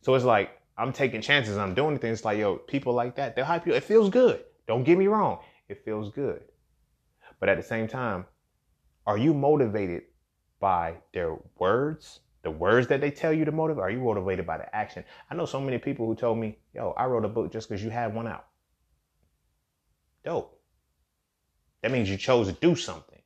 [0.00, 1.58] So it's like I'm taking chances.
[1.58, 3.74] I'm doing things like yo, people like that, they'll hype you.
[3.74, 4.42] It feels good.
[4.66, 5.40] Don't get me wrong.
[5.68, 6.42] It feels good.
[7.40, 8.24] But at the same time,
[9.06, 10.04] are you motivated
[10.58, 13.82] by their words the words that they tell you to motivate?
[13.82, 15.04] Are you motivated by the action?
[15.30, 17.84] I know so many people who told me, yo, I wrote a book just because
[17.84, 18.46] you had one out.
[20.24, 20.60] Dope.
[21.82, 23.20] That means you chose to do something.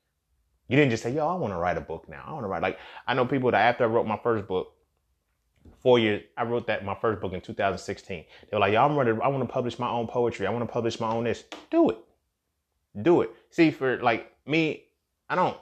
[0.69, 2.25] You didn't just say, yo, I want to write a book now.
[2.27, 2.62] I want to write.
[2.62, 4.75] Like, I know people that after I wrote my first book,
[5.83, 8.25] four years, I wrote that my first book in 2016.
[8.51, 9.12] They were like, yo, I'm ready.
[9.23, 10.47] I want to publish my own poetry.
[10.47, 11.45] I want to publish my own this.
[11.70, 11.99] Do it.
[13.01, 13.31] Do it.
[13.51, 14.85] See, for like me,
[15.31, 15.57] I don't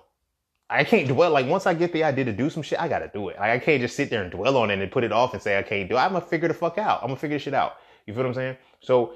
[0.68, 1.30] I can't dwell.
[1.30, 3.36] Like once I get the idea to do some shit, I gotta do it.
[3.38, 5.42] Like I can't just sit there and dwell on it and put it off and
[5.42, 6.00] say I can't do it.
[6.00, 7.02] I'm gonna figure the fuck out.
[7.02, 7.76] I'm gonna figure shit out.
[8.06, 8.56] You feel what I'm saying?
[8.80, 9.14] So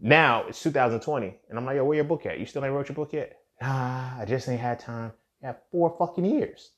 [0.00, 2.40] now it's 2020, and I'm like, yo, where your book at?
[2.40, 3.36] You still ain't wrote your book yet?
[3.60, 5.12] Nah, I just ain't had time.
[5.42, 6.70] Yeah, four fucking years.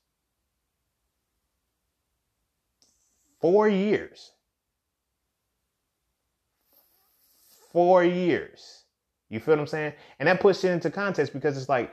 [3.40, 4.32] Four years.
[7.73, 8.85] Four years.
[9.31, 9.94] You feel what I'm saying?
[10.19, 11.93] And that puts it into context because it's like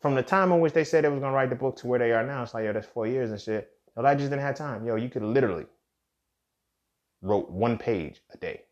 [0.00, 1.98] from the time in which they said they was gonna write the book to where
[1.98, 3.70] they are now, it's like, yo, that's four years and shit.
[3.94, 4.86] Well, I just didn't have time.
[4.86, 5.66] Yo, you could literally
[7.22, 8.63] wrote one page a day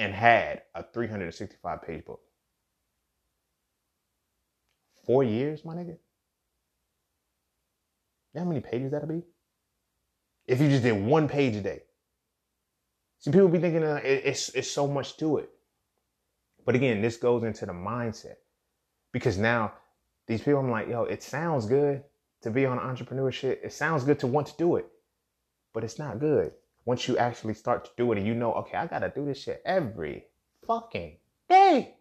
[0.00, 2.20] and had a 365 page book.
[5.04, 5.88] Four years, my nigga?
[5.88, 5.98] You
[8.34, 9.22] know how many pages that'll be?
[10.46, 11.82] If you just did one page a day.
[13.18, 15.50] See, people be thinking uh, it's, it's so much to it.
[16.64, 18.36] But again, this goes into the mindset
[19.12, 19.74] because now
[20.26, 22.02] these people, I'm like, yo, it sounds good
[22.40, 23.58] to be on entrepreneurship.
[23.62, 24.86] It sounds good to want to do it,
[25.74, 26.52] but it's not good
[26.84, 29.42] once you actually start to do it and you know, okay, I gotta do this
[29.42, 30.24] shit every
[30.66, 31.16] fucking
[31.48, 31.96] day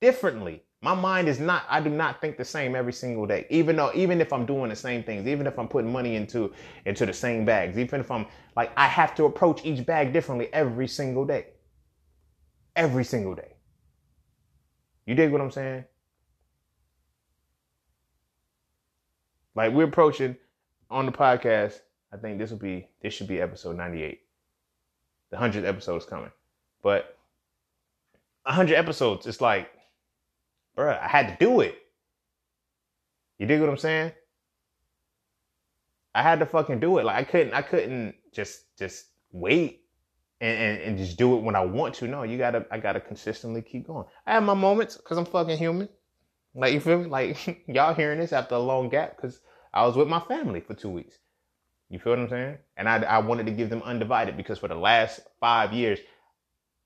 [0.00, 0.62] differently.
[0.82, 3.46] My mind is not, I do not think the same every single day.
[3.50, 6.52] Even though, even if I'm doing the same things, even if I'm putting money into,
[6.86, 8.26] into the same bags, even if I'm
[8.56, 11.48] like, I have to approach each bag differently every single day.
[12.76, 13.56] Every single day.
[15.06, 15.84] You dig what I'm saying?
[19.54, 20.36] Like we're approaching
[20.88, 21.80] on the podcast.
[22.12, 24.20] I think this will be this should be episode 98.
[25.30, 26.32] The hundredth episode is coming,
[26.82, 27.16] but
[28.50, 29.26] hundred episodes.
[29.26, 29.70] It's like,
[30.76, 31.76] bruh, I had to do it.
[33.38, 34.12] You dig what I'm saying?
[36.14, 37.04] I had to fucking do it.
[37.04, 39.82] Like I couldn't, I couldn't just just wait
[40.40, 42.08] and, and, and just do it when I want to.
[42.08, 44.06] No, you gotta, I gotta consistently keep going.
[44.26, 45.88] I have my moments because I'm fucking human.
[46.54, 47.06] Like you feel me?
[47.06, 49.40] Like y'all hearing this after a long gap because
[49.72, 51.18] I was with my family for two weeks.
[51.90, 52.58] You feel what I'm saying?
[52.76, 55.98] And I, I wanted to give them undivided because for the last five years,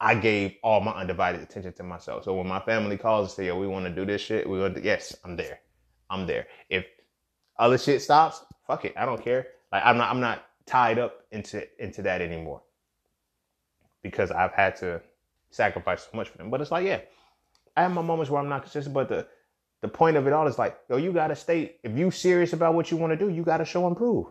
[0.01, 2.24] I gave all my undivided attention to myself.
[2.24, 4.59] So when my family calls and say, yo, we want to do this shit, we
[4.59, 5.60] want to, yes, I'm there.
[6.09, 6.47] I'm there.
[6.70, 6.86] If
[7.59, 8.94] other shit stops, fuck it.
[8.97, 9.48] I don't care.
[9.70, 12.62] Like I'm not, I'm not tied up into, into that anymore
[14.02, 15.02] because I've had to
[15.51, 16.51] sacrifice so much for them.
[16.51, 17.01] But it's like, yeah,
[17.76, 19.26] I have my moments where I'm not consistent, but the,
[19.82, 21.76] the point of it all is like, yo, you gotta stay.
[21.82, 24.28] If you serious about what you want to do, you gotta show and prove.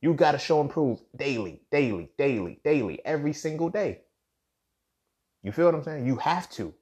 [0.00, 4.02] You gotta show and prove daily, daily, daily, daily, every single day.
[5.42, 6.06] You feel what I'm saying?
[6.06, 6.74] You have to.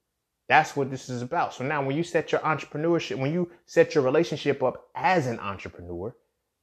[0.49, 1.53] That's what this is about.
[1.55, 5.39] So now when you set your entrepreneurship, when you set your relationship up as an
[5.41, 6.15] entrepreneur,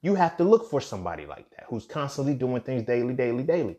[0.01, 3.77] you have to look for somebody like that who's constantly doing things daily, daily, daily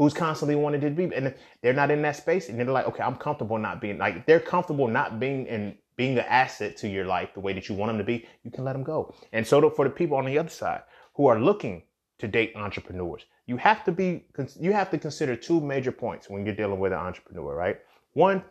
[0.00, 3.02] who's constantly wanting to be, and they're not in that space, and they're like, okay,
[3.02, 7.04] I'm comfortable not being like they're comfortable not being in being an asset to your
[7.04, 8.26] life the way that you want them to be.
[8.42, 9.14] You can let them go.
[9.34, 10.80] And so for the people on the other side
[11.16, 11.82] who are looking
[12.20, 14.24] to date entrepreneurs, you have to be
[14.58, 17.78] you have to consider two major points when you're dealing with an entrepreneur, right?
[18.14, 18.44] One,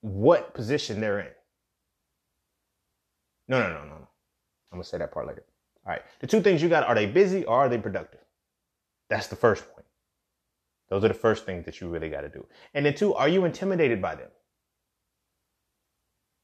[0.00, 1.32] what position they're in.
[3.48, 4.08] No, no, no, no, no.
[4.72, 5.44] I'm gonna say that part later.
[5.86, 6.02] All right.
[6.20, 8.20] The two things you got are they busy or are they productive?
[9.08, 9.86] That's the first point.
[10.88, 12.46] Those are the first things that you really got to do.
[12.74, 14.28] And then two, are you intimidated by them?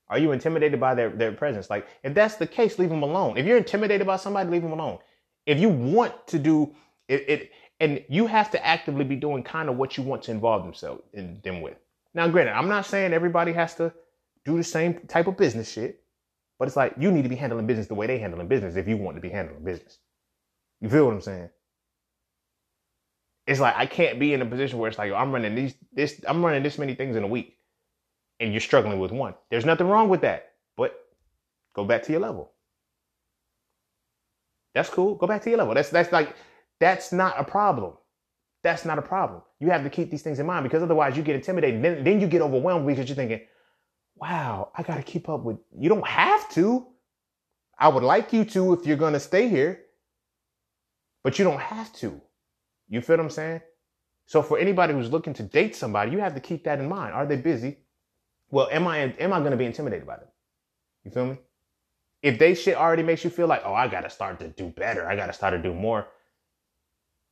[0.09, 1.69] Are you intimidated by their, their presence?
[1.69, 3.37] Like, if that's the case, leave them alone.
[3.37, 4.99] If you're intimidated by somebody, leave them alone.
[5.47, 6.75] If you want to do
[7.09, 7.51] it, it
[7.81, 11.03] and you have to actively be doing kind of what you want to involve themselves
[11.13, 11.77] in them with.
[12.15, 13.93] Now, granted, I'm not saying everybody has to
[14.45, 16.03] do the same type of business shit,
[16.59, 18.89] but it's like you need to be handling business the way they handling business if
[18.89, 19.99] you want to be handling business.
[20.81, 21.51] You feel what I'm saying?
[23.47, 26.23] it's like I can't be in a position where it's like I'm running these this
[26.29, 27.59] I'm running this many things in a week,
[28.41, 29.35] and you're struggling with one.
[29.51, 30.99] There's nothing wrong with that, but
[31.75, 32.53] go back to your level.
[34.77, 35.15] That's cool.
[35.15, 35.73] Go back to your level.
[35.73, 36.37] That's that's like
[36.79, 37.95] that's not a problem.
[38.63, 39.41] That's not a problem.
[39.59, 41.83] You have to keep these things in mind because otherwise you get intimidated.
[41.83, 43.41] Then, then you get overwhelmed because you're thinking,
[44.17, 45.57] wow, I got to keep up with.
[45.79, 46.87] You don't have to.
[47.79, 49.81] I would like you to if you're going to stay here,
[51.25, 52.21] but you don't have to.
[52.91, 53.63] You feel what I'm saying?
[54.27, 57.15] So for anybody who's looking to date somebody, you have to keep that in mind.
[57.15, 57.79] Are they busy?
[58.51, 60.29] Well, am I am I going to be intimidated by them?
[61.05, 61.39] You feel me?
[62.23, 64.69] If they shit already makes you feel like, oh, I got to start to do
[64.69, 65.09] better.
[65.09, 66.07] I got to start to do more.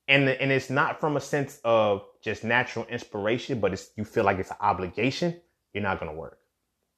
[0.07, 4.25] And and it's not from a sense of just natural inspiration, but it's you feel
[4.25, 5.41] like it's an obligation.
[5.73, 6.39] You're not to work.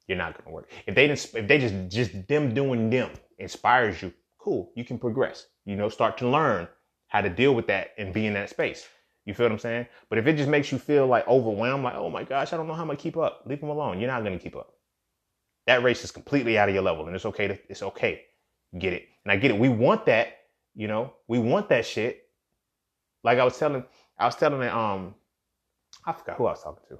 [0.07, 0.69] You're not to work.
[0.85, 4.71] If they if they just just them doing them inspires you, cool.
[4.75, 5.47] You can progress.
[5.65, 6.67] You know, start to learn
[7.07, 8.87] how to deal with that and be in that space.
[9.25, 9.87] You feel what I'm saying?
[10.09, 12.67] But if it just makes you feel like overwhelmed, like, oh my gosh, I don't
[12.67, 13.99] know how I'm gonna keep up, leave them alone.
[13.99, 14.73] You're not gonna keep up.
[15.67, 18.23] That race is completely out of your level, and it's okay to it's okay.
[18.77, 19.07] Get it.
[19.23, 19.59] And I get it.
[19.59, 20.29] We want that,
[20.75, 22.23] you know, we want that shit.
[23.23, 23.83] Like I was telling,
[24.17, 25.15] I was telling it, um,
[26.05, 26.99] I forgot who I was talking to.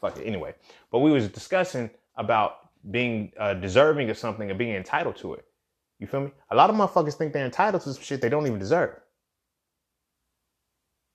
[0.00, 0.26] Fuck it.
[0.26, 0.54] Anyway,
[0.90, 2.56] but we was discussing about
[2.90, 5.44] being uh, deserving of something and being entitled to it.
[5.98, 6.32] You feel me?
[6.50, 8.98] A lot of motherfuckers think they're entitled to some shit they don't even deserve.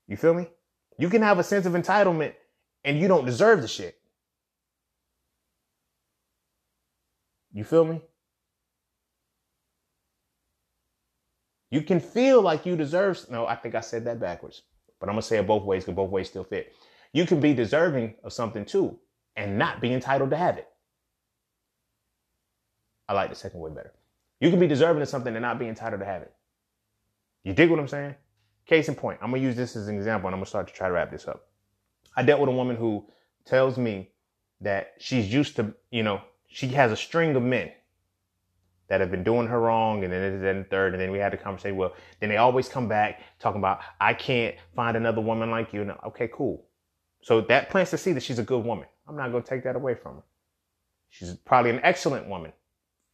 [0.06, 0.48] You feel me?
[0.98, 2.32] You can have a sense of entitlement
[2.84, 3.97] and you don't deserve the shit.
[7.52, 8.00] You feel me?
[11.70, 13.18] You can feel like you deserve.
[13.30, 14.62] No, I think I said that backwards,
[15.00, 16.74] but I'm gonna say it both ways because both ways still fit.
[17.12, 18.98] You can be deserving of something too
[19.36, 20.68] and not be entitled to have it.
[23.08, 23.92] I like the second way better.
[24.40, 26.32] You can be deserving of something and not be entitled to have it.
[27.44, 28.14] You dig what I'm saying?
[28.66, 30.74] Case in point, I'm gonna use this as an example and I'm gonna start to
[30.74, 31.48] try to wrap this up.
[32.16, 33.06] I dealt with a woman who
[33.46, 34.10] tells me
[34.60, 37.70] that she's used to, you know, she has a string of men
[38.88, 41.32] that have been doing her wrong, and then and then third, and then we had
[41.32, 41.76] the conversation.
[41.76, 45.84] Well, then they always come back talking about I can't find another woman like you.
[45.84, 46.64] No, okay, cool.
[47.20, 48.86] So that plants to see that she's a good woman.
[49.06, 50.22] I'm not gonna take that away from her.
[51.10, 52.52] She's probably an excellent woman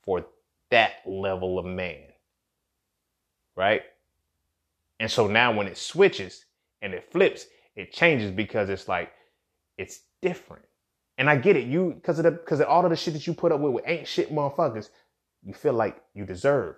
[0.03, 0.25] for
[0.71, 2.03] that level of man.
[3.57, 3.83] Right?
[5.01, 6.45] And so now when it switches
[6.83, 9.13] and it flips, it changes because it's like
[9.77, 10.65] it's different.
[11.19, 11.67] And I get it.
[11.67, 13.73] You because of the because of all of the shit that you put up with
[13.73, 14.91] with ain't shit motherfuckers,
[15.45, 16.77] you feel like you deserve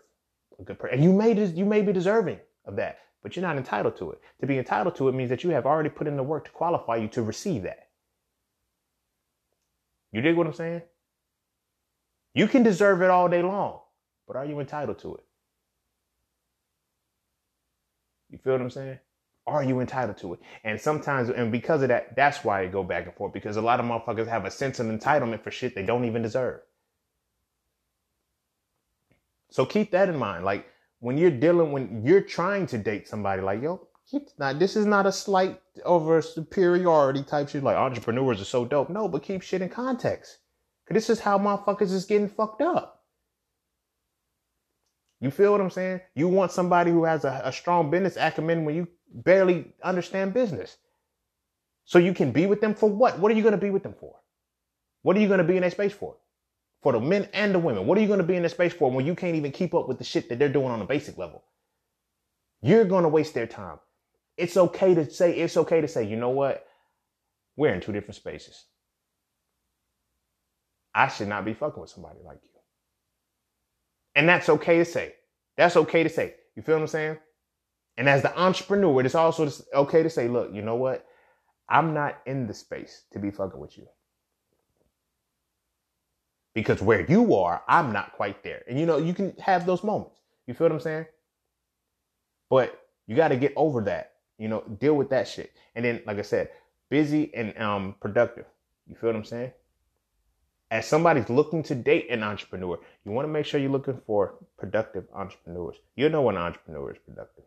[0.59, 0.97] a good person.
[0.97, 4.13] And you may just you may be deserving of that, but you're not entitled to
[4.13, 4.21] it.
[4.41, 6.51] To be entitled to it means that you have already put in the work to
[6.51, 7.89] qualify you to receive that.
[10.13, 10.83] You dig what I'm saying?
[12.35, 13.81] You can deserve it all day long.
[14.27, 15.25] But are you entitled to it?
[18.31, 18.99] You feel what I'm saying?
[19.47, 20.41] Are you entitled to it?
[20.65, 23.33] And sometimes, and because of that, that's why it go back and forth.
[23.33, 26.23] Because a lot of motherfuckers have a sense of entitlement for shit they don't even
[26.23, 26.61] deserve.
[29.51, 30.45] So keep that in mind.
[30.45, 30.67] Like
[30.99, 34.87] when you're dealing, when you're trying to date somebody, like, yo, keep not this is
[34.87, 37.63] not a slight over superiority type shit.
[37.63, 38.91] Like entrepreneurs are so dope.
[38.91, 40.39] No, but keep shit in context.
[40.89, 43.05] Cause this is how motherfuckers is getting fucked up.
[45.21, 46.01] You feel what I'm saying?
[46.15, 48.89] You want somebody who has a, a strong business acumen when you
[49.25, 50.79] barely understand business.
[51.85, 53.19] So you can be with them for what?
[53.19, 54.17] What are you going to be with them for?
[55.03, 56.17] What are you going to be in that space for?
[56.83, 57.87] For the men and the women.
[57.87, 59.75] What are you going to be in that space for when you can't even keep
[59.75, 61.45] up with the shit that they're doing on a basic level?
[62.63, 63.79] You're going to waste their time.
[64.37, 66.67] It's okay to say, it's okay to say, you know what?
[67.57, 68.65] We're in two different spaces.
[70.95, 72.51] I should not be fucking with somebody like you.
[74.15, 75.15] And that's okay to say.
[75.57, 76.35] That's okay to say.
[76.57, 77.19] You feel what I'm saying?
[77.97, 81.07] And as the entrepreneur, it's also okay to say, look, you know what?
[81.69, 83.87] I'm not in the space to be fucking with you.
[86.55, 88.63] Because where you are, I'm not quite there.
[88.69, 90.21] And you know, you can have those moments.
[90.47, 91.07] You feel what I'm saying?
[92.51, 94.13] But you got to get over that.
[94.39, 95.53] You know, deal with that shit.
[95.75, 96.51] And then, like I said,
[96.91, 98.47] busy and um productive.
[98.87, 99.53] You feel what I'm saying?
[100.71, 104.37] As somebody's looking to date an entrepreneur, you want to make sure you're looking for
[104.59, 105.77] productive entrepreneurs.
[105.97, 107.46] You know when an entrepreneur is productive.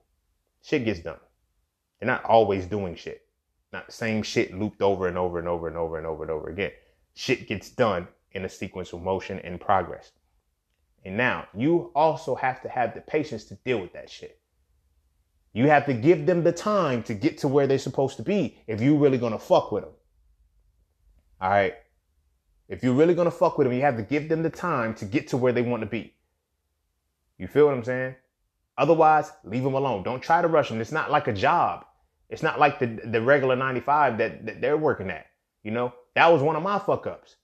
[0.62, 1.20] Shit gets done.
[2.00, 3.26] They're not always doing shit.
[3.72, 6.50] Not same shit looped over and over and over and over and over and over
[6.50, 6.72] again.
[7.14, 10.12] Shit gets done in a sequence of motion and progress.
[11.06, 14.40] And now you also have to have the patience to deal with that shit.
[15.54, 18.60] You have to give them the time to get to where they're supposed to be
[18.68, 19.94] if you're really gonna fuck with them.
[21.42, 21.74] All right.
[22.68, 25.06] If you're really gonna fuck with them, you have to give them the time to
[25.06, 26.14] get to where they want to be.
[27.38, 28.16] You feel what I'm saying?
[28.80, 30.04] Otherwise, leave them alone.
[30.04, 30.80] Don't try to rush them.
[30.80, 31.86] It's not like a job.
[32.30, 35.26] It's not like the the regular 95 that, that they're working at.
[35.64, 37.36] You know, that was one of my fuck ups.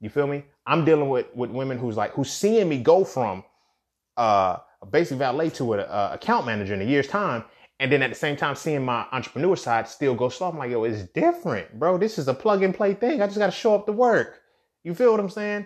[0.00, 0.44] You feel me?
[0.66, 3.44] I'm dealing with with women who's like who's seeing me go from
[4.18, 7.44] uh, a basic valet to an account manager in a year's time,
[7.80, 10.50] and then at the same time seeing my entrepreneur side still go slow.
[10.50, 11.96] I'm like, yo, it's different, bro.
[11.96, 13.22] This is a plug and play thing.
[13.22, 14.40] I just got to show up to work.
[14.84, 15.64] You feel what I'm saying?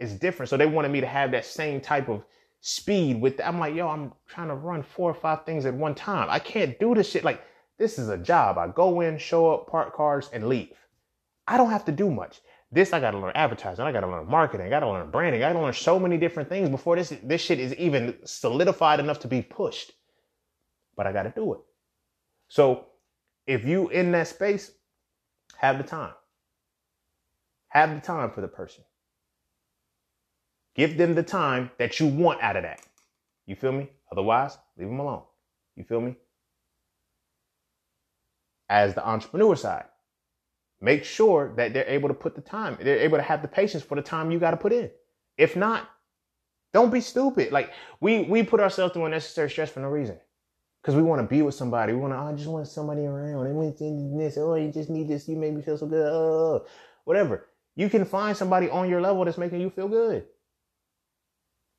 [0.00, 0.50] It's different.
[0.50, 2.24] So they wanted me to have that same type of
[2.60, 3.36] speed with.
[3.38, 3.48] that.
[3.48, 6.28] I'm like, yo, I'm trying to run four or five things at one time.
[6.30, 7.24] I can't do this shit.
[7.24, 7.42] Like
[7.78, 8.58] this is a job.
[8.58, 10.76] I go in, show up, park cars, and leave.
[11.46, 12.40] I don't have to do much.
[12.72, 13.84] This I gotta learn advertising.
[13.84, 14.66] I gotta learn marketing.
[14.66, 15.42] I gotta learn branding.
[15.42, 19.18] I gotta learn so many different things before this this shit is even solidified enough
[19.20, 19.92] to be pushed.
[20.96, 21.60] But I gotta do it.
[22.48, 22.86] So
[23.46, 24.70] if you in that space,
[25.56, 26.12] have the time.
[27.68, 28.84] Have the time for the person.
[30.76, 32.80] Give them the time that you want out of that.
[33.46, 33.90] You feel me?
[34.12, 35.22] Otherwise, leave them alone.
[35.76, 36.16] You feel me?
[38.70, 39.84] as the entrepreneur side.
[40.80, 43.82] Make sure that they're able to put the time, they're able to have the patience
[43.82, 44.90] for the time you got to put in.
[45.36, 45.88] If not,
[46.72, 47.52] don't be stupid.
[47.52, 50.18] Like we we put ourselves through unnecessary stress for no reason.
[50.84, 51.92] Cause we want to be with somebody.
[51.92, 53.46] We want to, oh, I just want somebody around.
[53.46, 54.38] And want this.
[54.38, 55.28] Oh, you just need this.
[55.28, 56.06] You make me feel so good.
[56.06, 56.66] Oh, oh, oh,
[57.04, 57.48] whatever.
[57.76, 60.26] You can find somebody on your level that's making you feel good.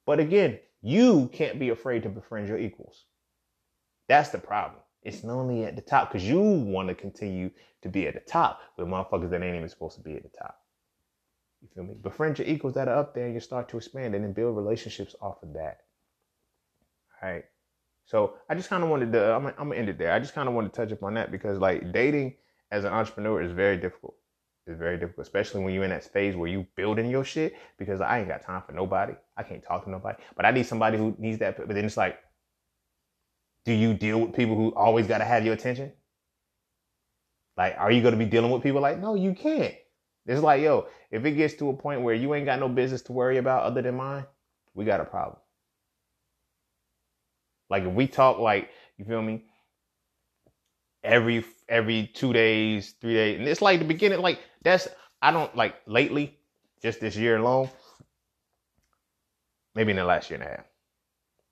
[0.06, 3.06] But again, you can't be afraid to befriend your equals.
[4.07, 4.82] That's the problem.
[5.03, 7.52] It's only at the top because you want to continue
[7.82, 10.30] to be at the top with motherfuckers that ain't even supposed to be at the
[10.30, 10.60] top.
[11.61, 11.95] You feel me?
[12.02, 14.56] Befriend your equals that are up there and you start to expand and then build
[14.56, 15.82] relationships off of that.
[17.22, 17.45] All right.
[18.06, 20.11] So I just kind of wanted to, I'm, I'm gonna end it there.
[20.11, 22.36] I just kind of want to touch upon that because like dating
[22.72, 24.15] as an entrepreneur is very difficult.
[24.72, 27.99] It's very difficult, especially when you're in that phase where you building your shit because
[27.99, 29.14] I ain't got time for nobody.
[29.35, 31.57] I can't talk to nobody, but I need somebody who needs that.
[31.57, 32.18] But then it's like,
[33.65, 35.91] do you deal with people who always got to have your attention?
[37.57, 39.76] Like, are you to be dealing with people like, no, you can't.
[40.26, 43.02] It's like, yo, if it gets to a point where you ain't got no business
[43.03, 44.26] to worry about other than mine,
[44.73, 45.38] we got a problem.
[47.69, 49.43] Like if we talk like, you feel me?
[51.03, 54.19] Every every two days, three days, and it's like the beginning.
[54.19, 54.88] Like that's
[55.22, 56.38] I don't like lately,
[56.82, 57.69] just this year alone.
[59.73, 60.65] Maybe in the last year and a half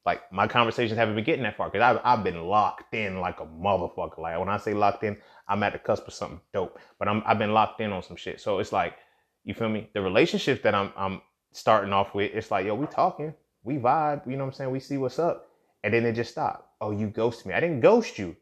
[0.09, 3.39] like my conversations haven't been getting that far because I've, I've been locked in like
[3.39, 4.17] a motherfucker.
[4.17, 5.17] Like when I say locked in,
[5.47, 8.15] I'm at the cusp of something dope, but I'm, I've been locked in on some
[8.15, 8.41] shit.
[8.41, 8.95] So it's like,
[9.43, 9.89] you feel me?
[9.93, 11.21] The relationships that I'm, I'm
[11.51, 14.71] starting off with, it's like, yo, we talking, we vibe, you know what I'm saying?
[14.71, 15.47] We see what's up.
[15.83, 16.67] And then it just stopped.
[16.81, 17.53] Oh, you ghosted me.
[17.53, 18.35] I didn't ghost you.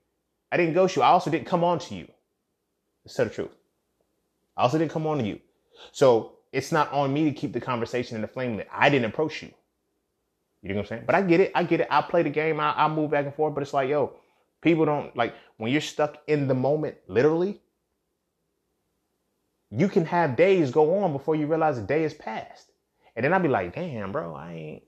[0.51, 1.01] I didn't ghost you.
[1.01, 2.07] I also didn't come on to you.
[3.07, 3.55] To tell the truth.
[4.55, 5.39] I also didn't come on to you.
[5.91, 9.05] So it's not on me to keep the conversation in the flame that I didn't
[9.05, 9.51] approach you.
[10.63, 11.03] You know what I'm saying?
[11.05, 11.51] But I get it.
[11.53, 11.87] I get it.
[11.89, 12.59] I play the game.
[12.59, 13.53] I, I move back and forth.
[13.53, 14.13] But it's like, yo,
[14.61, 17.61] people don't like when you're stuck in the moment, literally.
[19.69, 22.71] You can have days go on before you realize the day is past.
[23.15, 24.83] And then I'd be like, damn, bro, I ain't.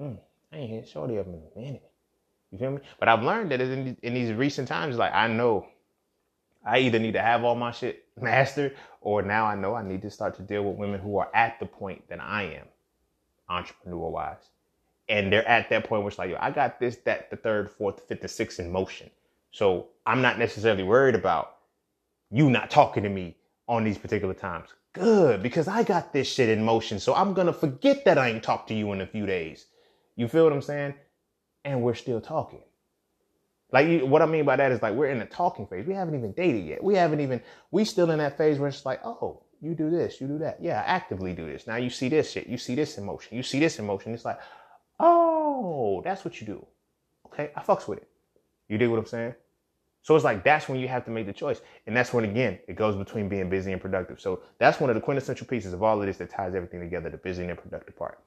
[0.00, 0.18] Mm,
[0.52, 1.90] I ain't hit shorty up in a minute.
[2.50, 2.80] You feel me?
[2.98, 5.66] But I've learned that in, in these recent times, like I know
[6.66, 10.02] I either need to have all my shit mastered or now I know I need
[10.02, 12.66] to start to deal with women who are at the point that I am,
[13.48, 14.50] entrepreneur wise.
[15.08, 17.70] And they're at that point where it's like, yo, I got this, that, the third,
[17.70, 19.10] fourth, fifth, and sixth in motion.
[19.52, 21.56] So I'm not necessarily worried about
[22.30, 23.36] you not talking to me
[23.68, 24.68] on these particular times.
[24.92, 26.98] Good, because I got this shit in motion.
[26.98, 29.66] So I'm gonna forget that I ain't talked to you in a few days.
[30.16, 30.94] You feel what I'm saying?
[31.66, 32.62] And we're still talking.
[33.72, 35.84] Like what I mean by that is like we're in the talking phase.
[35.84, 36.82] We haven't even dated yet.
[36.82, 40.20] We haven't even we still in that phase where it's like, oh, you do this,
[40.20, 40.62] you do that.
[40.62, 41.66] Yeah, I actively do this.
[41.66, 42.46] Now you see this shit.
[42.46, 43.36] You see this emotion.
[43.36, 44.14] You see this emotion.
[44.14, 44.38] It's like,
[45.00, 46.66] oh, that's what you do.
[47.26, 48.08] Okay, I fucks with it.
[48.68, 49.34] You dig what I'm saying?
[50.02, 51.60] So it's like that's when you have to make the choice.
[51.88, 54.20] And that's when again it goes between being busy and productive.
[54.20, 57.10] So that's one of the quintessential pieces of all of this that ties everything together,
[57.10, 58.20] the busy and productive part.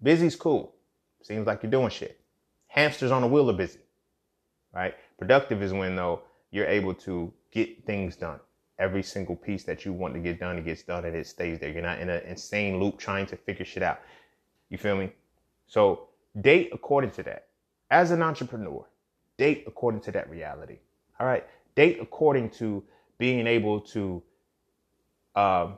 [0.00, 0.76] Busy's cool.
[1.22, 2.20] Seems like you're doing shit.
[2.66, 3.80] Hamsters on the wheel are busy
[4.72, 4.94] right?
[5.18, 8.40] Productive is when though you're able to get things done.
[8.78, 11.58] Every single piece that you want to get done, it gets done and it stays
[11.58, 11.70] there.
[11.70, 14.00] You're not in an insane loop trying to figure shit out.
[14.70, 15.12] You feel me?
[15.66, 16.08] So
[16.40, 17.48] date according to that.
[17.90, 18.86] As an entrepreneur,
[19.36, 20.78] date according to that reality.
[21.20, 21.46] All right.
[21.74, 22.82] Date according to
[23.18, 24.22] being able to
[25.36, 25.76] um,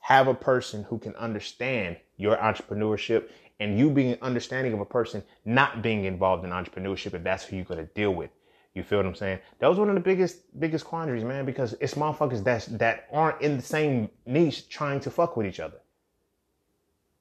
[0.00, 3.28] have a person who can understand your entrepreneurship
[3.64, 7.56] and you being understanding of a person not being involved in entrepreneurship if that's who
[7.56, 8.30] you're going to deal with.
[8.74, 9.38] You feel what I'm saying?
[9.58, 13.40] That was one of the biggest biggest quandaries, man, because it's motherfuckers that that aren't
[13.40, 15.78] in the same niche trying to fuck with each other.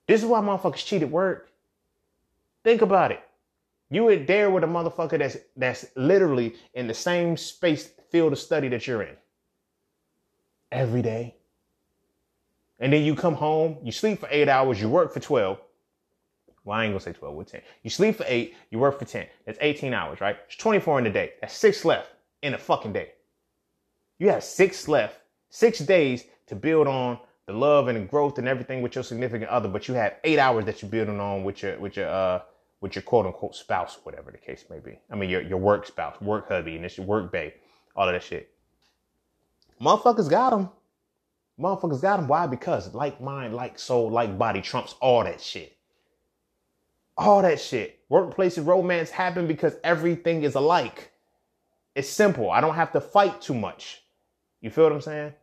[0.05, 1.49] This is why motherfuckers cheat at work.
[2.65, 3.21] Think about it.
[3.89, 8.39] You are there with a motherfucker that's that's literally in the same space field of
[8.39, 9.15] study that you're in.
[10.73, 11.35] Every day.
[12.79, 15.57] And then you come home, you sleep for eight hours, you work for 12,
[16.63, 17.61] well, I ain't gonna say 12, with 10.
[17.83, 19.25] You sleep for eight, you work for 10.
[19.45, 20.37] That's 18 hours, right?
[20.47, 21.33] It's 24 in a day.
[21.41, 22.11] That's six left
[22.41, 23.11] in a fucking day.
[24.19, 25.19] You have six left,
[25.49, 29.49] six days to build on the love and the growth and everything with your significant
[29.49, 32.39] other, but you have eight hours that you're building on with your with your uh
[32.79, 34.97] with your quote unquote spouse, whatever the case may be.
[35.11, 37.51] I mean your your work spouse, work hubby, and it's your work babe,
[37.95, 38.49] all of that shit.
[39.81, 40.69] Motherfuckers got them.
[41.59, 42.27] Motherfuckers got them.
[42.27, 42.47] Why?
[42.47, 45.75] Because like mind, like soul, like body trumps all that shit.
[47.17, 47.99] All that shit.
[48.09, 51.11] Workplace romance happen because everything is alike.
[51.95, 52.49] It's simple.
[52.49, 54.03] I don't have to fight too much.
[54.61, 55.33] You feel what I'm saying?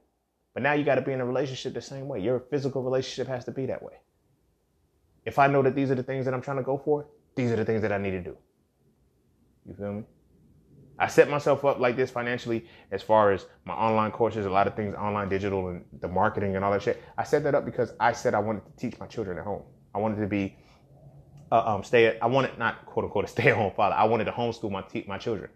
[0.54, 2.20] But now you got to be in a relationship the same way.
[2.20, 3.94] Your physical relationship has to be that way.
[5.24, 7.06] If I know that these are the things that I'm trying to go for,
[7.36, 8.36] these are the things that I need to do.
[9.66, 10.02] You feel me?
[10.98, 14.66] I set myself up like this financially as far as my online courses, a lot
[14.66, 17.02] of things online, digital, and the marketing and all that shit.
[17.16, 19.62] I set that up because I said I wanted to teach my children at home.
[19.94, 20.56] I wanted to be
[21.50, 22.18] uh, um, stay.
[22.18, 23.94] I wanted not quote unquote a stay at home father.
[23.94, 25.50] I wanted to homeschool my my children,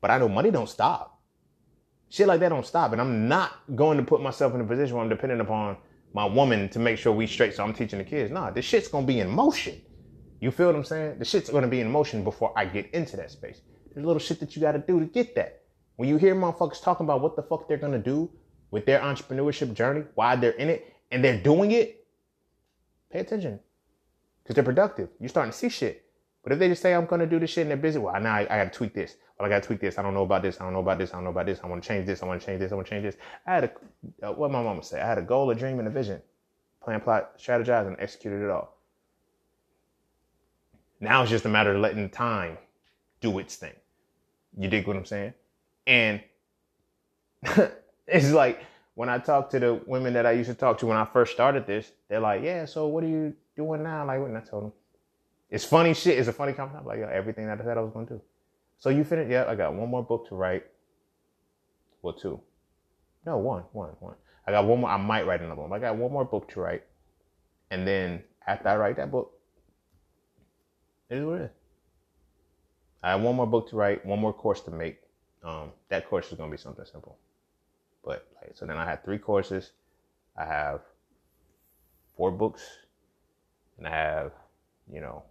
[0.00, 1.18] but I know money don't stop.
[2.08, 4.96] Shit like that don't stop, and I'm not going to put myself in a position
[4.96, 5.76] where I'm dependent upon
[6.12, 7.54] my woman to make sure we straight.
[7.54, 8.32] So I'm teaching the kids.
[8.32, 9.80] Nah, this shit's gonna be in motion.
[10.40, 11.18] You feel what I'm saying?
[11.18, 13.60] The shit's gonna be in motion before I get into that space.
[13.92, 15.62] There's a little shit that you got to do to get that.
[15.96, 18.30] When you hear motherfuckers talking about what the fuck they're gonna do
[18.70, 22.06] with their entrepreneurship journey, why they're in it, and they're doing it,
[23.10, 23.60] pay attention
[24.50, 25.10] because they're productive.
[25.20, 26.04] You're starting to see shit.
[26.42, 28.34] But if they just say, I'm to do this shit and they're busy, well, now
[28.34, 29.14] I, I got to tweak this.
[29.38, 29.96] Well, I got to tweak this.
[29.96, 30.60] I don't know about this.
[30.60, 31.10] I don't know about this.
[31.10, 31.60] I don't know about this.
[31.62, 32.20] I want to change this.
[32.20, 32.72] I want to change this.
[32.72, 33.14] I want to change this.
[33.46, 35.86] I had a, uh, what my mama say, I had a goal, a dream, and
[35.86, 36.20] a vision.
[36.82, 38.76] Plan, plot, strategize, and executed it all.
[40.98, 42.58] Now it's just a matter of letting time
[43.20, 43.74] do its thing.
[44.58, 45.32] You dig what I'm saying?
[45.86, 46.20] And
[48.08, 48.64] it's like
[48.94, 51.32] when I talk to the women that I used to talk to when I first
[51.32, 54.06] started this, they're like, yeah, so what do you doing now?
[54.06, 54.34] Like, what?
[54.34, 54.72] I told them,
[55.50, 56.18] it's funny shit.
[56.18, 56.78] It's a funny comment.
[56.78, 58.22] I'm like, yo, everything that I said I was going to do.
[58.78, 59.30] So you finished?
[59.30, 60.64] Yeah, I got one more book to write.
[62.02, 62.40] Well, two.
[63.26, 64.14] No, one, one, one.
[64.46, 64.90] I got one more.
[64.90, 65.72] I might write another one.
[65.72, 66.84] I got one more book to write.
[67.70, 69.32] And then after I write that book,
[71.10, 71.50] it is what it is.
[73.02, 74.98] I have one more book to write, one more course to make.
[75.42, 77.16] Um, that course is going to be something simple.
[78.04, 79.72] But like, so then I have three courses.
[80.36, 80.80] I have
[82.16, 82.62] four books
[83.80, 84.32] and I have,
[84.92, 85.22] you know,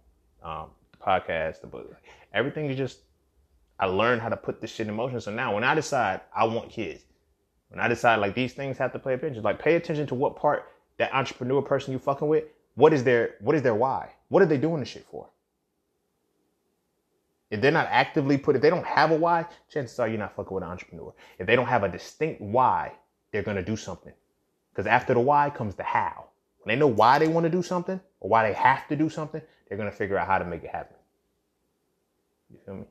[0.42, 1.96] um, the podcast, the book,
[2.34, 2.98] everything is just,
[3.78, 5.20] I learned how to put this shit in motion.
[5.20, 7.04] So now when I decide I want kids,
[7.68, 10.36] when I decide like these things have to play attention, like pay attention to what
[10.36, 10.64] part
[10.98, 12.44] that entrepreneur person you fucking with,
[12.74, 14.10] what is their, what is their why?
[14.28, 15.28] What are they doing this shit for?
[17.50, 20.34] If they're not actively put, if they don't have a why, chances are you're not
[20.34, 21.12] fucking with an entrepreneur.
[21.38, 22.92] If they don't have a distinct why,
[23.32, 24.12] they're gonna do something.
[24.72, 26.26] Because after the why comes the how.
[26.62, 29.08] When they know why they want to do something, or why they have to do
[29.08, 30.96] something, they're gonna figure out how to make it happen.
[32.50, 32.84] You feel me?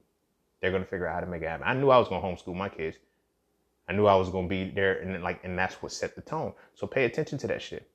[0.62, 1.68] They're gonna figure out how to make it happen.
[1.68, 2.98] I knew I was gonna homeschool my kids.
[3.88, 6.54] I knew I was gonna be there, and like, and that's what set the tone.
[6.76, 7.90] So pay attention to that shit.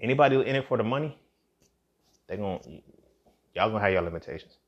[0.00, 1.18] Anybody in it for the money,
[2.26, 2.60] they gonna
[3.54, 4.58] y'all gonna have your limitations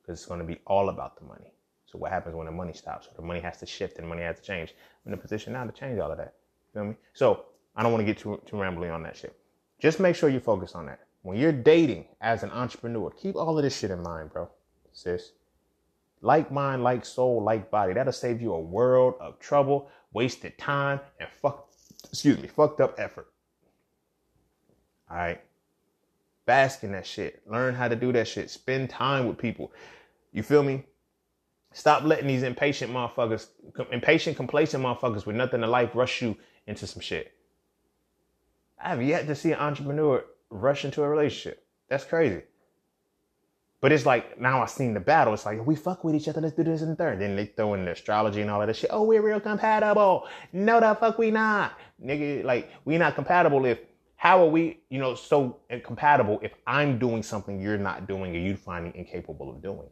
[0.00, 1.52] because it's gonna be all about the money.
[1.86, 3.06] So what happens when the money stops?
[3.06, 4.74] Or the money has to shift and money has to change.
[5.04, 6.34] I'm in a position now to change all of that.
[6.74, 6.96] You feel me?
[7.12, 7.44] So
[7.76, 9.36] I don't want to get too too rambly on that shit.
[9.82, 11.00] Just make sure you focus on that.
[11.22, 14.48] When you're dating as an entrepreneur, keep all of this shit in mind, bro.
[14.92, 15.32] Sis.
[16.20, 17.92] Like mind, like soul, like body.
[17.92, 21.68] That'll save you a world of trouble, wasted time, and fuck
[22.08, 23.26] excuse me, fucked up effort.
[25.10, 25.40] All right.
[26.46, 27.42] Bask in that shit.
[27.48, 28.50] Learn how to do that shit.
[28.50, 29.72] Spend time with people.
[30.32, 30.84] You feel me?
[31.72, 33.48] Stop letting these impatient motherfuckers,
[33.90, 36.36] impatient, complacent motherfuckers with nothing to life rush you
[36.68, 37.32] into some shit.
[38.82, 41.64] I have yet to see an entrepreneur rush into a relationship.
[41.88, 42.42] That's crazy.
[43.80, 45.34] But it's like now I've seen the battle.
[45.34, 46.40] It's like we fuck with each other.
[46.40, 47.20] Let's do this and third.
[47.20, 48.90] Then they throw in the astrology and all of that shit.
[48.92, 50.28] Oh, we're real compatible.
[50.52, 52.44] No, the fuck we not, nigga.
[52.44, 53.64] Like we not compatible.
[53.66, 53.80] If
[54.16, 58.38] how are we, you know, so incompatible if I'm doing something you're not doing or
[58.38, 59.88] you finding incapable of doing?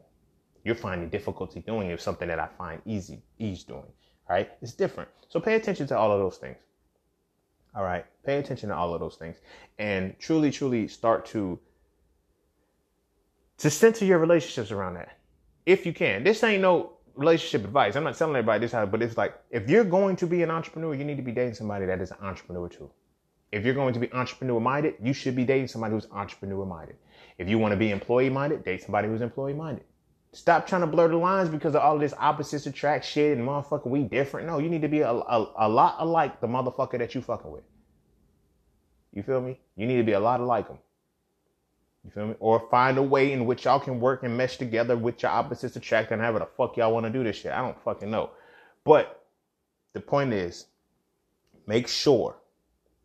[0.63, 3.91] you're finding difficulty doing is something that I find easy, ease doing.
[4.29, 4.51] right?
[4.61, 5.09] It's different.
[5.29, 6.57] So pay attention to all of those things.
[7.75, 8.05] All right.
[8.25, 9.37] Pay attention to all of those things
[9.79, 11.59] and truly, truly start to,
[13.57, 15.17] to center your relationships around that.
[15.65, 16.23] If you can.
[16.23, 17.95] This ain't no relationship advice.
[17.95, 20.51] I'm not telling everybody this how, but it's like, if you're going to be an
[20.51, 22.89] entrepreneur, you need to be dating somebody that is an entrepreneur too.
[23.51, 26.95] If you're going to be entrepreneur minded, you should be dating somebody who's entrepreneur minded.
[27.37, 29.83] If you want to be employee minded, date somebody who's employee minded.
[30.33, 33.87] Stop trying to blur the lines because of all this opposites attract shit and motherfucker,
[33.87, 34.47] we different.
[34.47, 37.51] No, you need to be a, a, a lot alike the motherfucker that you fucking
[37.51, 37.63] with.
[39.13, 39.59] You feel me?
[39.75, 40.77] You need to be a lot alike them.
[42.05, 42.35] You feel me?
[42.39, 45.75] Or find a way in which y'all can work and mesh together with your opposites
[45.75, 47.51] attract and however the fuck y'all want to do this shit.
[47.51, 48.29] I don't fucking know.
[48.85, 49.25] But
[49.91, 50.67] the point is,
[51.67, 52.37] make sure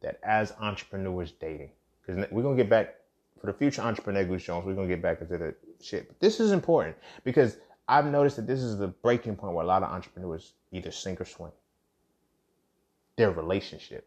[0.00, 1.70] that as entrepreneurs dating,
[2.00, 2.94] because we're gonna get back
[3.40, 6.08] for the future EntrepreNEGUS Jones, we're gonna get back into the shit.
[6.08, 7.58] But this is important because
[7.88, 11.20] I've noticed that this is the breaking point where a lot of entrepreneurs either sink
[11.20, 11.52] or swim.
[13.16, 14.06] Their relationship,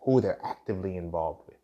[0.00, 1.56] who they're actively involved with.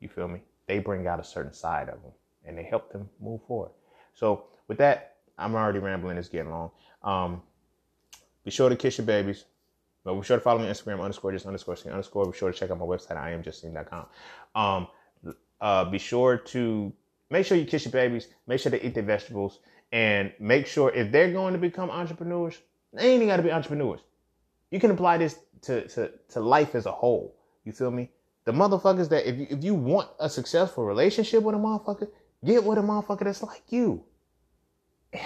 [0.00, 0.42] You feel me?
[0.66, 2.12] They bring out a certain side of them
[2.44, 3.70] and they help them move forward.
[4.14, 6.18] So with that, I'm already rambling.
[6.18, 6.70] It's getting long.
[7.02, 7.42] Um,
[8.44, 9.44] be sure to kiss your babies.
[10.04, 12.26] But be sure to follow me on Instagram underscore just underscore underscore.
[12.30, 14.06] Be sure to check out my website, iamjustcine.com.
[14.54, 14.88] Um,
[15.60, 16.92] uh, be sure to
[17.30, 19.60] make sure you kiss your babies, make sure they eat their vegetables,
[19.92, 22.58] and make sure if they're going to become entrepreneurs,
[22.92, 24.00] they ain't got to be entrepreneurs.
[24.70, 27.36] You can apply this to, to, to life as a whole.
[27.64, 28.10] You feel me?
[28.44, 32.08] The motherfuckers that if you, if you want a successful relationship with a motherfucker,
[32.44, 34.04] get with a motherfucker that's like you.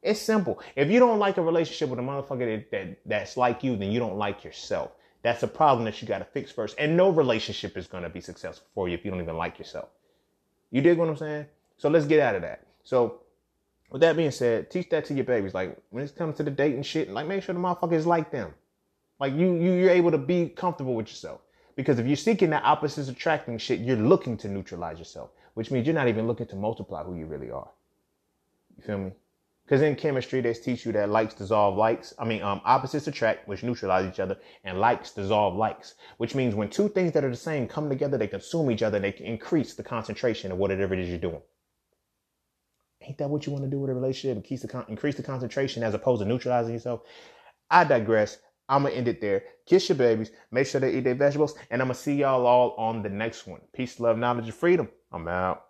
[0.00, 0.62] It's simple.
[0.76, 3.90] If you don't like a relationship with a motherfucker that, that that's like you, then
[3.90, 4.92] you don't like yourself.
[5.22, 6.76] That's a problem that you got to fix first.
[6.78, 9.58] And no relationship is going to be successful for you if you don't even like
[9.58, 9.88] yourself.
[10.70, 11.46] You dig what I'm saying?
[11.76, 12.66] So let's get out of that.
[12.84, 13.20] So
[13.90, 15.54] with that being said, teach that to your babies.
[15.54, 18.52] Like when it comes to the dating shit, like make sure the motherfuckers like them.
[19.18, 21.40] Like you, you, you're able to be comfortable with yourself.
[21.76, 25.86] Because if you're seeking that opposites attracting shit, you're looking to neutralize yourself, which means
[25.86, 27.68] you're not even looking to multiply who you really are.
[28.76, 29.12] You feel me?
[29.68, 32.14] Because in chemistry, they teach you that likes dissolve likes.
[32.18, 36.54] I mean, um, opposites attract, which neutralize each other, and likes dissolve likes, which means
[36.54, 39.12] when two things that are the same come together, they consume each other, and they
[39.12, 41.42] can increase the concentration of whatever it is you're doing.
[43.02, 44.38] Ain't that what you want to do with a relationship?
[44.38, 47.02] Increase the, con- increase the concentration as opposed to neutralizing yourself?
[47.70, 48.38] I digress.
[48.70, 49.44] I'm going to end it there.
[49.66, 50.30] Kiss your babies.
[50.50, 51.54] Make sure they eat their vegetables.
[51.70, 53.60] And I'm going to see y'all all on the next one.
[53.74, 54.88] Peace, love, knowledge, and freedom.
[55.12, 55.66] I'm out.